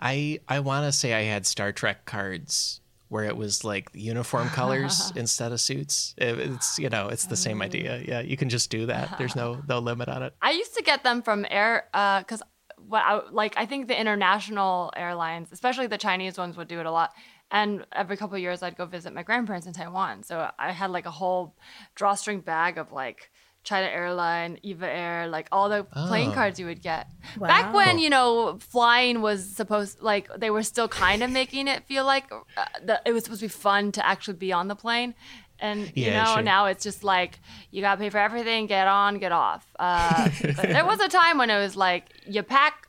I 0.00 0.40
I 0.48 0.60
want 0.60 0.86
to 0.86 0.92
say 0.92 1.14
I 1.14 1.22
had 1.22 1.46
Star 1.46 1.70
Trek 1.70 2.06
cards 2.06 2.80
where 3.08 3.24
it 3.24 3.36
was 3.36 3.64
like 3.64 3.90
uniform 3.92 4.48
colors 4.48 5.12
instead 5.16 5.52
of 5.52 5.60
suits. 5.60 6.14
It's 6.18 6.78
you 6.78 6.88
know 6.88 7.08
it's 7.08 7.26
the 7.26 7.36
same 7.36 7.62
idea. 7.62 8.02
Yeah, 8.04 8.20
you 8.20 8.36
can 8.36 8.48
just 8.48 8.68
do 8.68 8.86
that. 8.86 9.16
There's 9.16 9.36
no 9.36 9.62
no 9.68 9.78
limit 9.78 10.08
on 10.08 10.24
it. 10.24 10.34
I 10.42 10.50
used 10.50 10.74
to 10.74 10.82
get 10.82 11.04
them 11.04 11.22
from 11.22 11.46
air 11.50 11.84
because 11.92 12.42
uh, 12.42 12.46
what 12.88 13.02
I, 13.04 13.20
like 13.30 13.54
I 13.56 13.66
think 13.66 13.86
the 13.86 14.00
international 14.00 14.92
airlines, 14.96 15.52
especially 15.52 15.86
the 15.86 15.98
Chinese 15.98 16.36
ones, 16.36 16.56
would 16.56 16.68
do 16.68 16.80
it 16.80 16.86
a 16.86 16.90
lot. 16.90 17.12
And 17.50 17.84
every 17.92 18.16
couple 18.16 18.36
of 18.36 18.42
years, 18.42 18.62
I'd 18.62 18.76
go 18.76 18.86
visit 18.86 19.12
my 19.12 19.22
grandparents 19.22 19.66
in 19.66 19.72
Taiwan. 19.72 20.22
So 20.22 20.50
I 20.58 20.70
had 20.70 20.90
like 20.90 21.06
a 21.06 21.10
whole 21.10 21.54
drawstring 21.94 22.40
bag 22.40 22.78
of 22.78 22.92
like 22.92 23.30
China 23.62 23.88
Airline, 23.88 24.58
Eva 24.62 24.88
Air, 24.88 25.26
like 25.26 25.48
all 25.52 25.68
the 25.68 25.86
oh. 25.94 26.06
playing 26.06 26.32
cards 26.32 26.58
you 26.58 26.66
would 26.66 26.80
get. 26.80 27.08
Wow. 27.38 27.48
Back 27.48 27.74
when, 27.74 27.98
you 27.98 28.08
know, 28.08 28.58
flying 28.58 29.20
was 29.20 29.44
supposed 29.44 30.00
like 30.00 30.28
they 30.38 30.50
were 30.50 30.62
still 30.62 30.88
kind 30.88 31.22
of 31.22 31.30
making 31.40 31.68
it 31.68 31.84
feel 31.84 32.04
like 32.04 32.30
uh, 32.32 32.64
the, 32.82 33.00
it 33.04 33.12
was 33.12 33.24
supposed 33.24 33.40
to 33.40 33.46
be 33.46 33.50
fun 33.50 33.92
to 33.92 34.06
actually 34.06 34.34
be 34.34 34.52
on 34.52 34.68
the 34.68 34.76
plane. 34.76 35.14
And 35.58 35.92
you 35.94 36.06
yeah, 36.06 36.24
know, 36.24 36.34
sure. 36.34 36.42
now 36.42 36.66
it's 36.66 36.82
just 36.82 37.04
like 37.04 37.38
you 37.70 37.82
got 37.82 37.96
to 37.96 38.00
pay 38.00 38.08
for 38.08 38.18
everything, 38.18 38.66
get 38.66 38.88
on, 38.88 39.18
get 39.18 39.32
off. 39.32 39.66
Uh, 39.78 40.30
there 40.62 40.86
was 40.86 41.00
a 41.00 41.08
time 41.08 41.36
when 41.36 41.50
it 41.50 41.58
was 41.58 41.76
like 41.76 42.06
you 42.26 42.42
pack 42.42 42.88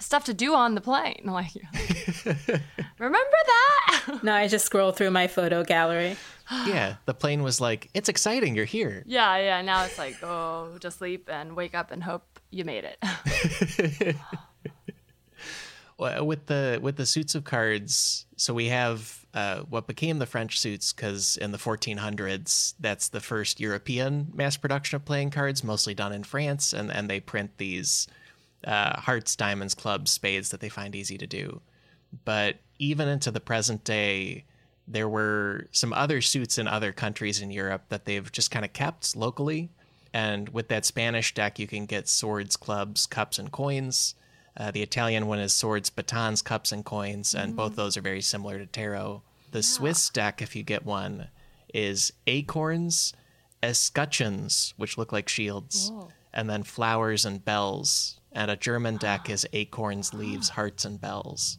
stuff 0.00 0.24
to 0.24 0.34
do 0.34 0.54
on 0.54 0.74
the 0.74 0.80
plane. 0.80 1.22
Like, 1.28 1.52
remember 2.98 3.36
that? 3.46 4.18
no, 4.22 4.32
I 4.32 4.48
just 4.48 4.66
scroll 4.66 4.92
through 4.92 5.10
my 5.10 5.26
photo 5.26 5.64
gallery. 5.64 6.16
yeah, 6.66 6.96
the 7.04 7.14
plane 7.14 7.42
was 7.42 7.60
like, 7.60 7.90
"It's 7.94 8.08
exciting, 8.08 8.54
you're 8.54 8.64
here." 8.64 9.02
Yeah, 9.06 9.36
yeah. 9.38 9.62
Now 9.62 9.84
it's 9.84 9.98
like, 9.98 10.20
go 10.20 10.76
to 10.80 10.90
sleep 10.90 11.28
and 11.30 11.54
wake 11.56 11.74
up 11.74 11.90
and 11.90 12.02
hope 12.02 12.40
you 12.50 12.64
made 12.64 12.84
it. 12.84 14.16
well, 15.98 16.24
with 16.26 16.46
the 16.46 16.78
with 16.82 16.96
the 16.96 17.06
suits 17.06 17.34
of 17.34 17.44
cards, 17.44 18.26
so 18.36 18.54
we 18.54 18.66
have 18.68 19.26
uh, 19.34 19.60
what 19.60 19.86
became 19.86 20.18
the 20.18 20.26
French 20.26 20.58
suits 20.58 20.92
because 20.92 21.36
in 21.36 21.52
the 21.52 21.58
1400s, 21.58 22.74
that's 22.80 23.08
the 23.08 23.20
first 23.20 23.60
European 23.60 24.32
mass 24.34 24.56
production 24.56 24.96
of 24.96 25.04
playing 25.04 25.30
cards, 25.30 25.62
mostly 25.62 25.94
done 25.94 26.12
in 26.12 26.24
France, 26.24 26.72
and 26.72 26.90
and 26.90 27.10
they 27.10 27.20
print 27.20 27.50
these 27.58 28.06
uh, 28.64 29.00
hearts, 29.00 29.36
diamonds, 29.36 29.74
clubs, 29.74 30.10
spades 30.10 30.48
that 30.50 30.60
they 30.60 30.68
find 30.68 30.94
easy 30.94 31.18
to 31.18 31.26
do. 31.26 31.60
But 32.24 32.56
even 32.78 33.08
into 33.08 33.30
the 33.30 33.40
present 33.40 33.84
day 33.84 34.44
there 34.88 35.08
were 35.08 35.66
some 35.70 35.92
other 35.92 36.22
suits 36.22 36.56
in 36.56 36.66
other 36.66 36.92
countries 36.92 37.42
in 37.42 37.50
Europe 37.50 37.84
that 37.90 38.06
they've 38.06 38.32
just 38.32 38.50
kind 38.50 38.64
of 38.64 38.72
kept 38.72 39.14
locally. 39.14 39.68
And 40.14 40.48
with 40.48 40.68
that 40.68 40.86
Spanish 40.86 41.34
deck, 41.34 41.58
you 41.58 41.66
can 41.66 41.84
get 41.84 42.08
swords, 42.08 42.56
clubs, 42.56 43.04
cups, 43.06 43.38
and 43.38 43.52
coins. 43.52 44.14
Uh, 44.56 44.70
the 44.70 44.82
Italian 44.82 45.26
one 45.26 45.38
is 45.38 45.52
swords, 45.52 45.90
batons, 45.90 46.40
cups, 46.40 46.72
and 46.72 46.84
coins, 46.84 47.34
and 47.34 47.52
mm. 47.52 47.56
both 47.56 47.76
those 47.76 47.96
are 47.96 48.00
very 48.00 48.22
similar 48.22 48.58
to 48.58 48.66
tarot. 48.66 49.22
The 49.52 49.58
yeah. 49.58 49.62
Swiss 49.62 50.08
deck, 50.08 50.40
if 50.40 50.56
you 50.56 50.62
get 50.62 50.86
one, 50.86 51.28
is 51.72 52.12
acorns, 52.26 53.12
escutcheons, 53.62 54.72
which 54.78 54.96
look 54.96 55.12
like 55.12 55.28
shields, 55.28 55.90
Whoa. 55.92 56.08
and 56.32 56.48
then 56.48 56.62
flowers 56.62 57.26
and 57.26 57.44
bells. 57.44 58.18
And 58.32 58.50
a 58.50 58.56
German 58.56 58.96
deck 58.96 59.28
is 59.28 59.46
acorns, 59.52 60.14
leaves, 60.14 60.48
hearts, 60.48 60.84
and 60.86 61.00
bells 61.00 61.58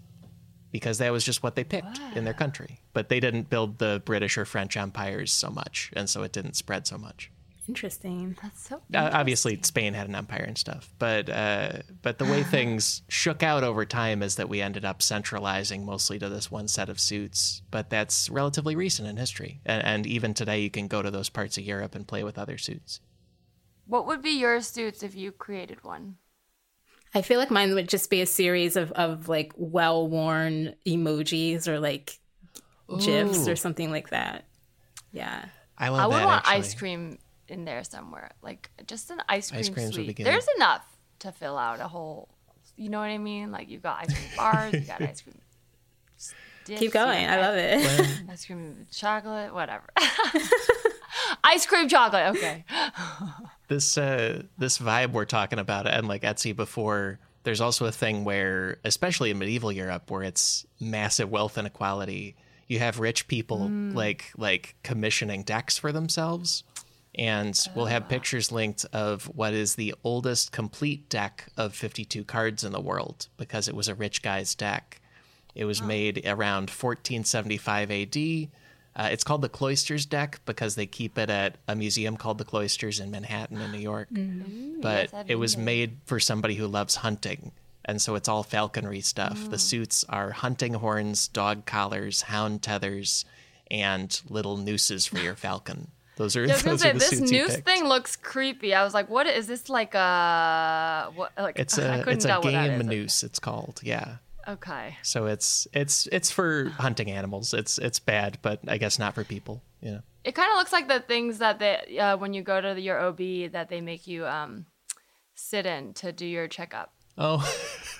because 0.72 0.98
that 1.00 1.12
was 1.12 1.24
just 1.24 1.44
what 1.44 1.56
they 1.56 1.64
picked 1.64 2.00
wow. 2.00 2.12
in 2.16 2.26
their 2.26 2.34
country. 2.34 2.80
But 2.94 3.10
they 3.10 3.20
didn't 3.20 3.50
build 3.50 3.80
the 3.80 4.02
British 4.06 4.38
or 4.38 4.46
French 4.46 4.78
empires 4.78 5.32
so 5.32 5.50
much, 5.50 5.92
and 5.96 6.10
so 6.10 6.24
it 6.24 6.32
didn't 6.32 6.56
spread 6.56 6.88
so 6.88 6.98
much. 6.98 7.32
Interesting. 7.70 8.36
That's 8.42 8.68
so. 8.68 8.82
Uh, 8.96 9.12
obviously, 9.14 9.60
Spain 9.62 9.94
had 9.94 10.08
an 10.10 10.16
empire 10.16 10.44
and 10.44 10.58
stuff, 10.58 10.92
but 10.98 11.30
uh, 11.30 11.84
but 12.02 12.18
the 12.18 12.26
way 12.26 12.42
things 12.58 13.04
shook 13.10 13.44
out 13.44 13.64
over 13.64 13.86
time 13.86 14.24
is 14.24 14.38
that 14.38 14.50
we 14.50 14.60
ended 14.60 14.86
up 14.86 15.04
centralizing 15.04 15.86
mostly 15.86 16.18
to 16.18 16.30
this 16.30 16.50
one 16.50 16.68
set 16.68 16.90
of 16.90 17.00
suits. 17.00 17.62
But 17.70 17.92
that's 17.92 18.28
relatively 18.28 18.76
recent 18.76 19.08
in 19.08 19.18
history, 19.18 19.62
and, 19.68 19.86
and 19.86 20.08
even 20.08 20.34
today, 20.34 20.62
you 20.62 20.72
can 20.72 20.88
go 20.88 21.04
to 21.04 21.12
those 21.12 21.30
parts 21.30 21.60
of 21.60 21.64
Europe 21.64 21.94
and 21.94 22.08
play 22.08 22.24
with 22.24 22.40
other 22.40 22.58
suits. 22.58 23.02
What 23.86 24.08
would 24.08 24.24
be 24.24 24.32
your 24.32 24.62
suits 24.62 25.04
if 25.04 25.14
you 25.14 25.32
created 25.32 25.84
one? 25.84 26.18
I 27.14 27.22
feel 27.22 27.40
like 27.40 27.50
mine 27.50 27.74
would 27.74 27.90
just 27.90 28.10
be 28.10 28.22
a 28.22 28.26
series 28.26 28.76
of, 28.76 28.92
of 28.92 29.28
like 29.28 29.52
well 29.56 30.08
worn 30.08 30.76
emojis 30.86 31.68
or 31.68 31.80
like 31.80 32.20
Ooh. 32.92 33.00
gifs 33.00 33.48
or 33.48 33.56
something 33.56 33.90
like 33.90 34.10
that. 34.10 34.46
Yeah. 35.12 35.46
I 35.78 35.90
love 35.90 36.00
I 36.00 36.08
would 36.08 36.16
that, 36.16 36.26
want 36.26 36.40
actually. 36.40 36.56
ice 36.58 36.74
cream 36.76 37.18
in 37.48 37.66
there 37.66 37.84
somewhere. 37.84 38.32
Like 38.42 38.70
just 38.86 39.10
an 39.10 39.22
ice 39.28 39.50
cream 39.50 39.60
ice 39.62 39.94
suite. 39.94 40.18
There's 40.18 40.48
enough 40.58 40.86
to 41.20 41.32
fill 41.32 41.58
out 41.58 41.80
a 41.80 41.88
whole 41.88 42.30
you 42.76 42.90
know 42.90 43.00
what 43.00 43.10
I 43.10 43.18
mean? 43.18 43.52
Like 43.52 43.70
you've 43.70 43.84
got 43.84 44.00
ice 44.04 44.14
cream 44.14 44.30
bars, 44.38 44.74
you 44.74 44.80
got 44.82 45.02
ice 45.02 45.22
cream 45.22 45.36
sticks, 46.16 46.80
Keep 46.80 46.94
going. 46.94 47.26
I 47.26 47.42
love 47.42 47.56
it. 47.58 48.22
ice 48.30 48.46
cream 48.46 48.88
chocolate, 48.92 49.54
whatever. 49.54 49.86
ice 51.44 51.66
cream 51.66 51.90
chocolate, 51.90 52.36
okay 52.38 52.64
this 53.70 53.98
uh, 53.98 54.44
this 54.58 54.78
vibe 54.78 55.14
we're 55.14 55.26
talking 55.26 55.60
about 55.60 55.88
and 55.88 56.08
like 56.08 56.24
Etsy 56.24 56.56
before. 56.56 57.20
There's 57.44 57.62
also 57.62 57.86
a 57.86 57.92
thing 57.92 58.26
where, 58.26 58.78
especially 58.84 59.32
in 59.32 59.40
medieval 59.40 59.72
Europe, 59.72 60.12
where 60.12 60.24
it's 60.24 60.66
massive 60.82 61.32
wealth 61.32 61.58
inequality. 61.58 62.36
You 62.68 62.80
have 62.80 63.00
rich 63.00 63.28
people 63.28 63.70
mm. 63.70 63.96
like 63.96 64.32
like 64.38 64.76
commissioning 64.84 65.44
decks 65.44 65.78
for 65.78 65.92
themselves, 65.94 66.64
and 67.16 67.58
we'll 67.76 67.86
have 67.86 68.04
ah. 68.04 68.08
pictures 68.08 68.52
linked 68.52 68.86
of 68.92 69.26
what 69.26 69.54
is 69.54 69.76
the 69.76 69.96
oldest 70.04 70.52
complete 70.52 71.10
deck 71.10 71.46
of 71.56 71.74
52 71.74 72.26
cards 72.26 72.64
in 72.64 72.74
the 72.74 72.82
world 72.82 73.28
because 73.38 73.68
it 73.68 73.76
was 73.76 73.88
a 73.88 73.96
rich 73.96 74.22
guy's 74.22 74.54
deck. 74.54 75.00
It 75.56 75.66
was 75.66 75.82
made 75.82 76.26
around 76.26 76.70
1475 76.70 77.92
AD 77.92 78.50
uh, 78.96 79.10
it's 79.12 79.24
called 79.24 79.42
the 79.42 79.50
Cloisters 79.50 80.06
deck 80.06 80.42
because 80.46 80.76
they 80.76 80.86
keep 80.86 81.18
it 81.18 81.30
at 81.30 81.58
a 81.68 81.76
museum 81.76 82.18
called 82.18 82.38
the 82.38 82.46
Cloisters 82.46 83.00
in 83.00 83.12
Manhattan 83.12 83.62
in 83.62 83.72
New 83.72 83.80
York. 83.80 84.10
Mm-hmm. 84.12 84.82
But 84.82 85.12
yes, 85.14 85.26
it 85.28 85.36
was 85.36 85.58
made 85.58 85.98
for 86.06 86.20
somebody 86.20 86.56
who 86.56 86.68
loves 86.68 86.96
hunting. 86.96 87.52
And 87.86 88.02
so 88.02 88.16
it's 88.16 88.28
all 88.28 88.44
falconry 88.44 89.02
stuff. 89.02 89.40
Mm. 89.40 89.50
The 89.52 89.58
suits 89.58 90.06
are 90.10 90.32
hunting 90.32 90.76
horns, 90.76 91.28
dog 91.28 91.66
collars, 91.66 92.24
hound 92.24 92.62
tethers, 92.62 93.26
and 93.72 94.22
little 94.30 94.58
nooses 94.58 95.06
for 95.06 95.18
your 95.20 95.36
falcon. 95.36 95.90
Those 96.16 96.36
are, 96.36 96.46
yeah, 96.46 96.58
those 96.58 96.82
say, 96.82 96.90
are 96.90 96.94
the 96.94 97.00
this 97.00 97.20
noose 97.20 97.58
thing 97.58 97.86
looks 97.86 98.16
creepy. 98.16 98.76
I 98.76 98.84
was 98.84 98.94
like, 98.94 99.10
"What 99.10 99.26
is 99.26 99.48
this 99.48 99.70
like 99.70 99.96
a 99.96 101.12
what?" 101.16 101.32
Like 101.38 101.58
it's 101.58 101.78
a 101.80 102.04
it's 102.08 102.26
a 102.26 102.40
game 102.42 102.80
noose. 102.80 103.24
It's 103.24 103.40
called 103.40 103.80
yeah. 103.84 104.18
Okay. 104.48 104.98
So 105.04 105.26
it's 105.26 105.68
it's 105.74 106.08
it's 106.12 106.32
for 106.32 106.70
hunting 106.70 107.12
animals. 107.12 107.54
It's 107.54 107.78
it's 107.78 108.00
bad, 108.00 108.40
but 108.42 108.60
I 108.68 108.78
guess 108.78 108.98
not 108.98 109.16
for 109.16 109.24
people. 109.24 109.62
you 109.82 109.92
know. 109.92 110.02
It 110.24 110.36
kind 110.36 110.52
of 110.52 110.58
looks 110.58 110.72
like 110.74 110.88
the 110.88 111.00
things 111.00 111.38
that 111.40 111.60
they 111.60 111.98
uh, 112.00 112.18
when 112.18 112.34
you 112.34 112.42
go 112.42 112.60
to 112.60 112.74
the, 112.74 112.82
your 112.82 113.00
OB 113.00 113.52
that 113.52 113.70
they 113.70 113.82
make 113.82 114.08
you 114.08 114.26
um, 114.26 114.66
sit 115.36 115.66
in 115.66 115.94
to 115.96 116.12
do 116.12 116.26
your 116.26 116.48
checkup. 116.48 116.94
Oh. 117.18 117.38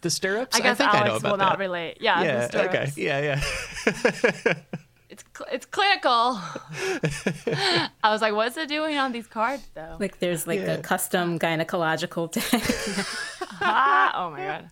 the 0.00 0.10
stirrups. 0.10 0.56
I 0.56 0.60
guess 0.60 0.78
think 0.78 0.92
Alex 0.92 1.04
I 1.04 1.08
know 1.08 1.16
about 1.16 1.30
will 1.32 1.38
that. 1.38 1.44
not 1.44 1.58
relate. 1.58 1.98
Yeah. 2.00 2.22
Yeah. 2.22 2.48
Okay. 2.54 2.92
Yeah. 2.96 3.40
Yeah. 3.86 4.54
It's 5.52 5.66
clinical. 5.66 6.38
I 8.02 8.10
was 8.10 8.20
like, 8.20 8.34
what's 8.34 8.56
it 8.56 8.68
doing 8.68 8.96
on 8.96 9.12
these 9.12 9.26
cards 9.26 9.62
though? 9.74 9.96
Like 9.98 10.18
there's 10.18 10.46
like 10.46 10.60
Yeah. 10.60 10.72
a 10.74 10.82
custom 10.82 11.38
gynecological 11.38 12.30
deck. 12.32 12.44
ah, 13.60 14.12
oh 14.26 14.30
my 14.30 14.44
god. 14.44 14.70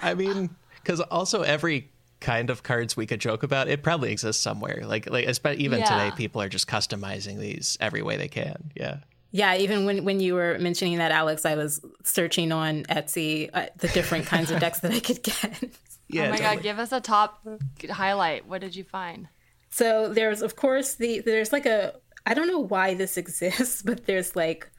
I 0.00 0.14
mean, 0.14 0.50
because 0.82 1.00
also 1.00 1.42
every 1.42 1.90
kind 2.20 2.50
of 2.50 2.62
cards 2.62 2.96
we 2.96 3.06
could 3.06 3.20
joke 3.20 3.42
about, 3.42 3.68
it 3.68 3.82
probably 3.82 4.12
exists 4.12 4.42
somewhere. 4.42 4.82
Like, 4.84 5.08
like, 5.08 5.26
espe- 5.26 5.56
even 5.56 5.80
Yeah. 5.80 5.86
today, 5.86 6.10
people 6.16 6.40
are 6.42 6.48
just 6.48 6.66
customizing 6.68 7.38
these 7.38 7.78
every 7.80 8.02
way 8.02 8.16
they 8.16 8.28
can. 8.28 8.70
Yeah. 8.74 8.98
yeah, 9.32 9.54
even 9.56 9.84
when 9.86 10.04
when 10.04 10.20
you 10.20 10.34
were 10.34 10.58
mentioning 10.58 10.98
that, 10.98 11.12
Alex, 11.12 11.44
I 11.46 11.54
was 11.54 11.80
searching 12.04 12.52
on 12.52 12.82
Etsy 12.84 13.48
uh, 13.54 13.66
the 13.78 13.88
different 13.88 14.26
kinds 14.26 14.50
of 14.50 14.60
decks 14.60 14.80
that 14.80 14.92
I 14.92 15.00
could 15.00 15.22
get. 15.22 15.70
Oh 16.12 16.16
yeah. 16.16 16.26
oh 16.26 16.30
my 16.30 16.36
totally. 16.36 16.56
god, 16.56 16.62
give 16.62 16.78
us 16.78 16.92
a 16.92 17.00
top 17.00 17.46
highlight. 17.90 18.46
What 18.46 18.60
did 18.60 18.76
you 18.76 18.84
find? 18.84 19.28
So 19.70 20.08
there's 20.08 20.42
of 20.42 20.56
course 20.56 20.94
the 20.94 21.20
there's 21.20 21.52
like 21.52 21.66
a 21.66 21.94
I 22.26 22.34
don't 22.34 22.48
know 22.48 22.60
why 22.60 22.94
this 22.94 23.16
exists, 23.22 23.82
but 23.82 24.06
there's 24.06 24.36
like 24.36 24.70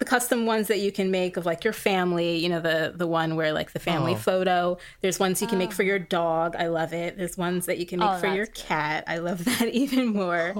the 0.00 0.04
custom 0.06 0.46
ones 0.46 0.66
that 0.68 0.80
you 0.80 0.90
can 0.90 1.10
make 1.10 1.36
of 1.36 1.46
like 1.46 1.62
your 1.62 1.72
family, 1.72 2.36
you 2.38 2.48
know, 2.48 2.58
the 2.58 2.92
the 2.96 3.06
one 3.06 3.36
where 3.36 3.52
like 3.52 3.72
the 3.72 3.78
family 3.78 4.14
Oh. 4.14 4.16
photo. 4.16 4.78
There's 5.02 5.20
ones 5.20 5.40
you 5.40 5.46
can 5.46 5.58
make 5.58 5.72
for 5.72 5.82
your 5.84 5.98
dog. 5.98 6.56
I 6.56 6.66
love 6.68 6.92
it. 6.92 7.16
There's 7.18 7.36
ones 7.38 7.66
that 7.66 7.78
you 7.78 7.86
can 7.86 8.00
make 8.00 8.08
Oh, 8.08 8.18
for 8.18 8.26
your 8.26 8.46
that's 8.46 8.62
cat. 8.62 9.04
I 9.06 9.18
love 9.18 9.44
that 9.58 9.68
even 9.68 10.06
more. 10.08 10.52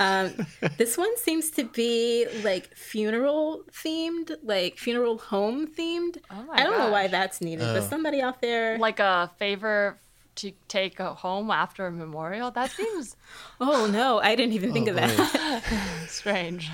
Um, 0.00 0.32
this 0.78 0.96
one 0.98 1.14
seems 1.18 1.50
to 1.52 1.64
be 1.64 2.26
like 2.42 2.74
funeral 2.74 3.62
themed, 3.70 4.34
like 4.42 4.78
funeral 4.78 5.18
home 5.18 5.66
themed. 5.68 6.16
Oh 6.30 6.46
I 6.50 6.62
don't 6.64 6.78
know 6.78 6.90
why 6.90 7.06
that's 7.08 7.40
needed, 7.40 7.66
Oh. 7.68 7.74
but 7.74 7.82
somebody 7.84 8.20
out 8.22 8.40
there. 8.40 8.78
Like 8.78 8.98
a 8.98 9.30
favor 9.38 9.98
to 10.36 10.52
take 10.68 11.00
a 11.00 11.14
home 11.14 11.50
after 11.50 11.86
a 11.86 11.92
memorial? 11.92 12.50
That 12.50 12.70
seems 12.70 13.16
oh 13.60 13.86
no, 13.86 14.18
I 14.20 14.34
didn't 14.34 14.52
even 14.54 14.72
think 14.72 14.88
Oh, 14.88 14.90
of 14.92 14.96
that. 14.96 15.62
strange. 16.08 16.70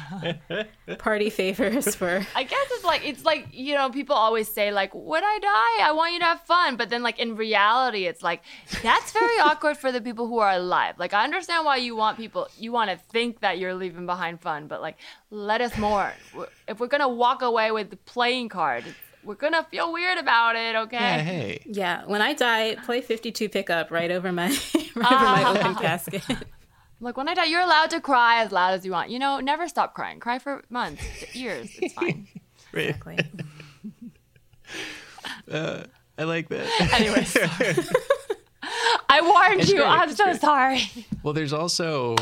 Party 0.99 1.31
favors 1.31 1.95
for 1.95 2.27
I 2.35 2.43
guess 2.43 2.67
it's 2.73 2.85
like 2.85 3.07
it's 3.07 3.25
like 3.25 3.49
you 3.53 3.75
know 3.75 3.91
people 3.91 4.15
always 4.17 4.49
say 4.49 4.71
like 4.73 4.93
when 4.95 5.25
I 5.25 5.39
die 5.41 5.89
I 5.89 5.93
want 5.93 6.13
you 6.13 6.19
to 6.21 6.25
have 6.27 6.41
fun 6.43 6.77
but 6.77 6.91
then 6.91 7.03
like 7.03 7.19
in 7.19 7.37
reality 7.37 8.07
it's 8.07 8.23
like 8.23 8.43
that's 8.83 9.13
very 9.13 9.39
awkward 9.41 9.77
for 9.77 9.91
the 9.93 10.01
people 10.01 10.27
who 10.27 10.39
are 10.39 10.53
alive 10.53 10.97
like 10.99 11.15
I 11.15 11.25
understand 11.25 11.65
why 11.65 11.77
you 11.77 11.97
want 11.97 12.17
people 12.19 12.49
you 12.59 12.73
want 12.73 12.91
to 12.91 12.97
think 12.97 13.41
that 13.41 13.59
you're 13.59 13.75
leaving 13.75 14.07
behind 14.07 14.41
fun 14.41 14.67
but 14.67 14.81
like 14.83 14.97
let 15.31 15.61
us 15.61 15.77
mourn 15.79 16.13
if 16.69 16.79
we're 16.81 16.87
gonna 16.89 17.09
walk 17.09 17.43
away 17.43 17.71
with 17.71 17.91
the 17.91 17.97
playing 17.97 18.49
card 18.49 18.85
we're 19.25 19.35
gonna 19.37 19.65
feel 19.71 19.93
weird 19.93 20.19
about 20.19 20.57
it 20.57 20.75
okay 20.77 20.97
Yeah. 20.99 21.19
Hey. 21.23 21.63
Yeah, 21.67 22.05
when 22.07 22.21
I 22.23 22.33
die, 22.35 22.77
play 22.85 23.01
52 23.01 23.49
pickup 23.49 23.91
right 23.91 24.11
over 24.11 24.33
my 24.33 24.49
right 24.95 25.13
over 25.13 25.25
my 25.25 25.45
open 25.49 25.75
casket. 25.77 26.23
like 27.01 27.17
when 27.17 27.29
I 27.29 27.35
die 27.35 27.45
you're 27.45 27.61
allowed 27.61 27.91
to 27.91 28.01
cry 28.01 28.43
as 28.43 28.53
loud 28.53 28.75
as 28.75 28.85
you 28.85 28.93
want 28.93 29.11
you 29.11 29.19
know 29.19 29.41
never 29.41 29.67
stop 29.69 29.95
crying 29.95 30.21
cry 30.21 30.39
for 30.39 30.63
months 30.71 31.03
years 31.35 31.71
it's 31.81 31.95
fine 32.01 32.29
Right. 32.73 32.89
Exactly. 32.89 33.19
Uh, 35.51 35.85
I 36.19 36.25
like 36.25 36.49
that. 36.49 36.93
anyway. 36.95 37.27
I 39.09 39.21
warned 39.21 39.61
It's 39.61 39.71
you 39.71 39.77
great, 39.79 39.87
I'm 39.89 40.09
it's 40.09 40.17
so 40.17 40.25
great. 40.25 40.41
sorry 40.41 40.81
Well, 41.23 41.35
there's 41.35 41.53
also 41.53 42.17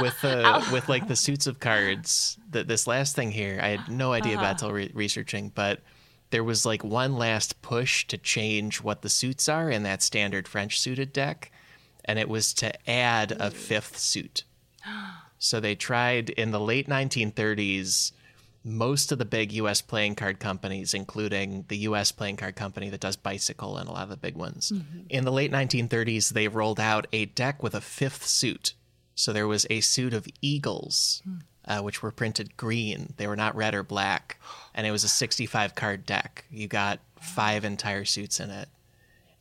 with 0.00 0.18
the 0.22 0.66
with 0.72 0.88
like 0.88 1.08
the 1.08 1.16
suits 1.16 1.46
of 1.46 1.60
cards. 1.60 2.38
That 2.50 2.68
this 2.68 2.86
last 2.86 3.16
thing 3.16 3.30
here, 3.30 3.58
I 3.62 3.68
had 3.68 3.88
no 3.90 4.12
idea 4.12 4.36
about 4.38 4.58
till 4.58 4.72
re- 4.72 4.90
researching, 4.94 5.50
but 5.54 5.80
there 6.32 6.42
was 6.42 6.66
like 6.66 6.82
one 6.82 7.14
last 7.14 7.62
push 7.62 8.06
to 8.08 8.18
change 8.18 8.82
what 8.82 9.02
the 9.02 9.08
suits 9.08 9.48
are 9.48 9.70
in 9.70 9.84
that 9.84 10.02
standard 10.02 10.48
French 10.48 10.80
suited 10.80 11.12
deck, 11.12 11.52
and 12.04 12.18
it 12.18 12.28
was 12.28 12.52
to 12.54 12.90
add 12.90 13.32
a 13.38 13.50
fifth 13.50 13.96
suit. 13.96 14.42
So 15.38 15.58
they 15.58 15.74
tried 15.74 16.30
in 16.30 16.52
the 16.52 16.60
late 16.60 16.86
1930s. 16.86 18.12
Most 18.62 19.10
of 19.10 19.18
the 19.18 19.24
big 19.24 19.50
U.S. 19.54 19.82
playing 19.82 20.14
card 20.14 20.38
companies, 20.38 20.94
including 20.94 21.64
the 21.66 21.78
U.S. 21.78 22.12
playing 22.12 22.36
card 22.36 22.54
company 22.54 22.88
that 22.90 23.00
does 23.00 23.16
Bicycle 23.16 23.76
and 23.76 23.88
a 23.88 23.92
lot 23.92 24.04
of 24.04 24.10
the 24.10 24.16
big 24.16 24.36
ones, 24.36 24.70
mm-hmm. 24.70 25.00
in 25.08 25.24
the 25.24 25.32
late 25.32 25.50
1930s, 25.50 26.28
they 26.28 26.46
rolled 26.46 26.78
out 26.78 27.08
a 27.12 27.24
deck 27.24 27.60
with 27.60 27.74
a 27.74 27.80
fifth 27.80 28.24
suit. 28.24 28.74
So 29.16 29.32
there 29.32 29.48
was 29.48 29.66
a 29.68 29.80
suit 29.80 30.14
of 30.14 30.28
eagles, 30.40 31.22
hmm. 31.24 31.38
Uh, 31.66 31.80
which 31.80 32.02
were 32.02 32.10
printed 32.10 32.56
green. 32.56 33.14
They 33.16 33.26
were 33.26 33.36
not 33.36 33.56
red 33.56 33.74
or 33.74 33.82
black. 33.82 34.40
And 34.74 34.86
it 34.86 34.90
was 34.90 35.04
a 35.04 35.08
65 35.08 35.74
card 35.74 36.06
deck. 36.06 36.44
You 36.50 36.68
got 36.68 37.00
five 37.20 37.64
entire 37.64 38.04
suits 38.04 38.40
in 38.40 38.50
it. 38.50 38.68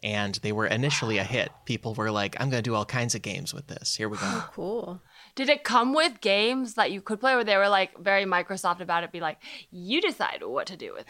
And 0.03 0.35
they 0.35 0.51
were 0.51 0.65
initially 0.65 1.19
a 1.19 1.23
hit. 1.23 1.51
People 1.65 1.93
were 1.93 2.09
like, 2.09 2.35
I'm 2.39 2.49
going 2.49 2.63
to 2.63 2.67
do 2.67 2.73
all 2.73 2.85
kinds 2.85 3.13
of 3.13 3.21
games 3.21 3.53
with 3.53 3.67
this. 3.67 3.95
Here 3.95 4.09
we 4.09 4.17
go. 4.17 4.43
Cool. 4.53 5.01
Did 5.35 5.47
it 5.47 5.63
come 5.63 5.93
with 5.93 6.19
games 6.19 6.73
that 6.73 6.91
you 6.91 6.99
could 6.99 7.21
play, 7.21 7.33
or 7.33 7.43
they 7.45 7.55
were 7.55 7.69
like 7.69 7.97
very 7.97 8.25
Microsoft 8.25 8.81
about 8.81 9.05
it? 9.05 9.13
Be 9.13 9.21
like, 9.21 9.37
you 9.69 10.01
decide 10.01 10.43
what 10.43 10.67
to 10.67 10.75
do 10.75 10.93
with 10.93 11.05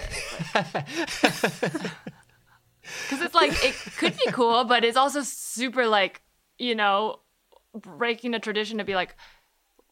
it. 0.53 1.91
Because 2.82 3.22
it's 3.22 3.36
like 3.36 3.51
it 3.64 3.76
could 3.97 4.18
be 4.18 4.32
cool, 4.32 4.64
but 4.64 4.84
it's 4.84 4.97
also 4.97 5.22
super 5.22 5.88
like 5.88 6.22
you 6.57 6.76
know 6.76 7.20
breaking 7.74 8.34
a 8.34 8.39
tradition 8.39 8.80
to 8.80 8.84
be 8.84 8.95
like, 8.95 9.16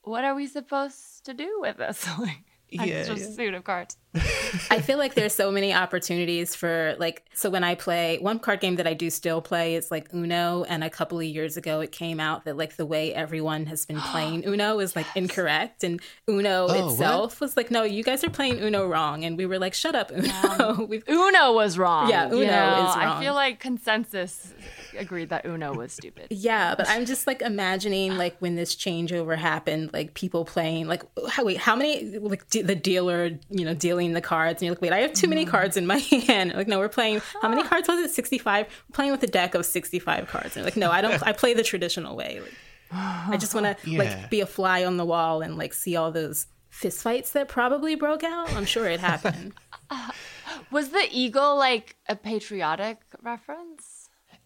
what 0.04 0.24
are 0.24 0.36
we 0.36 0.48
supposed 0.48 1.26
to 1.26 1.34
do 1.34 1.58
with 1.62 1.78
this? 1.78 2.08
like, 2.20 2.44
Yeah, 2.70 2.84
it's 2.86 3.08
just 3.10 3.22
yeah. 3.22 3.28
a 3.28 3.32
suit 3.34 3.54
of 3.54 3.64
cards. 3.64 3.98
I 4.72 4.82
feel 4.82 4.98
like 4.98 5.14
there's 5.14 5.34
so 5.36 5.52
many 5.52 5.72
opportunities 5.72 6.56
for 6.56 6.96
like 6.98 7.24
so 7.36 7.52
when 7.52 7.64
I 7.64 7.76
play 7.76 8.18
one 8.20 8.40
card 8.40 8.60
game 8.60 8.78
that 8.78 8.88
I 8.88 8.96
do 8.96 9.12
still 9.12 9.40
play 9.42 9.76
is 9.76 9.92
like 9.92 10.12
Uno 10.14 10.64
and 10.64 10.84
a 10.84 10.90
couple 10.90 11.20
of 11.20 11.26
years 11.26 11.58
ago 11.58 11.80
it 11.82 11.92
came 11.92 12.20
out 12.20 12.46
that 12.46 12.58
like 12.58 12.76
the 12.76 12.88
way 12.88 13.14
everyone 13.14 13.68
has 13.68 13.86
been 13.86 14.00
playing 14.00 14.44
Uno 14.48 14.80
is 14.80 14.96
like 14.96 15.06
incorrect 15.16 15.84
and 15.84 16.02
Uno 16.28 16.66
Oh, 16.70 16.90
itself 16.92 17.40
was 17.40 17.56
like 17.56 17.70
no 17.70 17.84
you 17.84 18.04
guys 18.04 18.24
are 18.24 18.32
playing 18.32 18.60
Uno 18.60 18.88
wrong 18.88 19.24
and 19.26 19.38
we 19.38 19.46
were 19.46 19.60
like 19.60 19.76
shut 19.76 19.94
up 19.94 20.12
Uno 20.12 20.86
We've, 20.90 21.04
Uno 21.08 21.54
was 21.54 21.78
wrong. 21.78 22.10
Yeah, 22.10 22.30
you 22.30 22.38
Uno 22.42 22.46
know? 22.48 22.90
is 22.90 22.96
wrong 22.96 23.18
I 23.18 23.22
feel 23.22 23.36
like 23.36 23.60
consensus 23.60 24.54
agreed 24.98 25.30
that 25.30 25.46
Uno 25.46 25.74
was 25.74 25.94
stupid. 25.94 26.28
yeah 26.30 26.76
but 26.76 26.88
I'm 26.90 27.06
just 27.06 27.28
like 27.28 27.42
imagining 27.42 28.18
like 28.18 28.36
when 28.40 28.56
this 28.56 28.76
changeover 28.76 29.38
happened 29.38 29.92
like 29.94 30.14
people 30.14 30.46
playing 30.46 30.88
like 30.88 31.04
how 31.30 31.44
wait 31.46 31.58
how 31.58 31.76
many 31.76 32.18
like 32.20 32.50
de- 32.50 32.62
the 32.62 32.76
dealer 32.76 33.32
you 33.50 33.66
know 33.66 33.74
dealing 33.74 34.14
the 34.14 34.22
cards 34.22 34.62
and 34.62 34.68
you're 34.68 34.74
like 34.76 34.82
wait 34.82 34.94
I 34.94 35.00
have 35.00 35.14
too 35.14 35.28
many 35.28 35.46
cards 35.46 35.78
in 35.78 35.86
my 35.88 35.98
hand. 36.28 36.54
Like 36.56 36.68
no 36.68 36.80
we're 36.80 36.90
playing 36.90 37.22
how 37.42 37.50
many 37.50 37.64
cards 37.64 37.88
was 37.88 38.00
it? 38.00 38.12
65 38.12 38.66
we're 38.68 38.94
playing 38.94 39.12
with 39.12 39.24
a 39.24 39.28
deck 39.28 39.56
of 39.56 39.66
65 39.66 40.28
cards. 40.28 40.48
And 40.48 40.56
you're 40.58 40.66
like 40.66 40.78
no 40.78 40.92
I 40.92 41.02
don't 41.02 41.22
I 41.26 41.34
play 41.34 41.54
the 41.54 41.64
traditional 41.64 42.16
way. 42.16 42.40
Like, 42.42 42.54
I 42.92 43.38
just 43.38 43.54
want 43.54 43.66
to 43.78 43.90
Yeah. 43.90 44.00
like 44.00 44.30
be 44.30 44.42
a 44.42 44.46
fly 44.48 44.84
on 44.86 44.98
the 44.98 45.06
wall 45.06 45.42
and 45.42 45.58
like 45.58 45.74
see 45.74 45.96
all 45.96 46.12
those 46.12 46.48
fist 46.70 47.02
fights 47.04 47.32
that 47.32 47.48
probably 47.48 47.96
broke 47.96 48.24
out. 48.24 48.54
I'm 48.54 48.66
sure 48.66 48.86
it 48.88 49.00
happened. 49.00 49.54
Was 50.72 50.90
the 50.90 51.08
eagle 51.12 51.58
like 51.58 51.96
a 52.08 52.16
patriotic 52.16 52.98
reference? 53.22 53.99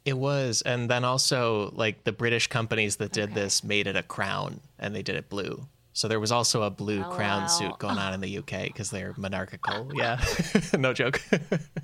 It 0.06 0.18
was. 0.18 0.62
And 0.64 0.89
then 0.89 1.04
also, 1.04 1.72
like, 1.76 2.04
the 2.04 2.12
British 2.12 2.47
companies 2.47 2.97
that 2.97 3.12
did 3.12 3.34
this 3.34 3.64
made 3.64 3.88
it 3.88 3.95
a 3.95 4.04
crown 4.04 4.60
and 4.78 4.95
they 4.95 5.01
did 5.01 5.16
it 5.16 5.30
blue. 5.30 5.68
So 5.93 6.08
there 6.08 6.20
was 6.20 6.32
also 6.32 6.64
a 6.64 6.72
blue 6.72 7.04
crown 7.04 7.43
wow. 7.43 7.47
suit 7.47 7.78
going 7.78 7.99
on 7.99 8.14
in 8.14 8.20
the 8.20 8.39
UK 8.39 8.64
because 8.64 8.89
they're 8.91 9.14
monarchical. 9.18 9.91
Yeah. 9.95 10.20
no 10.78 10.93
joke. 10.93 11.22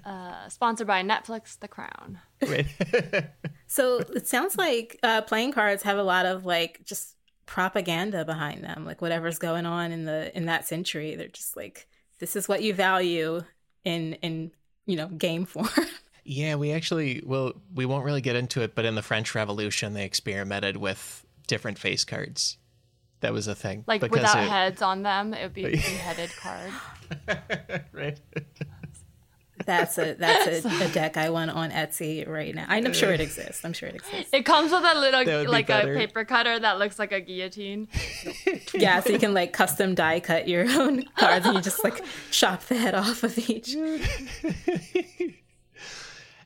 Uh, 0.05 0.49
sponsored 0.49 0.87
by 0.87 1.03
Netflix, 1.03 1.59
The 1.59 1.67
Crown. 1.67 2.17
Right. 2.41 2.65
So 3.67 3.99
it 3.99 4.27
sounds 4.27 4.57
like 4.57 4.97
uh, 5.03 5.21
playing 5.21 5.51
cards 5.51 5.83
have 5.83 5.99
a 5.99 6.03
lot 6.03 6.25
of 6.25 6.45
like 6.45 6.83
just 6.83 7.15
propaganda 7.45 8.25
behind 8.25 8.63
them. 8.63 8.85
Like 8.85 9.01
whatever's 9.01 9.37
going 9.37 9.67
on 9.67 9.91
in 9.91 10.05
the 10.05 10.35
in 10.35 10.45
that 10.45 10.67
century, 10.67 11.15
they're 11.15 11.27
just 11.27 11.55
like, 11.55 11.87
this 12.17 12.35
is 12.35 12.47
what 12.47 12.63
you 12.63 12.73
value 12.73 13.41
in 13.83 14.13
in 14.23 14.51
you 14.87 14.95
know 14.95 15.09
game 15.09 15.45
form. 15.45 15.69
Yeah, 16.31 16.55
we 16.55 16.73
actually 16.73 17.23
well, 17.25 17.53
we 17.73 17.87
won't 17.87 18.05
really 18.05 18.21
get 18.21 18.35
into 18.35 18.61
it, 18.61 18.75
but 18.75 18.85
in 18.85 18.93
the 18.93 19.01
French 19.01 19.33
Revolution, 19.33 19.93
they 19.93 20.05
experimented 20.05 20.77
with 20.77 21.25
different 21.47 21.79
face 21.79 22.05
cards. 22.05 22.59
That 23.21 23.33
was 23.33 23.47
a 23.47 23.55
thing. 23.55 23.83
Like 23.87 24.01
because 24.01 24.21
without 24.21 24.43
it- 24.43 24.47
heads 24.47 24.83
on 24.83 25.01
them, 25.01 25.33
it 25.33 25.41
would 25.41 25.55
be 25.55 25.65
a 25.65 25.71
beheaded 25.71 26.29
card. 26.39 26.71
right? 27.93 28.19
that's 29.65 29.97
a 29.97 30.13
that's 30.13 30.65
a, 30.65 30.67
a 30.85 30.87
deck 30.89 31.17
I 31.17 31.31
want 31.31 31.49
on 31.49 31.71
Etsy 31.71 32.27
right 32.27 32.53
now. 32.53 32.65
I'm 32.67 32.93
sure 32.93 33.11
it 33.11 33.21
exists. 33.21 33.65
I'm 33.65 33.73
sure 33.73 33.89
it 33.89 33.95
exists. 33.95 34.29
It 34.31 34.45
comes 34.45 34.71
with 34.71 34.83
a 34.83 34.99
little 34.99 35.51
like 35.51 35.65
better. 35.65 35.95
a 35.95 35.97
paper 35.97 36.25
cutter 36.25 36.59
that 36.59 36.77
looks 36.77 36.99
like 36.99 37.11
a 37.11 37.21
guillotine. 37.21 37.87
Yeah, 38.75 38.99
so 38.99 39.09
you 39.09 39.17
can 39.19 39.33
like 39.33 39.51
custom 39.51 39.95
die 39.95 40.19
cut 40.19 40.47
your 40.47 40.69
own 40.69 41.05
cards 41.17 41.47
and 41.47 41.55
you 41.55 41.61
just 41.63 41.83
like 41.83 42.03
chop 42.29 42.65
the 42.65 42.75
head 42.75 42.93
off 42.93 43.23
of 43.23 43.35
each. 43.49 43.75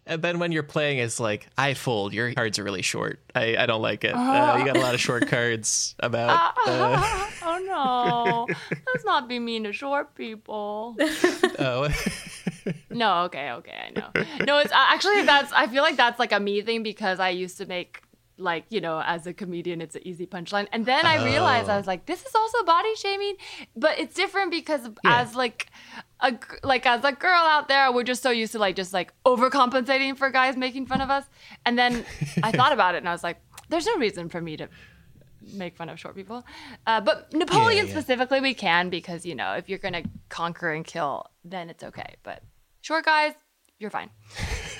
And 0.05 0.21
then 0.21 0.39
when 0.39 0.51
you're 0.51 0.63
playing, 0.63 0.99
it's 0.99 1.19
like, 1.19 1.47
I 1.57 1.73
fold. 1.73 2.13
Your 2.13 2.33
cards 2.33 2.59
are 2.59 2.63
really 2.63 2.81
short. 2.81 3.19
I, 3.33 3.55
I 3.57 3.65
don't 3.65 3.81
like 3.81 4.03
it. 4.03 4.13
Uh, 4.13 4.57
you 4.59 4.65
got 4.65 4.75
a 4.75 4.81
lot 4.81 4.93
of 4.93 4.99
short 4.99 5.27
cards 5.29 5.95
about. 5.99 6.53
Uh... 6.67 7.27
oh 7.43 8.47
no. 8.49 8.55
Let's 8.93 9.05
not 9.05 9.29
be 9.29 9.39
mean 9.39 9.63
to 9.63 9.71
short 9.71 10.13
people. 10.15 10.97
oh. 11.59 11.89
no, 12.89 13.23
okay, 13.23 13.51
okay, 13.51 13.87
I 13.87 13.99
know. 13.99 14.45
No, 14.45 14.57
it's 14.57 14.71
actually 14.73 15.23
that's 15.23 15.51
I 15.53 15.67
feel 15.67 15.83
like 15.83 15.95
that's 15.95 16.19
like 16.19 16.31
a 16.31 16.39
me 16.39 16.61
thing 16.61 16.83
because 16.83 17.19
I 17.19 17.29
used 17.29 17.57
to 17.57 17.65
make 17.65 18.01
like 18.37 18.65
you 18.69 18.81
know 18.81 19.01
as 19.05 19.27
a 19.27 19.33
comedian 19.33 19.81
it's 19.81 19.95
an 19.95 20.05
easy 20.05 20.25
punchline. 20.25 20.67
And 20.71 20.85
then 20.85 21.05
i 21.05 21.23
realized 21.23 21.69
i 21.69 21.77
was 21.77 21.87
like 21.87 22.05
this 22.05 22.25
is 22.25 22.33
also 22.35 22.63
body 22.63 22.95
shaming 22.95 23.35
but 23.75 23.99
it's 23.99 24.15
different 24.15 24.51
because 24.51 24.89
yeah. 25.03 25.21
as 25.21 25.35
like 25.35 25.69
a 26.19 26.37
like 26.63 26.85
as 26.85 27.03
a 27.03 27.11
girl 27.11 27.31
out 27.31 27.67
there 27.67 27.91
we're 27.91 28.03
just 28.03 28.23
so 28.23 28.31
used 28.31 28.53
to 28.53 28.59
like 28.59 28.75
just 28.75 28.93
like 28.93 29.13
overcompensating 29.25 30.17
for 30.17 30.29
guys 30.29 30.57
making 30.57 30.85
fun 30.85 31.01
of 31.01 31.09
us. 31.09 31.25
And 31.65 31.77
then 31.77 32.05
i 32.41 32.51
thought 32.57 32.71
about 32.73 32.95
it 32.95 32.99
and 32.99 33.09
i 33.09 33.11
was 33.11 33.23
like 33.23 33.37
there's 33.69 33.85
no 33.85 33.97
reason 33.97 34.29
for 34.29 34.41
me 34.41 34.57
to 34.57 34.67
make 35.53 35.75
fun 35.75 35.89
of 35.89 35.99
short 35.99 36.15
people. 36.15 36.45
Uh, 36.87 37.01
but 37.01 37.33
napoleon 37.33 37.85
yeah, 37.85 37.91
yeah. 37.91 37.99
specifically 37.99 38.39
we 38.39 38.53
can 38.53 38.89
because 38.89 39.25
you 39.25 39.35
know 39.35 39.53
if 39.53 39.69
you're 39.69 39.79
gonna 39.79 40.03
conquer 40.29 40.71
and 40.71 40.85
kill 40.85 41.25
then 41.43 41.69
it's 41.69 41.83
okay. 41.83 42.15
But 42.23 42.41
short 42.81 43.05
guys 43.05 43.33
you're 43.79 43.91
fine 43.91 44.09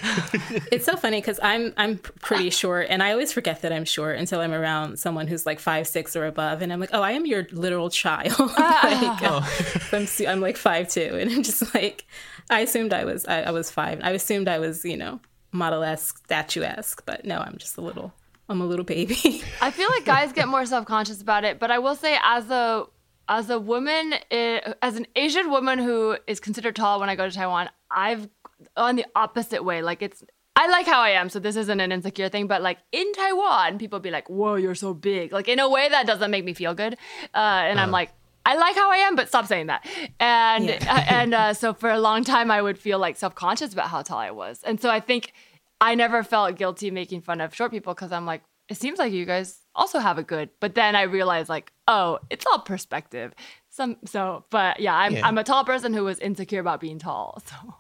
it's 0.71 0.85
so 0.85 0.95
funny 0.95 1.19
because 1.21 1.39
I'm 1.41 1.73
I'm 1.77 1.97
pretty 1.97 2.49
short, 2.49 2.87
and 2.89 3.01
I 3.01 3.11
always 3.11 3.31
forget 3.31 3.61
that 3.61 3.71
I'm 3.71 3.85
short 3.85 4.17
until 4.17 4.41
I'm 4.41 4.51
around 4.51 4.99
someone 4.99 5.27
who's 5.27 5.45
like 5.45 5.59
five 5.59 5.87
six 5.87 6.15
or 6.15 6.25
above, 6.25 6.61
and 6.61 6.73
I'm 6.73 6.79
like, 6.79 6.89
oh, 6.93 7.01
I 7.01 7.11
am 7.11 7.25
your 7.25 7.47
literal 7.51 7.89
child. 7.89 8.33
Ah. 8.55 8.79
like, 8.83 9.19
oh. 9.31 9.87
I'm 9.93 10.07
I'm 10.27 10.41
like 10.41 10.57
five 10.57 10.89
two, 10.89 11.17
and 11.19 11.31
I'm 11.31 11.43
just 11.43 11.73
like, 11.73 12.05
I 12.49 12.61
assumed 12.61 12.93
I 12.93 13.05
was 13.05 13.25
I, 13.25 13.43
I 13.43 13.51
was 13.51 13.71
five. 13.71 13.99
I 14.03 14.11
assumed 14.11 14.47
I 14.47 14.59
was 14.59 14.83
you 14.83 14.97
know 14.97 15.19
model 15.51 15.83
esque, 15.83 16.23
statuesque, 16.25 17.03
but 17.05 17.25
no, 17.25 17.39
I'm 17.39 17.57
just 17.57 17.77
a 17.77 17.81
little 17.81 18.13
I'm 18.49 18.61
a 18.61 18.65
little 18.65 18.85
baby. 18.85 19.43
I 19.61 19.71
feel 19.71 19.89
like 19.89 20.05
guys 20.05 20.33
get 20.33 20.47
more 20.47 20.65
self 20.65 20.85
conscious 20.85 21.21
about 21.21 21.43
it, 21.43 21.59
but 21.59 21.71
I 21.71 21.79
will 21.79 21.95
say 21.95 22.17
as 22.23 22.49
a 22.49 22.85
as 23.29 23.49
a 23.49 23.59
woman, 23.59 24.15
it, 24.29 24.77
as 24.81 24.97
an 24.97 25.07
Asian 25.15 25.49
woman 25.49 25.79
who 25.79 26.17
is 26.27 26.39
considered 26.39 26.75
tall 26.75 26.99
when 26.99 27.09
I 27.09 27.15
go 27.15 27.27
to 27.27 27.33
Taiwan, 27.33 27.69
I've 27.89 28.27
on 28.75 28.95
the 28.95 29.05
opposite 29.15 29.63
way. 29.63 29.81
Like 29.81 30.01
it's 30.01 30.23
I 30.55 30.67
like 30.67 30.85
how 30.85 31.01
I 31.01 31.09
am, 31.09 31.29
so 31.29 31.39
this 31.39 31.55
isn't 31.55 31.79
an 31.79 31.91
insecure 31.91 32.29
thing, 32.29 32.45
but 32.47 32.61
like 32.61 32.77
in 32.91 33.11
Taiwan, 33.13 33.79
people 33.79 33.99
be 33.99 34.11
like, 34.11 34.29
Whoa, 34.29 34.55
you're 34.55 34.75
so 34.75 34.93
big. 34.93 35.31
Like 35.31 35.47
in 35.47 35.59
a 35.59 35.69
way 35.69 35.89
that 35.89 36.05
doesn't 36.05 36.29
make 36.31 36.45
me 36.45 36.53
feel 36.53 36.73
good. 36.73 36.93
Uh, 37.33 37.37
and 37.37 37.79
uh 37.79 37.81
I'm 37.81 37.91
like, 37.91 38.11
I 38.45 38.55
like 38.55 38.75
how 38.75 38.91
I 38.91 38.97
am, 38.97 39.15
but 39.15 39.27
stop 39.27 39.45
saying 39.45 39.67
that. 39.67 39.87
And 40.19 40.65
yeah. 40.65 40.85
Uh, 40.87 41.13
and 41.13 41.33
uh, 41.41 41.53
so 41.53 41.73
for 41.73 41.89
a 41.89 41.99
long 41.99 42.23
time, 42.23 42.51
I 42.51 42.61
would 42.61 42.77
feel 42.77 42.99
like 42.99 43.17
self 43.17 43.35
conscious 43.35 43.73
about 43.73 43.87
how 43.87 44.01
tall 44.01 44.19
I 44.19 44.31
was, 44.31 44.61
and 44.63 44.79
so 44.79 44.89
I 44.89 44.99
think 44.99 45.33
I 45.81 45.95
never 45.95 46.23
felt 46.23 46.55
guilty 46.57 46.91
making 46.91 47.21
fun 47.21 47.41
of 47.41 47.55
short 47.55 47.71
people 47.71 47.93
because 47.93 48.11
I'm 48.11 48.25
like, 48.25 48.43
it 48.69 48.77
seems 48.77 48.99
like 48.99 49.11
you 49.11 49.25
guys 49.25 49.59
also 49.75 49.99
have 49.99 50.17
a 50.17 50.23
good. 50.23 50.49
But 50.59 50.75
then 50.75 50.95
I 50.95 51.03
realized 51.03 51.49
like, 51.49 51.71
oh, 51.87 52.19
it's 52.29 52.45
all 52.45 52.59
perspective. 52.59 53.33
Some 53.69 53.97
so, 54.05 54.45
but 54.49 54.79
yeah, 54.79 54.95
I'm 54.95 55.13
yeah. 55.13 55.27
I'm 55.27 55.37
a 55.37 55.43
tall 55.43 55.65
person 55.65 55.93
who 55.93 56.03
was 56.03 56.19
insecure 56.19 56.59
about 56.59 56.79
being 56.79 56.99
tall, 56.99 57.41
so 57.45 57.75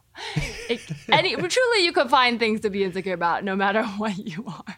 it, 0.69 0.81
any 1.11 1.35
truly 1.35 1.83
you 1.83 1.91
could 1.91 2.09
find 2.09 2.39
things 2.39 2.61
to 2.61 2.69
be 2.69 2.83
insecure 2.83 3.13
about 3.13 3.43
no 3.43 3.55
matter 3.55 3.83
what 3.97 4.17
you 4.17 4.45
are. 4.47 4.77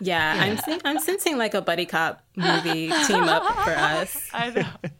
Yeah, 0.00 0.34
yeah. 0.34 0.42
I'm 0.42 0.58
see- 0.58 0.80
I'm 0.84 0.98
sensing 0.98 1.36
like 1.36 1.54
a 1.54 1.60
buddy 1.60 1.86
cop 1.86 2.24
movie 2.34 2.90
team 3.06 3.24
up 3.24 3.44
for 3.64 3.70
us. 3.76 4.28
I 4.32 4.50
know. 4.50 4.90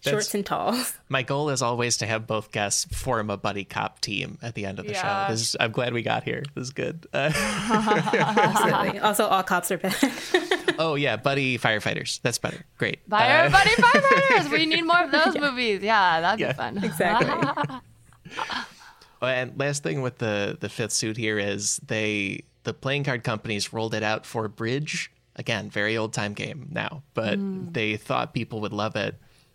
Shorts 0.00 0.34
and 0.34 0.44
talls. 0.44 0.96
My 1.08 1.22
goal 1.22 1.50
is 1.50 1.60
always 1.62 1.98
to 1.98 2.06
have 2.06 2.26
both 2.26 2.52
guests 2.52 2.86
form 2.96 3.30
a 3.30 3.36
buddy 3.36 3.64
cop 3.64 4.00
team 4.00 4.38
at 4.42 4.54
the 4.54 4.64
end 4.64 4.78
of 4.78 4.86
the 4.86 4.92
yeah. 4.92 5.26
show. 5.26 5.32
Is, 5.32 5.56
I'm 5.60 5.72
glad 5.72 5.92
we 5.92 6.02
got 6.02 6.24
here. 6.24 6.42
This 6.54 6.64
is 6.64 6.70
good. 6.70 7.06
Uh, 7.12 7.30
Absolutely. 7.34 8.98
Also, 9.00 9.26
all 9.26 9.42
cops 9.42 9.70
are 9.70 9.78
bad. 9.78 9.94
oh 10.78 10.94
yeah, 10.94 11.16
buddy 11.16 11.58
firefighters. 11.58 12.20
That's 12.22 12.38
better. 12.38 12.64
Great. 12.78 13.00
Fire, 13.08 13.46
uh, 13.46 13.50
buddy 13.50 13.70
firefighters. 13.70 14.50
We 14.50 14.66
need 14.66 14.82
more 14.82 15.04
of 15.04 15.10
those 15.10 15.34
yeah. 15.34 15.40
movies. 15.40 15.82
Yeah, 15.82 16.20
that'd 16.20 16.40
yeah. 16.40 16.52
be 16.52 16.56
fun. 16.56 16.82
Exactly. 16.82 17.80
And 19.22 19.58
last 19.58 19.82
thing 19.82 20.02
with 20.02 20.18
the 20.18 20.56
the 20.60 20.68
fifth 20.68 20.92
suit 20.92 21.16
here 21.16 21.38
is 21.38 21.78
they 21.86 22.44
the 22.64 22.74
playing 22.74 23.04
card 23.04 23.24
companies 23.24 23.72
rolled 23.72 23.94
it 23.94 24.02
out 24.02 24.26
for 24.26 24.48
bridge. 24.48 25.12
Again 25.36 25.70
very 25.70 25.96
old 25.96 26.12
time 26.12 26.34
game 26.34 26.66
now 26.72 27.04
but 27.14 27.38
mm. 27.38 27.72
they 27.72 27.96
thought 27.96 28.34
people 28.34 28.60
would 28.60 28.72
love 28.72 28.96
it. 28.96 29.14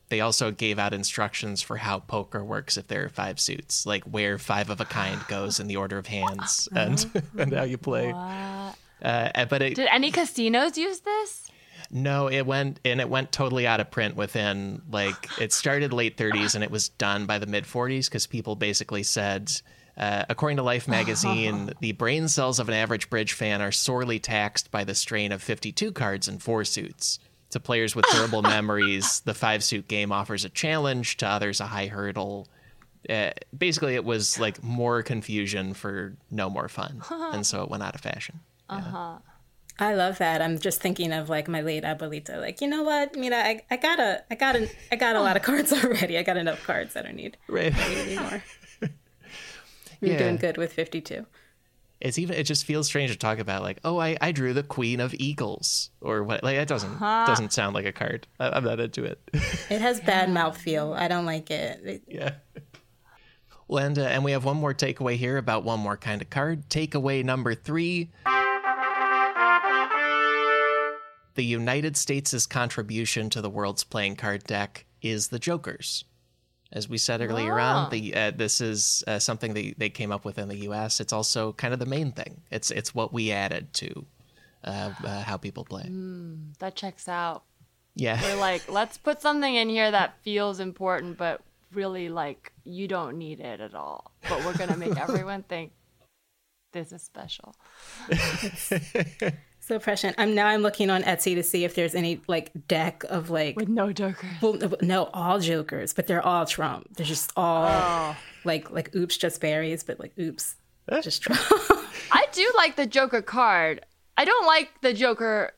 They 0.10 0.22
also 0.22 0.52
gave 0.52 0.80
out 0.80 0.94
instructions 0.94 1.62
for 1.62 1.78
how 1.78 2.00
poker 2.00 2.44
works 2.44 2.78
if 2.78 2.88
there 2.88 3.04
are 3.04 3.10
five 3.10 3.40
suits 3.40 3.86
like 3.86 4.04
where 4.04 4.38
five 4.38 4.70
of 4.70 4.80
a 4.80 4.86
kind 4.86 5.20
goes 5.28 5.60
in 5.60 5.68
the 5.68 5.76
order 5.76 5.98
of 5.98 6.08
hands 6.08 6.70
and 6.74 7.06
and 7.38 7.54
how 7.54 7.64
you 7.64 7.78
play. 7.78 8.14
Uh, 8.14 9.46
but 9.46 9.62
it, 9.62 9.76
did 9.76 9.90
any 9.92 10.10
casinos 10.10 10.78
use 10.78 11.02
this 11.02 11.52
no, 11.94 12.28
it 12.28 12.48
went 12.48 12.80
and 12.84 13.00
it 13.00 13.08
went 13.08 13.32
totally 13.32 13.68
out 13.68 13.80
of 13.80 13.92
print 13.92 14.16
within 14.16 14.82
like 14.92 15.30
it 15.40 15.54
started 15.54 15.94
late 15.94 16.18
30s 16.18 16.56
and 16.56 16.64
it 16.64 16.72
was 16.72 16.90
done 16.90 17.28
by 17.28 17.38
the 17.38 17.46
mid 17.46 17.66
40s 17.66 18.06
because 18.06 18.26
people 18.26 18.56
basically 18.56 19.04
said, 19.04 19.52
uh, 19.96 20.26
according 20.28 20.58
to 20.58 20.64
Life 20.64 20.88
magazine, 20.88 21.72
the 21.82 21.92
brain 21.92 22.28
cells 22.28 22.60
of 22.60 22.68
an 22.68 22.74
average 22.74 23.12
bridge 23.12 23.34
fan 23.34 23.62
are 23.62 23.72
sorely 23.72 24.18
taxed 24.18 24.72
by 24.72 24.84
the 24.84 24.96
strain 24.96 25.32
of 25.32 25.44
52 25.44 25.92
cards 25.92 26.28
and 26.28 26.42
four 26.42 26.66
suits. 26.66 27.20
To 27.52 27.60
players 27.60 27.96
with 27.96 28.06
durable 28.12 28.42
memories, 28.42 29.20
the 29.20 29.36
five 29.36 29.64
suit 29.64 29.88
game 29.88 30.12
offers 30.12 30.44
a 30.44 30.50
challenge. 30.50 31.18
To 31.18 31.28
others, 31.28 31.62
a 31.62 31.68
high 31.68 31.86
hurdle. 31.86 32.48
Uh, 33.08 33.32
basically, 33.56 33.94
it 33.94 34.04
was 34.04 34.40
like 34.40 34.64
more 34.64 35.04
confusion 35.04 35.76
for 35.76 36.16
no 36.32 36.50
more 36.50 36.68
fun, 36.68 37.04
and 37.12 37.46
so 37.46 37.62
it 37.62 37.70
went 37.70 37.84
out 37.84 37.94
of 37.94 38.02
fashion. 38.02 38.40
Uh 38.68 38.80
huh. 38.82 39.18
I 39.80 39.96
love 39.96 40.20
that. 40.20 40.42
I'm 40.42 40.60
just 40.60 40.80
thinking 40.80 41.12
of 41.12 41.30
like 41.30 41.48
my 41.48 41.62
late 41.62 41.84
abuelita. 41.84 42.40
Like, 42.40 42.62
you 42.62 42.68
know 42.68 42.84
what? 42.84 43.16
Mira, 43.16 43.38
I, 43.38 43.62
I 43.72 43.78
got 43.78 44.00
a, 44.00 44.24
I 44.30 44.36
got 44.36 44.56
a, 44.56 44.70
I 44.92 44.96
got 44.96 45.16
a 45.16 45.22
lot 45.22 45.36
of 45.36 45.42
cards 45.42 45.74
already. 45.84 46.18
I 46.18 46.24
got 46.24 46.38
enough 46.38 46.64
cards. 46.64 46.96
I 46.96 47.02
don't 47.02 47.16
need, 47.16 47.38
right. 47.48 47.74
I 47.74 47.78
don't 47.78 47.90
need 47.90 48.18
anymore. 48.18 48.44
You're 50.02 50.12
yeah. 50.12 50.18
doing 50.18 50.38
good 50.38 50.58
with 50.58 50.74
52. 50.74 51.26
It's 52.04 52.20
even. 52.20 52.36
It 52.36 52.44
just 52.44 52.66
feels 52.66 52.88
strange 52.88 53.12
to 53.12 53.18
talk 53.18 53.40
about. 53.40 53.62
Like, 53.62 53.80
oh, 53.86 53.98
I, 53.98 54.18
I 54.20 54.34
drew 54.34 54.52
the 54.52 54.62
Queen 54.62 55.00
of 55.00 55.14
Eagles 55.14 55.90
or 56.02 56.22
what? 56.22 56.44
Like, 56.44 56.58
it 56.58 56.68
doesn't 56.68 56.96
huh. 56.96 57.24
doesn't 57.26 57.54
sound 57.54 57.74
like 57.76 57.86
a 57.86 57.94
card. 57.94 58.28
I, 58.42 58.58
am 58.58 58.66
not 58.66 58.82
into 58.82 59.06
it. 59.06 59.22
it 59.32 59.80
has 59.80 60.00
bad 60.06 60.30
mouth 60.30 60.58
feel. 60.58 60.94
I 60.94 61.08
don't 61.08 61.26
like 61.26 61.50
it. 61.50 62.04
Yeah. 62.06 62.34
Well, 63.70 63.86
and 63.86 63.98
uh, 63.98 64.02
and 64.02 64.26
we 64.26 64.34
have 64.34 64.44
one 64.44 64.58
more 64.58 64.74
takeaway 64.74 65.16
here 65.16 65.38
about 65.38 65.64
one 65.64 65.80
more 65.80 65.96
kind 65.96 66.22
of 66.22 66.30
card. 66.30 66.70
Takeaway 66.70 67.24
number 67.24 67.56
three. 67.56 68.12
The 71.36 71.44
United 71.44 71.98
States' 71.98 72.46
contribution 72.46 73.30
to 73.32 73.42
the 73.42 73.50
world's 73.50 73.84
playing 73.84 74.16
card 74.16 74.44
deck 74.44 74.86
is 75.02 75.30
the 75.30 75.40
Jokers. 75.40 76.06
As 76.72 76.90
we 76.90 76.98
said 76.98 77.22
earlier 77.22 77.60
oh. 77.60 77.64
on, 77.64 77.90
the 77.92 78.16
uh, 78.16 78.32
this 78.32 78.60
is 78.60 79.04
uh, 79.06 79.20
something 79.20 79.54
that 79.54 79.76
they 79.78 79.90
came 79.90 80.12
up 80.12 80.26
with 80.26 80.40
in 80.40 80.50
the 80.50 80.58
U.S. 80.64 81.00
It's 81.00 81.14
also 81.14 81.54
kind 81.54 81.74
of 81.74 81.80
the 81.80 81.86
main 81.86 82.12
thing. 82.12 82.42
It's 82.50 82.72
it's 82.72 82.96
what 82.96 83.14
we 83.14 83.32
added 83.32 83.74
to 83.76 84.06
uh, 84.64 84.92
uh 85.04 85.22
how 85.22 85.38
people 85.38 85.66
play. 85.66 85.84
Mm, 85.84 86.58
that 86.58 86.76
checks 86.76 87.08
out. 87.08 87.44
Yeah, 87.96 88.20
we're 88.24 88.40
like, 88.40 88.68
let's 88.72 88.98
put 88.98 89.22
something 89.22 89.54
in 89.54 89.70
here 89.70 89.92
that 89.92 90.16
feels 90.24 90.60
important, 90.60 91.18
but 91.18 91.42
really 91.74 92.10
like 92.10 92.52
you 92.64 92.88
don't 92.88 93.20
need 93.20 93.40
it 93.40 93.60
at 93.60 93.76
all. 93.76 94.12
But 94.28 94.44
we're 94.44 94.58
gonna 94.58 94.78
make 94.78 94.98
everyone 95.00 95.44
think 95.44 95.74
this 96.72 96.92
is 96.92 97.04
special. 97.04 97.56
So 99.66 99.80
prescient. 99.80 100.16
I'm 100.18 100.36
now 100.36 100.48
I'm 100.48 100.62
looking 100.62 100.90
on 100.90 101.04
Etsy 101.04 101.36
to 101.36 101.44
see 101.44 101.64
if 101.64 101.74
there's 101.74 101.96
any 101.96 102.20
like 102.28 102.52
deck 102.68 103.06
of 103.08 103.30
like 103.30 103.56
with 103.56 103.70
no 103.70 103.94
jokers. 103.94 104.30
Well, 104.42 104.60
no, 104.82 105.06
all 105.14 105.40
jokers, 105.40 105.94
but 105.94 106.06
they're 106.06 106.22
all 106.22 106.46
Trump. 106.46 106.98
They're 106.98 107.06
just 107.06 107.32
all 107.38 107.68
oh. 107.70 108.18
like 108.44 108.72
like 108.72 108.94
oops, 108.94 109.16
just 109.16 109.40
berries, 109.40 109.82
but 109.82 110.02
like 110.02 110.12
oops, 110.20 110.58
eh. 110.90 111.00
just 111.00 111.22
Trump. 111.22 111.40
I 112.12 112.26
do 112.34 112.52
like 112.58 112.76
the 112.76 112.86
Joker 112.86 113.22
card. 113.22 113.86
I 114.18 114.26
don't 114.26 114.46
like 114.46 114.70
the 114.82 114.94
Joker 114.94 115.54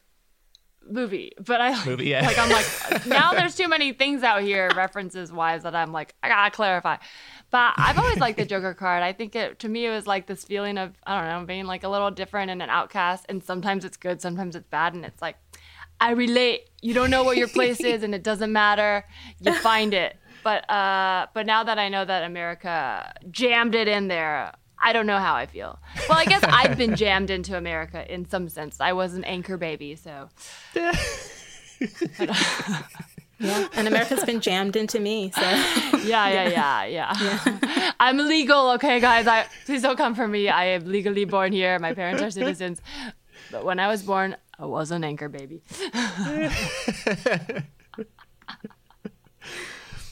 movie, 0.89 1.31
but 1.39 1.61
I 1.61 1.85
movie, 1.85 2.09
yeah. 2.09 2.25
like 2.25 2.37
I'm 2.37 2.49
like 2.49 3.05
now 3.07 3.33
there's 3.33 3.55
too 3.55 3.67
many 3.67 3.93
things 3.93 4.23
out 4.23 4.41
here 4.41 4.69
references 4.75 5.31
wise 5.31 5.63
that 5.63 5.75
I'm 5.75 5.91
like 5.91 6.15
I 6.23 6.29
gotta 6.29 6.51
clarify. 6.51 6.97
But 7.51 7.73
I've 7.77 7.97
always 7.97 8.17
liked 8.17 8.37
the 8.37 8.45
Joker 8.45 8.73
card. 8.73 9.03
I 9.03 9.13
think 9.13 9.35
it 9.35 9.59
to 9.59 9.69
me 9.69 9.85
it 9.85 9.91
was 9.91 10.07
like 10.07 10.27
this 10.27 10.43
feeling 10.43 10.77
of 10.77 10.93
I 11.05 11.19
don't 11.19 11.29
know 11.29 11.45
being 11.45 11.65
like 11.65 11.83
a 11.83 11.89
little 11.89 12.11
different 12.11 12.51
and 12.51 12.61
an 12.61 12.69
outcast, 12.69 13.25
and 13.29 13.43
sometimes 13.43 13.85
it's 13.85 13.97
good, 13.97 14.21
sometimes 14.21 14.55
it's 14.55 14.67
bad, 14.67 14.93
and 14.93 15.05
it's 15.05 15.21
like 15.21 15.37
I 15.99 16.11
relate. 16.11 16.69
You 16.81 16.93
don't 16.93 17.09
know 17.09 17.23
what 17.23 17.37
your 17.37 17.47
place 17.47 17.79
is, 17.79 18.03
and 18.03 18.13
it 18.13 18.23
doesn't 18.23 18.51
matter. 18.51 19.05
You 19.39 19.53
find 19.55 19.93
it. 19.93 20.17
But 20.43 20.69
uh, 20.69 21.27
but 21.33 21.45
now 21.45 21.63
that 21.63 21.79
I 21.79 21.89
know 21.89 22.05
that 22.05 22.23
America 22.23 23.13
jammed 23.31 23.73
it 23.73 23.87
in 23.87 24.07
there, 24.07 24.53
I 24.85 24.93
don't 24.93 25.07
know 25.07 25.17
how 25.17 25.33
I 25.33 25.47
feel. 25.47 25.79
Well, 26.07 26.17
I 26.19 26.25
guess 26.25 26.43
I've 26.43 26.77
been 26.77 26.95
jammed 27.03 27.31
into 27.31 27.57
America 27.57 28.05
in 28.13 28.29
some 28.29 28.47
sense. 28.49 28.79
I 28.79 28.93
was 28.93 29.15
an 29.15 29.23
anchor 29.23 29.57
baby, 29.57 29.95
so. 29.95 30.29
Yeah, 33.37 33.67
and 33.73 33.85
America's 33.85 34.23
been 34.23 34.39
jammed 34.39 34.77
into 34.77 34.97
me. 34.97 35.29
So 35.31 35.41
yeah, 35.41 36.29
yeah, 36.29 36.47
yeah, 36.47 36.85
yeah. 36.85 37.13
yeah. 37.21 37.91
I'm 37.99 38.17
legal, 38.17 38.69
okay, 38.75 39.01
guys. 39.01 39.27
I 39.27 39.45
please 39.65 39.81
don't 39.81 39.97
come 39.97 40.15
for 40.15 40.25
me. 40.25 40.47
I 40.47 40.67
am 40.67 40.85
legally 40.85 41.25
born 41.25 41.51
here. 41.51 41.77
My 41.79 41.93
parents 41.93 42.23
are 42.23 42.31
citizens. 42.31 42.81
But 43.51 43.65
when 43.65 43.77
I 43.77 43.89
was 43.89 44.03
born, 44.03 44.37
I 44.57 44.65
was 44.65 44.91
an 44.91 45.03
anchor 45.03 45.27
baby. 45.27 45.63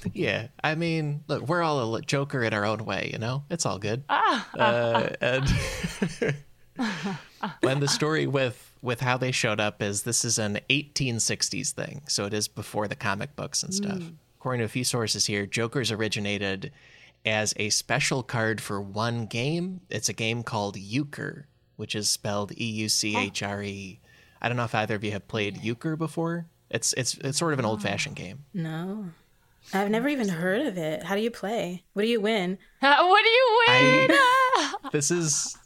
yeah, 0.13 0.47
I 0.63 0.75
mean, 0.75 1.23
look, 1.27 1.47
we're 1.47 1.61
all 1.61 1.95
a 1.95 2.01
Joker 2.01 2.43
in 2.43 2.53
our 2.53 2.65
own 2.65 2.85
way, 2.85 3.09
you 3.13 3.19
know. 3.19 3.43
It's 3.49 3.65
all 3.65 3.79
good. 3.79 4.03
Ah, 4.09 4.49
uh, 4.57 5.09
and 5.21 5.49
when 7.61 7.79
the 7.79 7.87
story 7.87 8.27
with 8.27 8.71
with 8.81 8.99
how 8.99 9.17
they 9.17 9.31
showed 9.31 9.59
up 9.59 9.81
is 9.81 10.03
this 10.03 10.25
is 10.25 10.37
an 10.37 10.59
1860s 10.69 11.71
thing, 11.71 12.01
so 12.07 12.25
it 12.25 12.33
is 12.33 12.47
before 12.47 12.87
the 12.87 12.95
comic 12.95 13.35
books 13.35 13.63
and 13.63 13.73
stuff. 13.73 13.99
Mm. 13.99 14.15
According 14.39 14.59
to 14.59 14.65
a 14.65 14.69
few 14.69 14.83
sources 14.83 15.25
here, 15.25 15.45
Joker's 15.45 15.91
originated 15.91 16.71
as 17.25 17.53
a 17.57 17.69
special 17.69 18.23
card 18.23 18.59
for 18.59 18.81
one 18.81 19.25
game. 19.25 19.81
It's 19.89 20.09
a 20.09 20.13
game 20.13 20.43
called 20.43 20.75
Euchre, 20.75 21.47
which 21.77 21.95
is 21.95 22.09
spelled 22.09 22.51
E 22.59 22.65
U 22.65 22.89
C 22.89 23.17
H 23.17 23.41
R 23.41 23.63
E. 23.63 23.99
I 24.41 24.49
don't 24.49 24.57
know 24.57 24.65
if 24.65 24.75
either 24.75 24.95
of 24.95 25.03
you 25.03 25.11
have 25.11 25.27
played 25.27 25.63
Euchre 25.63 25.95
before. 25.95 26.47
It's 26.69 26.91
it's 26.93 27.17
it's 27.19 27.37
sort 27.37 27.53
of 27.53 27.59
an 27.59 27.65
old 27.65 27.81
fashioned 27.81 28.15
game. 28.15 28.45
No. 28.53 29.05
I've 29.71 29.89
never 29.89 30.07
even 30.07 30.29
heard 30.29 30.65
of 30.65 30.77
it. 30.77 31.03
How 31.03 31.15
do 31.15 31.21
you 31.21 31.31
play? 31.31 31.83
What 31.93 32.03
do 32.03 32.07
you 32.07 32.19
win? 32.19 32.57
what 32.79 33.23
do 33.23 33.29
you 33.29 33.63
win? 33.67 34.11
I, 34.11 34.73
this 34.91 35.11
is 35.11 35.57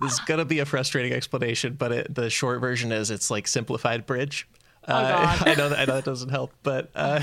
this 0.00 0.14
is 0.14 0.20
gonna 0.20 0.44
be 0.44 0.58
a 0.58 0.66
frustrating 0.66 1.12
explanation, 1.12 1.74
but 1.74 1.92
it, 1.92 2.14
the 2.14 2.28
short 2.28 2.60
version 2.60 2.92
is 2.92 3.10
it's 3.10 3.30
like 3.30 3.46
simplified 3.48 4.06
bridge. 4.06 4.48
Oh, 4.88 4.94
uh, 4.94 5.36
I 5.46 5.54
know 5.54 5.68
that 5.70 5.78
I 5.78 5.84
know 5.84 5.94
that 5.94 6.04
doesn't 6.04 6.28
help, 6.28 6.52
but 6.62 6.90
uh, 6.94 7.20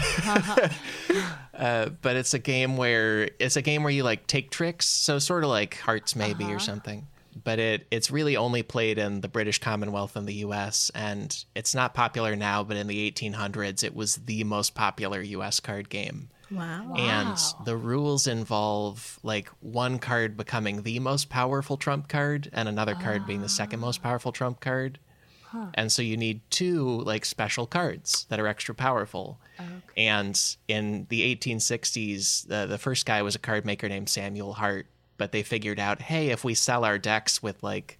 uh, 1.53 1.89
but 2.01 2.15
it's 2.15 2.33
a 2.33 2.39
game 2.39 2.77
where 2.77 3.29
it's 3.39 3.55
a 3.55 3.61
game 3.61 3.83
where 3.83 3.91
you 3.91 4.03
like 4.03 4.27
take 4.27 4.51
tricks, 4.51 4.85
so 4.85 5.19
sort 5.19 5.43
of 5.43 5.49
like 5.49 5.77
Hearts 5.77 6.15
maybe 6.15 6.45
uh-huh. 6.45 6.53
or 6.53 6.59
something. 6.59 7.07
But 7.41 7.59
it 7.59 7.87
it's 7.91 8.11
really 8.11 8.35
only 8.35 8.63
played 8.63 8.97
in 8.97 9.21
the 9.21 9.27
British 9.27 9.59
Commonwealth 9.59 10.15
and 10.15 10.27
the 10.27 10.35
U.S. 10.35 10.91
and 10.93 11.43
it's 11.55 11.73
not 11.73 11.93
popular 11.93 12.35
now. 12.35 12.63
But 12.63 12.77
in 12.77 12.87
the 12.87 13.11
1800s, 13.11 13.83
it 13.83 13.95
was 13.95 14.15
the 14.17 14.43
most 14.43 14.75
popular 14.75 15.21
U.S. 15.21 15.59
card 15.59 15.89
game. 15.89 16.29
Wow. 16.51 16.93
And 16.95 17.37
the 17.65 17.75
rules 17.75 18.27
involve 18.27 19.19
like 19.23 19.49
one 19.59 19.97
card 19.99 20.37
becoming 20.37 20.83
the 20.83 20.99
most 20.99 21.29
powerful 21.29 21.77
trump 21.77 22.07
card 22.07 22.49
and 22.53 22.69
another 22.69 22.95
card 22.95 23.25
being 23.25 23.41
the 23.41 23.49
second 23.49 23.79
most 23.79 24.01
ah. 24.01 24.09
powerful 24.09 24.31
trump 24.31 24.59
card. 24.59 24.99
Huh. 25.45 25.67
And 25.75 25.91
so 25.91 26.01
you 26.01 26.17
need 26.17 26.41
two 26.49 27.01
like 27.01 27.25
special 27.25 27.65
cards 27.67 28.25
that 28.29 28.39
are 28.39 28.47
extra 28.47 28.73
powerful. 28.73 29.39
Okay. 29.59 29.69
And 29.97 30.39
in 30.67 31.05
the 31.09 31.35
1860s, 31.35 32.47
the, 32.47 32.65
the 32.65 32.77
first 32.77 33.05
guy 33.05 33.21
was 33.21 33.35
a 33.35 33.39
card 33.39 33.65
maker 33.65 33.87
named 33.87 34.09
Samuel 34.09 34.53
Hart, 34.53 34.87
but 35.23 35.31
they 35.31 35.41
figured 35.41 35.79
out, 35.79 36.01
hey, 36.01 36.31
if 36.31 36.43
we 36.43 36.53
sell 36.53 36.83
our 36.83 36.97
decks 36.97 37.41
with 37.41 37.63
like 37.63 37.97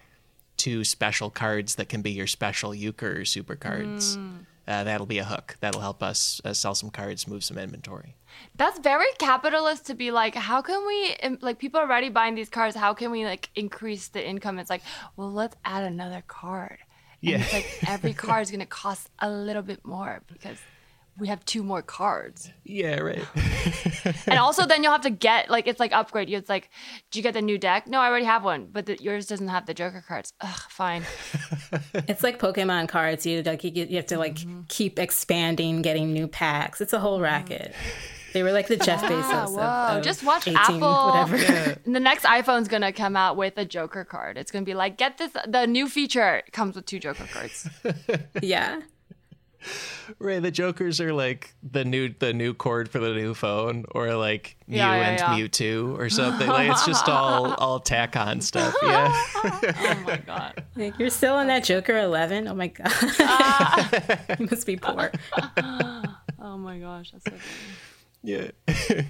two 0.58 0.84
special 0.84 1.30
cards 1.30 1.76
that 1.76 1.88
can 1.88 2.02
be 2.02 2.12
your 2.12 2.28
special 2.28 2.76
euchre 2.76 3.24
super 3.24 3.56
cards, 3.56 4.18
mm. 4.18 4.40
uh, 4.68 4.84
that'll 4.84 5.06
be 5.06 5.20
a 5.20 5.24
hook. 5.24 5.56
That'll 5.62 5.80
help 5.80 6.04
us 6.04 6.42
uh, 6.44 6.52
sell 6.52 6.76
some 6.76 6.90
cards, 6.90 7.26
move 7.26 7.46
some 7.46 7.58
inventory. 7.58 8.16
That's 8.58 8.78
very 8.78 9.06
capitalist 9.20 9.86
to 9.86 9.94
be 9.94 10.12
like, 10.12 10.36
how 10.36 10.62
can 10.62 10.86
we 10.86 11.16
like 11.40 11.60
people 11.60 11.80
are 11.80 11.84
already 11.84 12.10
buying 12.10 12.36
these 12.36 12.50
cards. 12.50 12.76
How 12.76 12.94
can 12.94 13.10
we 13.10 13.24
like 13.24 13.48
increase 13.56 14.10
the 14.10 14.22
income? 14.22 14.60
It's 14.60 14.70
like, 14.70 14.84
well, 15.16 15.32
let's 15.32 15.56
add 15.64 15.86
another 15.86 16.26
card. 16.28 16.80
And 17.22 17.32
yeah. 17.32 17.38
it's 17.38 17.54
like 17.54 17.84
every 17.88 18.14
card 18.26 18.42
is 18.42 18.52
gonna 18.52 18.66
cost 18.66 19.10
a 19.20 19.30
little 19.30 19.64
bit 19.64 19.86
more 19.86 20.24
because 20.28 20.58
we 21.18 21.28
have 21.28 21.46
two 21.46 21.64
more 21.64 21.82
cards. 21.82 22.50
Yeah, 22.64 23.00
right. 23.00 23.24
and 24.28 24.40
also, 24.40 24.66
then 24.66 24.82
you'll 24.82 24.92
have 24.92 25.02
to 25.02 25.10
get 25.12 25.50
like 25.50 25.68
it's 25.68 25.80
like 25.80 25.94
upgrade. 25.94 26.30
It's 26.30 26.50
like, 26.50 26.70
do 27.12 27.20
you 27.20 27.24
get 27.24 27.34
the 27.34 27.42
new 27.42 27.58
deck? 27.58 27.88
No, 27.88 28.00
I 28.00 28.08
already 28.08 28.26
have 28.26 28.44
one, 28.44 28.68
but 28.72 28.88
the, 28.88 28.98
yours 29.02 29.28
doesn't 29.28 29.50
have 29.50 29.66
the 29.66 29.74
Joker 29.74 30.04
cards. 30.08 30.34
Ugh, 30.42 30.60
fine. 30.70 31.04
it's 31.94 32.24
like 32.24 32.40
Pokemon 32.40 32.90
cards. 32.90 33.26
You 33.26 33.44
like 33.44 33.64
you, 33.64 33.72
you 33.72 33.96
have 33.98 34.08
to 34.08 34.18
like 34.18 34.36
mm-hmm. 34.36 34.62
keep 34.70 34.98
expanding, 34.98 35.82
getting 35.84 36.14
new 36.14 36.28
packs. 36.28 36.82
It's 36.82 36.94
a 36.94 37.00
whole 37.00 37.22
racket. 37.22 37.76
They 38.34 38.42
were 38.42 38.52
like 38.52 38.68
the 38.68 38.78
Jeff 38.78 39.02
Bezos. 39.04 39.56
Whoa. 39.56 39.62
Of, 39.62 39.98
of 39.98 40.04
Just 40.04 40.24
watch 40.24 40.48
18, 40.48 40.58
Apple. 40.58 40.80
Whatever. 40.80 41.38
Yeah. 41.38 41.76
the 41.86 42.00
next 42.00 42.26
iPhone's 42.26 42.68
gonna 42.68 42.92
come 42.92 43.16
out 43.16 43.38
with 43.38 43.54
a 43.58 43.66
Joker 43.66 44.04
card. 44.04 44.38
It's 44.38 44.50
gonna 44.50 44.66
be 44.66 44.74
like, 44.74 44.98
get 44.98 45.20
this. 45.20 45.32
The 45.48 45.68
new 45.68 45.88
feature 45.88 46.42
comes 46.52 46.76
with 46.76 46.88
two 46.88 47.00
Joker 47.00 47.28
cards. 47.32 47.70
yeah. 48.42 48.82
Right, 50.20 50.42
the 50.42 50.52
Jokers 50.52 51.00
are 51.00 51.14
like 51.14 51.54
the 51.64 51.86
new 51.86 52.14
the 52.20 52.34
new 52.34 52.54
cord 52.54 52.90
for 52.90 53.00
the 53.00 53.14
new 53.14 53.34
phone, 53.34 53.86
or 53.92 54.14
like 54.16 54.58
Mew 54.68 54.78
yeah, 54.78 54.96
yeah, 54.96 55.10
and 55.10 55.20
yeah. 55.20 55.48
Mewtwo 55.48 55.98
or 55.98 56.10
something. 56.10 56.48
Like 56.48 56.70
it's 56.70 56.86
just 56.86 57.08
all 57.08 57.54
all 57.58 57.80
tack 57.80 58.16
on 58.18 58.42
stuff. 58.42 58.76
Yeah. 58.84 59.12
oh 59.36 60.04
my 60.06 60.18
god. 60.18 60.64
Like, 60.76 61.00
you're 61.00 61.10
still 61.10 61.36
on 61.36 61.48
that 61.48 61.64
Joker 61.64 61.98
eleven. 61.98 62.48
Oh 62.48 62.54
my 62.54 62.68
god. 62.68 62.92
Ah. 62.92 64.20
you 64.40 64.48
must 64.52 64.68
be 64.68 64.76
poor. 64.76 65.12
oh 65.58 66.58
my 66.58 66.80
gosh, 66.80 67.12
that's 67.12 67.24
so 67.24 67.32
funny. 67.32 67.42
Yeah. 68.24 69.04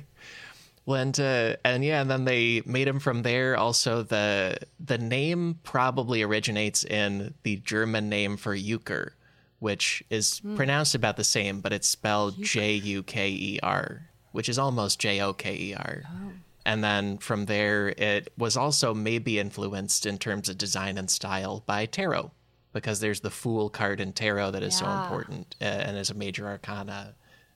well, 0.86 1.02
and 1.02 1.20
uh, 1.20 1.56
and 1.66 1.84
yeah, 1.84 2.02
and 2.02 2.10
then 2.10 2.26
they 2.26 2.62
made 2.66 2.88
him 2.88 3.00
from 3.00 3.24
there. 3.24 3.58
Also, 3.58 4.04
the 4.04 4.58
the 4.80 4.98
name 4.98 5.60
probably 5.64 6.22
originates 6.22 6.84
in 6.84 7.34
the 7.44 7.58
German 7.58 8.10
name 8.10 8.38
for 8.38 8.54
euchre, 8.54 9.16
which 9.64 10.04
is 10.10 10.42
mm. 10.42 10.56
pronounced 10.56 10.94
about 10.94 11.16
the 11.16 11.24
same, 11.24 11.62
but 11.62 11.72
it's 11.72 11.88
spelled 11.88 12.42
J 12.42 12.74
U 12.74 13.02
K 13.02 13.30
E 13.30 13.60
R, 13.64 14.10
which 14.34 14.50
is 14.50 14.60
almost 14.60 15.00
J 15.00 15.22
O 15.22 15.34
K 15.34 15.56
E 15.56 15.74
R. 15.74 16.04
Oh. 16.06 16.32
And 16.66 16.84
then 16.84 17.18
from 17.18 17.46
there, 17.46 17.90
it 17.90 18.32
was 18.38 18.56
also 18.56 18.94
maybe 18.94 19.40
influenced 19.40 20.06
in 20.06 20.18
terms 20.18 20.50
of 20.50 20.58
design 20.58 20.98
and 20.98 21.10
style 21.10 21.64
by 21.66 21.86
tarot, 21.86 22.32
because 22.74 23.00
there's 23.00 23.22
the 23.22 23.32
Fool 23.32 23.70
card 23.70 24.00
in 24.00 24.14
tarot 24.14 24.52
that 24.52 24.64
is 24.64 24.80
yeah. 24.80 24.88
so 24.88 25.04
important 25.04 25.56
uh, 25.62 25.66
and 25.66 25.98
is 25.98 26.10
a 26.10 26.14
major 26.14 26.46
arcana 26.46 27.16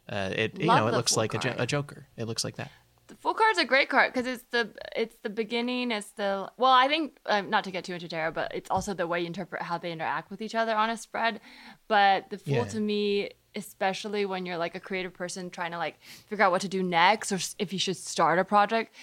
uh, 0.10 0.32
it 0.36 0.60
you 0.60 0.68
know 0.68 0.88
it 0.88 0.93
looks 0.93 1.18
like 1.18 1.34
a, 1.34 1.55
a, 1.58 1.68
Joker. 1.68 2.08
It 2.16 2.26
looks 2.26 2.43
like 2.43 2.55
that. 2.55 2.72
Fool 3.20 3.34
card's 3.34 3.57
a 3.57 3.65
great 3.65 3.89
card 3.89 4.13
because 4.13 4.28
it's 4.28 4.43
the 4.51 4.70
it's 4.95 5.15
the 5.24 5.30
beginning. 5.30 5.91
It's 5.91 6.11
the 6.11 6.51
well, 6.57 6.72
I 6.72 6.88
think 6.88 7.18
um, 7.26 7.49
not 7.49 7.63
to 7.63 7.72
get 7.72 7.84
too 7.84 7.93
into 7.93 8.07
tarot, 8.07 8.32
but 8.32 8.53
it's 8.53 8.70
also 8.70 8.93
the 8.93 9.07
way 9.07 9.22
you 9.22 9.28
interpret 9.28 9.61
how 9.61 9.78
they 9.78 9.91
interact 9.91 10.30
with 10.30 10.41
each 10.41 10.55
other 10.55 10.76
on 10.76 10.89
a 10.89 10.97
spread. 10.97 11.41
But 11.88 12.30
the 12.30 12.38
Fool 12.38 12.55
yeah. 12.55 12.63
to 12.65 12.80
me, 12.80 13.32
especially 13.55 14.26
when 14.26 14.45
you're 14.45 14.57
like 14.57 14.76
a 14.76 14.80
creative 14.80 15.13
person 15.13 15.49
trying 15.49 15.72
to 15.72 15.78
like 15.78 15.99
figure 16.30 16.45
out 16.45 16.51
what 16.51 16.61
to 16.61 16.68
do 16.68 16.84
next 16.84 17.32
or 17.32 17.39
if 17.57 17.74
you 17.74 17.80
should 17.80 17.97
start 17.97 18.38
a 18.38 18.43
project, 18.43 18.93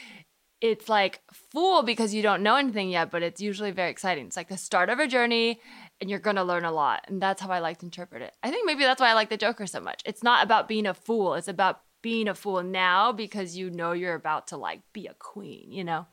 it's 0.60 0.88
like 0.88 1.20
Fool 1.32 1.82
because 1.82 2.14
you 2.14 2.22
don't 2.22 2.42
know 2.42 2.56
anything 2.56 2.90
yet, 2.90 3.10
but 3.10 3.22
it's 3.22 3.40
usually 3.40 3.72
very 3.72 3.90
exciting. 3.90 4.26
It's 4.26 4.36
like 4.36 4.48
the 4.48 4.56
start 4.56 4.88
of 4.88 4.98
a 4.98 5.06
journey 5.06 5.60
and 6.00 6.08
you're 6.08 6.18
going 6.18 6.36
to 6.36 6.44
learn 6.44 6.64
a 6.64 6.72
lot. 6.72 7.04
And 7.08 7.20
that's 7.20 7.42
how 7.42 7.50
I 7.50 7.58
like 7.58 7.78
to 7.78 7.86
interpret 7.86 8.22
it. 8.22 8.32
I 8.42 8.50
think 8.50 8.64
maybe 8.64 8.84
that's 8.84 9.00
why 9.00 9.10
I 9.10 9.14
like 9.14 9.28
the 9.28 9.36
Joker 9.36 9.66
so 9.66 9.80
much. 9.80 10.02
It's 10.04 10.22
not 10.22 10.44
about 10.44 10.68
being 10.68 10.86
a 10.86 10.94
fool, 10.94 11.34
it's 11.34 11.48
about 11.48 11.80
being 12.05 12.28
a 12.28 12.34
fool 12.34 12.62
now 12.62 13.12
because 13.12 13.57
you 13.57 13.70
know 13.70 13.92
you're 13.92 14.14
about 14.14 14.48
to 14.48 14.59
like 14.59 14.82
be 14.92 15.07
a 15.07 15.14
queen, 15.14 15.72
you 15.72 15.82
know? 15.82 16.07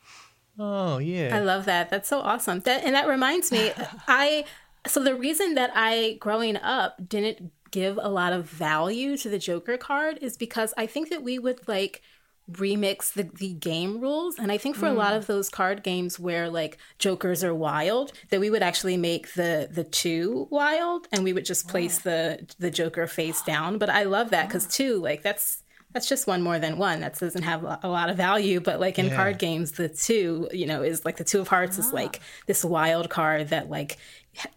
Oh, 0.57 0.99
yeah. 0.99 1.35
I 1.35 1.41
love 1.41 1.65
that. 1.65 1.89
That's 1.89 2.07
so 2.07 2.21
awesome. 2.21 2.61
That 2.61 2.85
and 2.85 2.95
that 2.95 3.09
reminds 3.09 3.51
me, 3.51 3.73
I 4.07 4.45
so 4.87 5.03
the 5.03 5.15
reason 5.15 5.55
that 5.55 5.69
I 5.75 6.13
growing 6.21 6.55
up 6.55 7.09
didn't 7.09 7.51
give 7.71 7.99
a 8.01 8.07
lot 8.07 8.31
of 8.31 8.49
value 8.49 9.17
to 9.17 9.27
the 9.27 9.37
Joker 9.37 9.75
card 9.75 10.17
is 10.21 10.37
because 10.37 10.73
I 10.77 10.87
think 10.87 11.09
that 11.09 11.23
we 11.23 11.37
would 11.37 11.67
like 11.67 12.01
remix 12.49 13.11
the, 13.11 13.23
the 13.23 13.53
game 13.53 14.01
rules 14.01 14.37
and 14.37 14.51
i 14.51 14.57
think 14.57 14.75
for 14.75 14.87
mm. 14.87 14.91
a 14.91 14.93
lot 14.93 15.13
mm. 15.13 15.17
of 15.17 15.27
those 15.27 15.47
card 15.47 15.83
games 15.83 16.19
where 16.19 16.49
like 16.49 16.77
jokers 16.97 17.45
are 17.45 17.53
wild 17.53 18.11
that 18.29 18.41
we 18.41 18.49
would 18.49 18.63
actually 18.63 18.97
make 18.97 19.33
the 19.35 19.69
the 19.71 19.85
two 19.85 20.47
wild 20.49 21.07
and 21.13 21.23
we 21.23 21.31
would 21.31 21.45
just 21.45 21.69
place 21.69 21.99
oh. 21.99 22.09
the 22.09 22.55
the 22.59 22.71
joker 22.71 23.07
face 23.07 23.41
down 23.43 23.77
but 23.77 23.89
i 23.89 24.03
love 24.03 24.31
that 24.31 24.47
because 24.47 24.67
two 24.67 24.97
like 24.97 25.21
that's 25.21 25.60
that's 25.93 26.07
just 26.07 26.27
one 26.27 26.41
more 26.41 26.59
than 26.59 26.77
one 26.77 26.99
that 27.01 27.17
doesn't 27.17 27.43
have 27.43 27.63
a 27.63 27.87
lot 27.87 28.09
of 28.09 28.17
value 28.17 28.59
but 28.59 28.79
like 28.79 28.97
in 28.97 29.07
yeah. 29.07 29.15
card 29.15 29.39
games 29.39 29.71
the 29.73 29.89
two 29.89 30.47
you 30.51 30.65
know 30.65 30.81
is 30.81 31.05
like 31.05 31.17
the 31.17 31.23
two 31.23 31.39
of 31.39 31.47
hearts 31.47 31.77
ah. 31.77 31.81
is 31.81 31.93
like 31.93 32.19
this 32.45 32.63
wild 32.63 33.09
card 33.09 33.49
that 33.49 33.69
like 33.69 33.97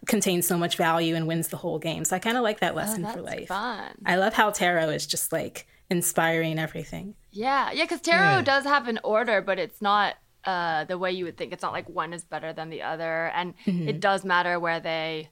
contains 0.05 0.47
so 0.47 0.57
much 0.57 0.77
value 0.77 1.15
and 1.15 1.27
wins 1.27 1.49
the 1.49 1.57
whole 1.57 1.79
game 1.79 2.05
so 2.05 2.15
i 2.15 2.19
kind 2.19 2.37
of 2.37 2.43
like 2.43 2.59
that 2.59 2.73
oh, 2.73 2.77
lesson 2.77 3.05
oh, 3.05 3.11
for 3.11 3.21
life 3.21 3.47
fun. 3.47 3.91
i 4.05 4.15
love 4.15 4.33
how 4.33 4.49
tarot 4.49 4.89
is 4.89 5.05
just 5.05 5.31
like 5.31 5.67
inspiring 5.89 6.57
everything 6.57 7.13
yeah, 7.35 7.71
yeah, 7.73 7.83
because 7.83 7.99
tarot 7.99 8.37
yeah. 8.37 8.41
does 8.43 8.63
have 8.63 8.87
an 8.87 8.99
order, 9.03 9.41
but 9.41 9.59
it's 9.59 9.81
not 9.81 10.15
uh, 10.45 10.85
the 10.85 10.97
way 10.97 11.11
you 11.11 11.25
would 11.25 11.37
think. 11.37 11.51
It's 11.51 11.61
not 11.61 11.73
like 11.73 11.89
one 11.89 12.13
is 12.13 12.23
better 12.23 12.53
than 12.53 12.69
the 12.69 12.81
other, 12.81 13.27
and 13.35 13.53
mm-hmm. 13.65 13.89
it 13.89 13.99
does 13.99 14.23
matter 14.23 14.57
where 14.57 14.79
they 14.79 15.29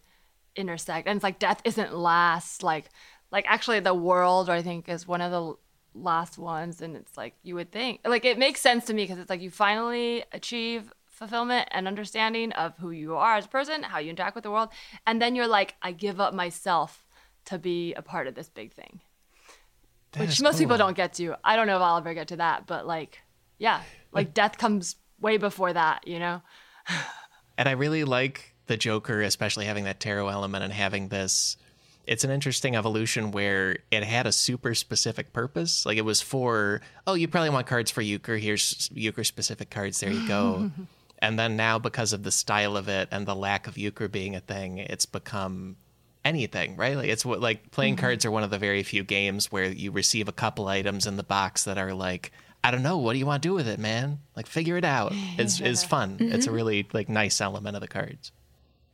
intersect. 0.57 1.07
And 1.07 1.15
it's 1.15 1.23
like 1.23 1.39
death 1.39 1.61
isn't 1.63 1.95
last. 1.95 2.61
Like, 2.61 2.89
like 3.31 3.45
actually, 3.47 3.79
the 3.79 3.93
world 3.93 4.49
I 4.49 4.61
think 4.61 4.89
is 4.89 5.07
one 5.07 5.21
of 5.21 5.31
the 5.31 5.55
last 5.93 6.37
ones, 6.37 6.81
and 6.81 6.95
it's 6.95 7.17
like 7.17 7.35
you 7.43 7.55
would 7.55 7.71
think. 7.71 8.01
Like 8.05 8.25
it 8.25 8.37
makes 8.37 8.61
sense 8.61 8.85
to 8.85 8.93
me 8.93 9.03
because 9.03 9.19
it's 9.19 9.29
like 9.29 9.41
you 9.41 9.51
finally 9.51 10.23
achieve 10.31 10.91
fulfillment 11.07 11.67
and 11.71 11.87
understanding 11.87 12.51
of 12.53 12.75
who 12.77 12.91
you 12.91 13.15
are 13.15 13.35
as 13.37 13.45
a 13.45 13.49
person, 13.49 13.83
how 13.83 13.99
you 13.99 14.09
interact 14.09 14.35
with 14.35 14.43
the 14.43 14.51
world, 14.51 14.69
and 15.05 15.21
then 15.21 15.35
you're 15.35 15.47
like, 15.47 15.75
I 15.81 15.91
give 15.91 16.19
up 16.19 16.33
myself 16.33 17.05
to 17.45 17.59
be 17.59 17.93
a 17.93 18.01
part 18.01 18.27
of 18.27 18.35
this 18.35 18.49
big 18.49 18.71
thing 18.73 19.01
That 20.13 20.21
which 20.21 20.41
most 20.41 20.53
cool. 20.53 20.59
people 20.59 20.77
don't 20.77 20.95
get 20.95 21.13
to. 21.15 21.35
I 21.43 21.55
don't 21.55 21.67
know 21.67 21.75
if 21.75 21.81
I'll 21.81 21.97
ever 21.97 22.13
get 22.13 22.29
to 22.29 22.37
that, 22.37 22.65
but 22.65 22.87
like, 22.87 23.19
yeah, 23.57 23.81
like 24.11 24.33
death 24.33 24.57
comes 24.57 24.95
way 25.19 25.37
before 25.37 25.73
that, 25.73 26.07
you 26.07 26.19
know? 26.19 26.41
and 27.57 27.67
I 27.69 27.73
really 27.73 28.03
like 28.03 28.55
the 28.67 28.77
Joker, 28.77 29.21
especially 29.21 29.65
having 29.65 29.83
that 29.85 29.99
tarot 29.99 30.29
element 30.29 30.63
and 30.63 30.73
having 30.73 31.09
this. 31.09 31.57
It's 32.05 32.23
an 32.23 32.31
interesting 32.31 32.75
evolution 32.75 33.31
where 33.31 33.77
it 33.89 34.03
had 34.03 34.27
a 34.27 34.31
super 34.31 34.75
specific 34.75 35.31
purpose. 35.31 35.85
Like 35.85 35.97
it 35.97 36.05
was 36.05 36.21
for, 36.21 36.81
oh, 37.07 37.13
you 37.13 37.27
probably 37.27 37.49
want 37.49 37.67
cards 37.67 37.91
for 37.91 38.01
euchre. 38.01 38.37
Here's 38.37 38.89
euchre 38.93 39.23
specific 39.23 39.69
cards. 39.69 39.99
There 39.99 40.11
you 40.11 40.27
go. 40.27 40.71
and 41.19 41.39
then 41.39 41.55
now, 41.55 41.79
because 41.79 42.11
of 42.11 42.23
the 42.23 42.31
style 42.31 42.75
of 42.75 42.89
it 42.89 43.07
and 43.11 43.25
the 43.25 43.35
lack 43.35 43.67
of 43.67 43.77
euchre 43.77 44.09
being 44.09 44.35
a 44.35 44.41
thing, 44.41 44.79
it's 44.79 45.05
become 45.05 45.77
anything, 46.25 46.75
right? 46.75 46.95
Like 46.95 47.09
it's 47.09 47.25
what 47.25 47.39
like 47.41 47.71
playing 47.71 47.95
mm-hmm. 47.95 48.05
cards 48.05 48.25
are 48.25 48.31
one 48.31 48.43
of 48.43 48.49
the 48.49 48.57
very 48.57 48.83
few 48.83 49.03
games 49.03 49.51
where 49.51 49.65
you 49.65 49.91
receive 49.91 50.27
a 50.27 50.33
couple 50.33 50.67
items 50.67 51.05
in 51.05 51.17
the 51.17 51.23
box 51.23 51.63
that 51.65 51.77
are 51.77 51.93
like, 51.93 52.31
I 52.63 52.71
don't 52.71 52.83
know, 52.83 52.97
what 52.97 53.13
do 53.13 53.19
you 53.19 53.25
want 53.25 53.43
to 53.43 53.49
do 53.49 53.53
with 53.53 53.67
it, 53.67 53.79
man? 53.79 54.19
Like 54.35 54.47
figure 54.47 54.77
it 54.77 54.85
out. 54.85 55.13
It's 55.37 55.59
it's 55.59 55.83
fun. 55.83 56.17
Mm-hmm. 56.17 56.33
It's 56.33 56.47
a 56.47 56.51
really 56.51 56.87
like 56.93 57.09
nice 57.09 57.41
element 57.41 57.75
of 57.75 57.81
the 57.81 57.87
cards. 57.87 58.31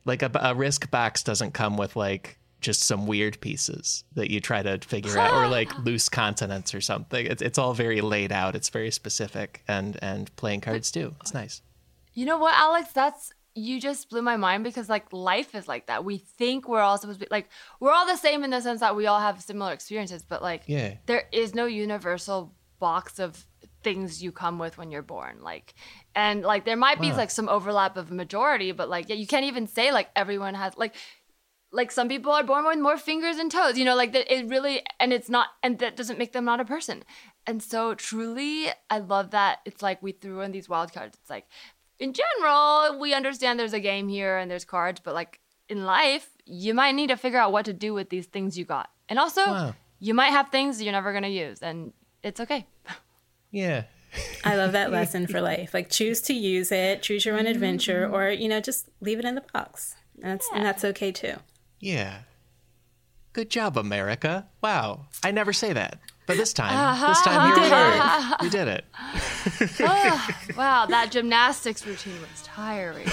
Like 0.04 0.22
a, 0.22 0.30
a 0.34 0.54
risk 0.54 0.90
box 0.90 1.22
doesn't 1.22 1.52
come 1.52 1.76
with 1.76 1.94
like 1.96 2.38
just 2.60 2.82
some 2.82 3.06
weird 3.06 3.40
pieces 3.40 4.04
that 4.14 4.30
you 4.30 4.40
try 4.40 4.62
to 4.62 4.78
figure 4.78 5.18
out 5.18 5.32
or 5.32 5.48
like 5.48 5.76
loose 5.84 6.08
continents 6.08 6.74
or 6.74 6.80
something. 6.80 7.26
It's 7.26 7.42
it's 7.42 7.58
all 7.58 7.74
very 7.74 8.00
laid 8.00 8.32
out. 8.32 8.54
It's 8.54 8.68
very 8.68 8.90
specific 8.90 9.62
and 9.66 9.98
and 10.02 10.34
playing 10.36 10.60
cards 10.60 10.90
too. 10.90 11.14
It's 11.20 11.34
nice. 11.34 11.62
You 12.12 12.26
know 12.26 12.38
what, 12.38 12.54
Alex? 12.56 12.92
That's 12.92 13.32
you 13.54 13.80
just 13.80 14.10
blew 14.10 14.22
my 14.22 14.36
mind 14.36 14.64
because 14.64 14.88
like 14.88 15.12
life 15.12 15.54
is 15.54 15.66
like 15.66 15.86
that. 15.86 16.04
We 16.04 16.18
think 16.18 16.68
we're 16.68 16.80
all 16.80 16.98
supposed 16.98 17.20
to 17.20 17.26
be 17.26 17.28
like 17.30 17.48
we're 17.80 17.92
all 17.92 18.06
the 18.06 18.16
same 18.16 18.44
in 18.44 18.50
the 18.50 18.60
sense 18.60 18.80
that 18.80 18.96
we 18.96 19.06
all 19.06 19.20
have 19.20 19.40
similar 19.42 19.72
experiences, 19.72 20.22
but 20.22 20.42
like 20.42 20.62
yeah. 20.66 20.94
there 21.06 21.24
is 21.32 21.54
no 21.54 21.66
universal 21.66 22.54
box 22.78 23.18
of 23.18 23.46
things 23.82 24.22
you 24.22 24.30
come 24.32 24.58
with 24.58 24.78
when 24.78 24.90
you're 24.90 25.02
born. 25.02 25.38
Like 25.40 25.74
and 26.14 26.42
like 26.42 26.64
there 26.64 26.76
might 26.76 27.00
be 27.00 27.10
wow. 27.10 27.16
like 27.16 27.30
some 27.30 27.48
overlap 27.48 27.96
of 27.96 28.10
majority, 28.10 28.72
but 28.72 28.88
like 28.88 29.08
yeah, 29.08 29.16
you 29.16 29.26
can't 29.26 29.46
even 29.46 29.66
say 29.66 29.92
like 29.92 30.10
everyone 30.14 30.54
has 30.54 30.76
like 30.76 30.94
like 31.72 31.90
some 31.92 32.08
people 32.08 32.32
are 32.32 32.42
born 32.42 32.64
with 32.64 32.78
more 32.78 32.98
fingers 32.98 33.36
and 33.36 33.50
toes, 33.50 33.78
you 33.78 33.84
know, 33.84 33.94
like 33.94 34.12
that 34.12 34.32
it 34.32 34.48
really 34.48 34.82
and 34.98 35.12
it's 35.12 35.28
not 35.28 35.48
and 35.62 35.78
that 35.78 35.96
doesn't 35.96 36.18
make 36.18 36.32
them 36.32 36.44
not 36.44 36.60
a 36.60 36.64
person. 36.64 37.04
And 37.46 37.62
so 37.62 37.94
truly 37.94 38.68
I 38.88 38.98
love 38.98 39.30
that 39.30 39.60
it's 39.64 39.82
like 39.82 40.02
we 40.02 40.12
threw 40.12 40.40
in 40.40 40.52
these 40.52 40.68
wild 40.68 40.92
cards. 40.92 41.16
It's 41.20 41.30
like 41.30 41.46
in 42.00 42.14
general, 42.14 42.98
we 42.98 43.14
understand 43.14 43.60
there's 43.60 43.74
a 43.74 43.80
game 43.80 44.08
here 44.08 44.38
and 44.38 44.50
there's 44.50 44.64
cards, 44.64 45.00
but 45.04 45.14
like 45.14 45.38
in 45.68 45.84
life, 45.84 46.30
you 46.46 46.74
might 46.74 46.94
need 46.94 47.08
to 47.08 47.16
figure 47.16 47.38
out 47.38 47.52
what 47.52 47.66
to 47.66 47.72
do 47.72 47.94
with 47.94 48.08
these 48.08 48.26
things 48.26 48.58
you 48.58 48.64
got. 48.64 48.90
And 49.08 49.18
also, 49.18 49.42
wow. 49.42 49.74
you 50.00 50.14
might 50.14 50.30
have 50.30 50.48
things 50.50 50.82
you're 50.82 50.92
never 50.92 51.12
going 51.12 51.24
to 51.24 51.28
use, 51.28 51.60
and 51.60 51.92
it's 52.22 52.40
okay. 52.40 52.66
Yeah. 53.50 53.84
I 54.44 54.56
love 54.56 54.72
that 54.72 54.90
lesson 54.98 55.26
for 55.26 55.40
life. 55.40 55.74
Like 55.74 55.90
choose 55.90 56.20
to 56.22 56.34
use 56.34 56.72
it, 56.72 57.02
choose 57.02 57.24
your 57.24 57.38
own 57.38 57.46
adventure, 57.46 58.06
mm-hmm. 58.06 58.14
or 58.14 58.30
you 58.30 58.48
know, 58.48 58.60
just 58.60 58.88
leave 59.00 59.18
it 59.18 59.24
in 59.24 59.34
the 59.34 59.44
box. 59.52 59.94
That's 60.18 60.48
yeah. 60.50 60.58
and 60.58 60.66
that's 60.66 60.84
okay 60.84 61.12
too. 61.12 61.36
Yeah. 61.80 62.18
Good 63.32 63.48
job, 63.50 63.78
America. 63.78 64.46
Wow. 64.62 65.06
I 65.24 65.30
never 65.30 65.52
say 65.52 65.72
that. 65.72 65.98
But 66.26 66.36
this 66.36 66.52
time, 66.52 66.72
uh-huh. 66.72 67.08
this 67.08 67.22
time 67.22 67.48
you 67.48 67.54
did 67.60 67.72
it. 67.72 68.42
You 68.44 68.50
did 68.50 68.68
it. 68.68 68.84
oh, 69.80 70.28
wow, 70.56 70.86
that 70.86 71.10
gymnastics 71.10 71.84
routine 71.84 72.20
was 72.20 72.42
tiring. 72.42 73.06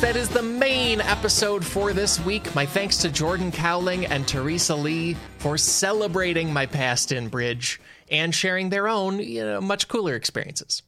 That 0.00 0.14
is 0.14 0.28
the 0.28 0.42
main 0.42 1.00
episode 1.00 1.66
for 1.66 1.92
this 1.92 2.24
week. 2.24 2.54
My 2.54 2.64
thanks 2.64 2.98
to 2.98 3.10
Jordan 3.10 3.50
Cowling 3.50 4.06
and 4.06 4.26
Teresa 4.26 4.74
Lee 4.74 5.16
for 5.38 5.58
celebrating 5.58 6.52
my 6.52 6.66
past 6.66 7.10
in 7.10 7.28
bridge 7.28 7.80
and 8.08 8.32
sharing 8.32 8.70
their 8.70 8.86
own, 8.86 9.18
you 9.18 9.44
know, 9.44 9.60
much 9.60 9.88
cooler 9.88 10.14
experiences. 10.14 10.82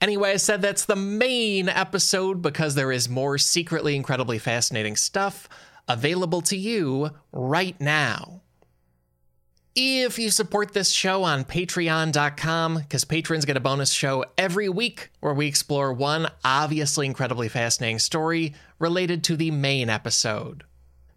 Anyway, 0.00 0.32
I 0.32 0.36
said 0.36 0.60
that's 0.60 0.84
the 0.84 0.96
main 0.96 1.68
episode 1.68 2.42
because 2.42 2.74
there 2.74 2.90
is 2.90 3.08
more 3.08 3.38
secretly 3.38 3.94
incredibly 3.94 4.38
fascinating 4.38 4.96
stuff 4.96 5.48
available 5.88 6.42
to 6.42 6.56
you 6.56 7.10
right 7.32 7.80
now. 7.80 8.42
If 9.78 10.18
you 10.18 10.30
support 10.30 10.72
this 10.72 10.90
show 10.90 11.22
on 11.22 11.44
patreon.com, 11.44 12.78
because 12.78 13.04
patrons 13.04 13.44
get 13.44 13.58
a 13.58 13.60
bonus 13.60 13.92
show 13.92 14.24
every 14.38 14.70
week 14.70 15.10
where 15.20 15.34
we 15.34 15.46
explore 15.46 15.92
one 15.92 16.28
obviously 16.42 17.04
incredibly 17.04 17.50
fascinating 17.50 17.98
story 17.98 18.54
related 18.78 19.22
to 19.24 19.36
the 19.36 19.50
main 19.50 19.90
episode. 19.90 20.64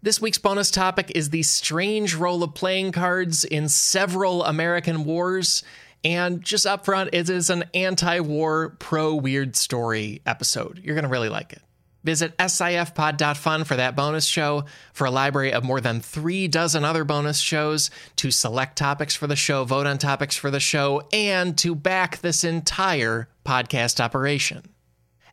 This 0.02 0.20
week's 0.20 0.36
bonus 0.36 0.70
topic 0.70 1.10
is 1.14 1.30
the 1.30 1.42
strange 1.42 2.14
role 2.14 2.42
of 2.42 2.52
playing 2.52 2.92
cards 2.92 3.44
in 3.44 3.70
several 3.70 4.44
American 4.44 5.04
wars. 5.04 5.62
And 6.04 6.42
just 6.42 6.66
up 6.66 6.84
front, 6.84 7.10
it 7.14 7.30
is 7.30 7.48
an 7.48 7.64
anti 7.72 8.20
war, 8.20 8.76
pro 8.78 9.14
weird 9.14 9.56
story 9.56 10.20
episode. 10.26 10.82
You're 10.84 10.96
going 10.96 11.04
to 11.04 11.10
really 11.10 11.30
like 11.30 11.54
it. 11.54 11.62
Visit 12.02 12.36
sifpod.fun 12.38 13.64
for 13.64 13.76
that 13.76 13.94
bonus 13.94 14.24
show, 14.24 14.64
for 14.92 15.06
a 15.06 15.10
library 15.10 15.52
of 15.52 15.64
more 15.64 15.80
than 15.80 16.00
three 16.00 16.48
dozen 16.48 16.84
other 16.84 17.04
bonus 17.04 17.38
shows, 17.38 17.90
to 18.16 18.30
select 18.30 18.78
topics 18.78 19.14
for 19.14 19.26
the 19.26 19.36
show, 19.36 19.64
vote 19.64 19.86
on 19.86 19.98
topics 19.98 20.36
for 20.36 20.50
the 20.50 20.60
show, 20.60 21.06
and 21.12 21.58
to 21.58 21.74
back 21.74 22.18
this 22.18 22.44
entire 22.44 23.28
podcast 23.44 24.00
operation. 24.00 24.62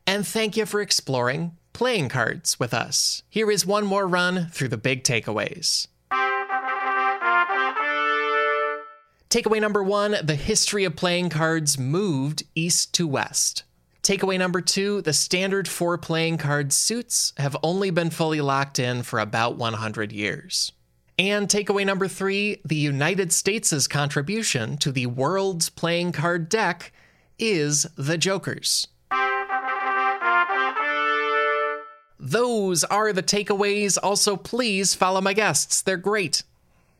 And 0.05 0.25
thank 0.25 0.57
you 0.57 0.65
for 0.65 0.81
exploring 0.81 1.57
playing 1.73 2.09
cards 2.09 2.59
with 2.59 2.73
us. 2.73 3.21
Here 3.29 3.51
is 3.51 3.65
one 3.65 3.85
more 3.85 4.07
run 4.07 4.47
through 4.47 4.69
the 4.69 4.77
big 4.77 5.03
takeaways. 5.03 5.87
Takeaway 9.29 9.61
number 9.61 9.83
one 9.83 10.15
the 10.23 10.35
history 10.35 10.85
of 10.85 10.95
playing 10.95 11.29
cards 11.29 11.77
moved 11.77 12.43
east 12.55 12.93
to 12.95 13.05
west. 13.05 13.63
Takeaway 14.07 14.39
number 14.39 14.61
two 14.61 15.01
the 15.01 15.11
standard 15.11 15.67
four 15.67 15.97
playing 15.97 16.37
card 16.37 16.71
suits 16.71 17.33
have 17.35 17.57
only 17.61 17.89
been 17.89 18.09
fully 18.09 18.39
locked 18.39 18.79
in 18.79 19.03
for 19.03 19.19
about 19.19 19.57
100 19.57 20.13
years. 20.13 20.71
And 21.19 21.49
takeaway 21.49 21.85
number 21.85 22.07
three 22.07 22.61
the 22.63 22.77
United 22.77 23.33
States' 23.33 23.85
contribution 23.85 24.77
to 24.77 24.93
the 24.93 25.07
world's 25.07 25.69
playing 25.69 26.13
card 26.13 26.47
deck 26.47 26.93
is 27.37 27.85
the 27.97 28.17
Jokers. 28.17 28.87
Those 32.17 32.85
are 32.85 33.11
the 33.11 33.21
takeaways. 33.21 33.97
Also, 34.01 34.37
please 34.37 34.95
follow 34.95 35.19
my 35.19 35.33
guests. 35.33 35.81
They're 35.81 35.97
great. 35.97 36.43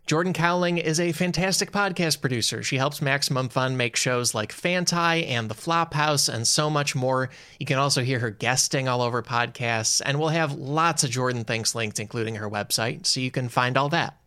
Jordan 0.08 0.32
Cowling 0.32 0.78
is 0.78 1.02
a 1.02 1.12
fantastic 1.12 1.74
podcast 1.74 2.22
producer. 2.22 2.64
She 2.64 2.78
helps 2.78 3.02
Maximum 3.02 3.50
Fun 3.50 3.76
make 3.76 3.98
shows 3.98 4.34
like 4.34 4.54
Fanti 4.54 5.26
and 5.26 5.50
The 5.50 5.54
Flophouse 5.54 6.34
and 6.34 6.48
so 6.48 6.70
much 6.70 6.96
more. 6.96 7.30
You 7.60 7.66
can 7.66 7.78
also 7.78 8.02
hear 8.04 8.20
her 8.20 8.30
guesting 8.30 8.88
all 8.88 9.02
over 9.02 9.22
podcasts, 9.22 10.02
and 10.06 10.18
we'll 10.18 10.30
have 10.30 10.54
lots 10.54 11.04
of 11.04 11.10
Jordan 11.10 11.44
Thinks 11.44 11.76
linked, 11.76 12.00
including 12.00 12.36
her 12.36 12.50
website, 12.50 13.06
so 13.06 13.20
you 13.20 13.32
can 13.32 13.50
find 13.50 13.76
all 13.76 13.90
that. 13.90 14.18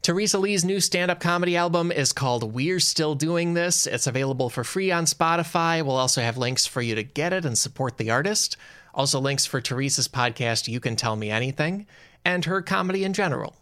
Teresa 0.00 0.38
Lee's 0.38 0.64
new 0.64 0.80
stand 0.80 1.10
up 1.10 1.20
comedy 1.20 1.54
album 1.54 1.92
is 1.92 2.14
called 2.14 2.54
We're 2.54 2.80
Still 2.80 3.14
Doing 3.14 3.52
This. 3.52 3.86
It's 3.86 4.06
available 4.06 4.48
for 4.48 4.64
free 4.64 4.90
on 4.90 5.04
Spotify. 5.04 5.84
We'll 5.84 5.96
also 5.96 6.22
have 6.22 6.38
links 6.38 6.64
for 6.64 6.80
you 6.80 6.94
to 6.94 7.02
get 7.02 7.34
it 7.34 7.44
and 7.44 7.58
support 7.58 7.98
the 7.98 8.10
artist. 8.10 8.56
Also, 8.94 9.20
links 9.20 9.44
for 9.44 9.60
Teresa's 9.60 10.08
podcast, 10.08 10.66
You 10.66 10.80
Can 10.80 10.96
Tell 10.96 11.14
Me 11.14 11.28
Anything, 11.28 11.86
and 12.24 12.46
her 12.46 12.62
comedy 12.62 13.04
in 13.04 13.12
general. 13.12 13.54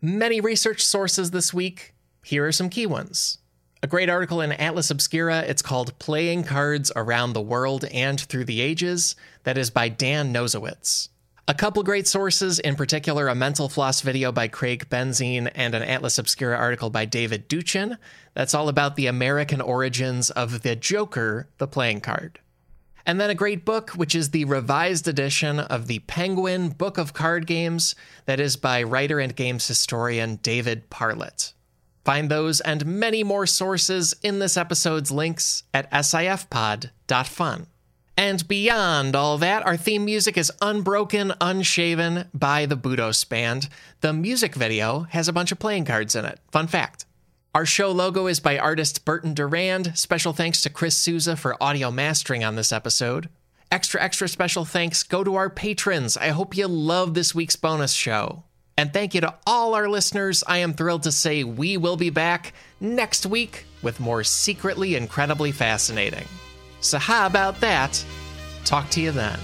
Many 0.00 0.40
research 0.40 0.84
sources 0.84 1.32
this 1.32 1.52
week. 1.52 1.92
Here 2.22 2.46
are 2.46 2.52
some 2.52 2.70
key 2.70 2.86
ones. 2.86 3.38
A 3.82 3.88
great 3.88 4.08
article 4.08 4.40
in 4.40 4.52
Atlas 4.52 4.92
Obscura. 4.92 5.40
It's 5.40 5.60
called 5.60 5.98
Playing 5.98 6.44
Cards 6.44 6.92
Around 6.94 7.32
the 7.32 7.40
World 7.40 7.84
and 7.86 8.20
Through 8.20 8.44
the 8.44 8.60
Ages. 8.60 9.16
That 9.42 9.58
is 9.58 9.70
by 9.70 9.88
Dan 9.88 10.32
Nosowitz. 10.32 11.08
A 11.48 11.54
couple 11.54 11.82
great 11.82 12.06
sources, 12.06 12.60
in 12.60 12.76
particular, 12.76 13.26
a 13.26 13.34
Mental 13.34 13.68
Floss 13.68 14.00
video 14.00 14.30
by 14.30 14.46
Craig 14.46 14.86
Benzine 14.88 15.50
and 15.52 15.74
an 15.74 15.82
Atlas 15.82 16.16
Obscura 16.16 16.56
article 16.56 16.90
by 16.90 17.04
David 17.04 17.48
Duchin. 17.48 17.98
That's 18.34 18.54
all 18.54 18.68
about 18.68 18.94
the 18.94 19.08
American 19.08 19.60
origins 19.60 20.30
of 20.30 20.62
the 20.62 20.76
Joker, 20.76 21.48
the 21.58 21.66
playing 21.66 22.02
card. 22.02 22.38
And 23.08 23.18
then 23.18 23.30
a 23.30 23.34
great 23.34 23.64
book, 23.64 23.92
which 23.92 24.14
is 24.14 24.30
the 24.30 24.44
revised 24.44 25.08
edition 25.08 25.60
of 25.60 25.86
the 25.86 26.00
Penguin 26.00 26.68
Book 26.68 26.98
of 26.98 27.14
Card 27.14 27.46
Games, 27.46 27.94
that 28.26 28.38
is 28.38 28.58
by 28.58 28.82
writer 28.82 29.18
and 29.18 29.34
games 29.34 29.66
historian 29.66 30.36
David 30.42 30.90
Parlett. 30.90 31.54
Find 32.04 32.30
those 32.30 32.60
and 32.60 32.84
many 32.84 33.24
more 33.24 33.46
sources 33.46 34.14
in 34.22 34.40
this 34.40 34.58
episode's 34.58 35.10
links 35.10 35.62
at 35.72 35.90
sifpod.fun. 35.90 37.66
And 38.18 38.46
beyond 38.46 39.16
all 39.16 39.38
that, 39.38 39.64
our 39.64 39.78
theme 39.78 40.04
music 40.04 40.36
is 40.36 40.52
Unbroken, 40.60 41.32
Unshaven 41.40 42.28
by 42.34 42.66
the 42.66 42.76
Budos 42.76 43.26
Band. 43.26 43.70
The 44.02 44.12
music 44.12 44.54
video 44.54 45.06
has 45.10 45.28
a 45.28 45.32
bunch 45.32 45.50
of 45.50 45.58
playing 45.58 45.86
cards 45.86 46.14
in 46.14 46.26
it. 46.26 46.40
Fun 46.50 46.66
fact. 46.66 47.06
Our 47.54 47.64
show 47.64 47.90
logo 47.90 48.26
is 48.26 48.40
by 48.40 48.58
artist 48.58 49.04
Burton 49.04 49.32
Durand. 49.32 49.96
Special 49.96 50.32
thanks 50.32 50.60
to 50.62 50.70
Chris 50.70 50.96
Souza 50.96 51.34
for 51.34 51.60
audio 51.62 51.90
mastering 51.90 52.44
on 52.44 52.56
this 52.56 52.72
episode. 52.72 53.30
Extra, 53.72 54.02
extra 54.02 54.28
special 54.28 54.64
thanks 54.64 55.02
go 55.02 55.24
to 55.24 55.34
our 55.34 55.48
patrons. 55.48 56.16
I 56.16 56.28
hope 56.28 56.56
you 56.56 56.68
love 56.68 57.14
this 57.14 57.34
week's 57.34 57.56
bonus 57.56 57.92
show. 57.92 58.44
And 58.76 58.92
thank 58.92 59.14
you 59.14 59.22
to 59.22 59.34
all 59.46 59.74
our 59.74 59.88
listeners. 59.88 60.44
I 60.46 60.58
am 60.58 60.74
thrilled 60.74 61.02
to 61.04 61.12
say 61.12 61.42
we 61.42 61.78
will 61.78 61.96
be 61.96 62.10
back 62.10 62.52
next 62.80 63.26
week 63.26 63.64
with 63.82 63.98
more 63.98 64.22
secretly 64.24 64.94
incredibly 64.94 65.50
fascinating. 65.50 66.26
So, 66.80 66.98
how 66.98 67.26
about 67.26 67.60
that? 67.60 68.04
Talk 68.64 68.88
to 68.90 69.00
you 69.00 69.10
then. 69.10 69.38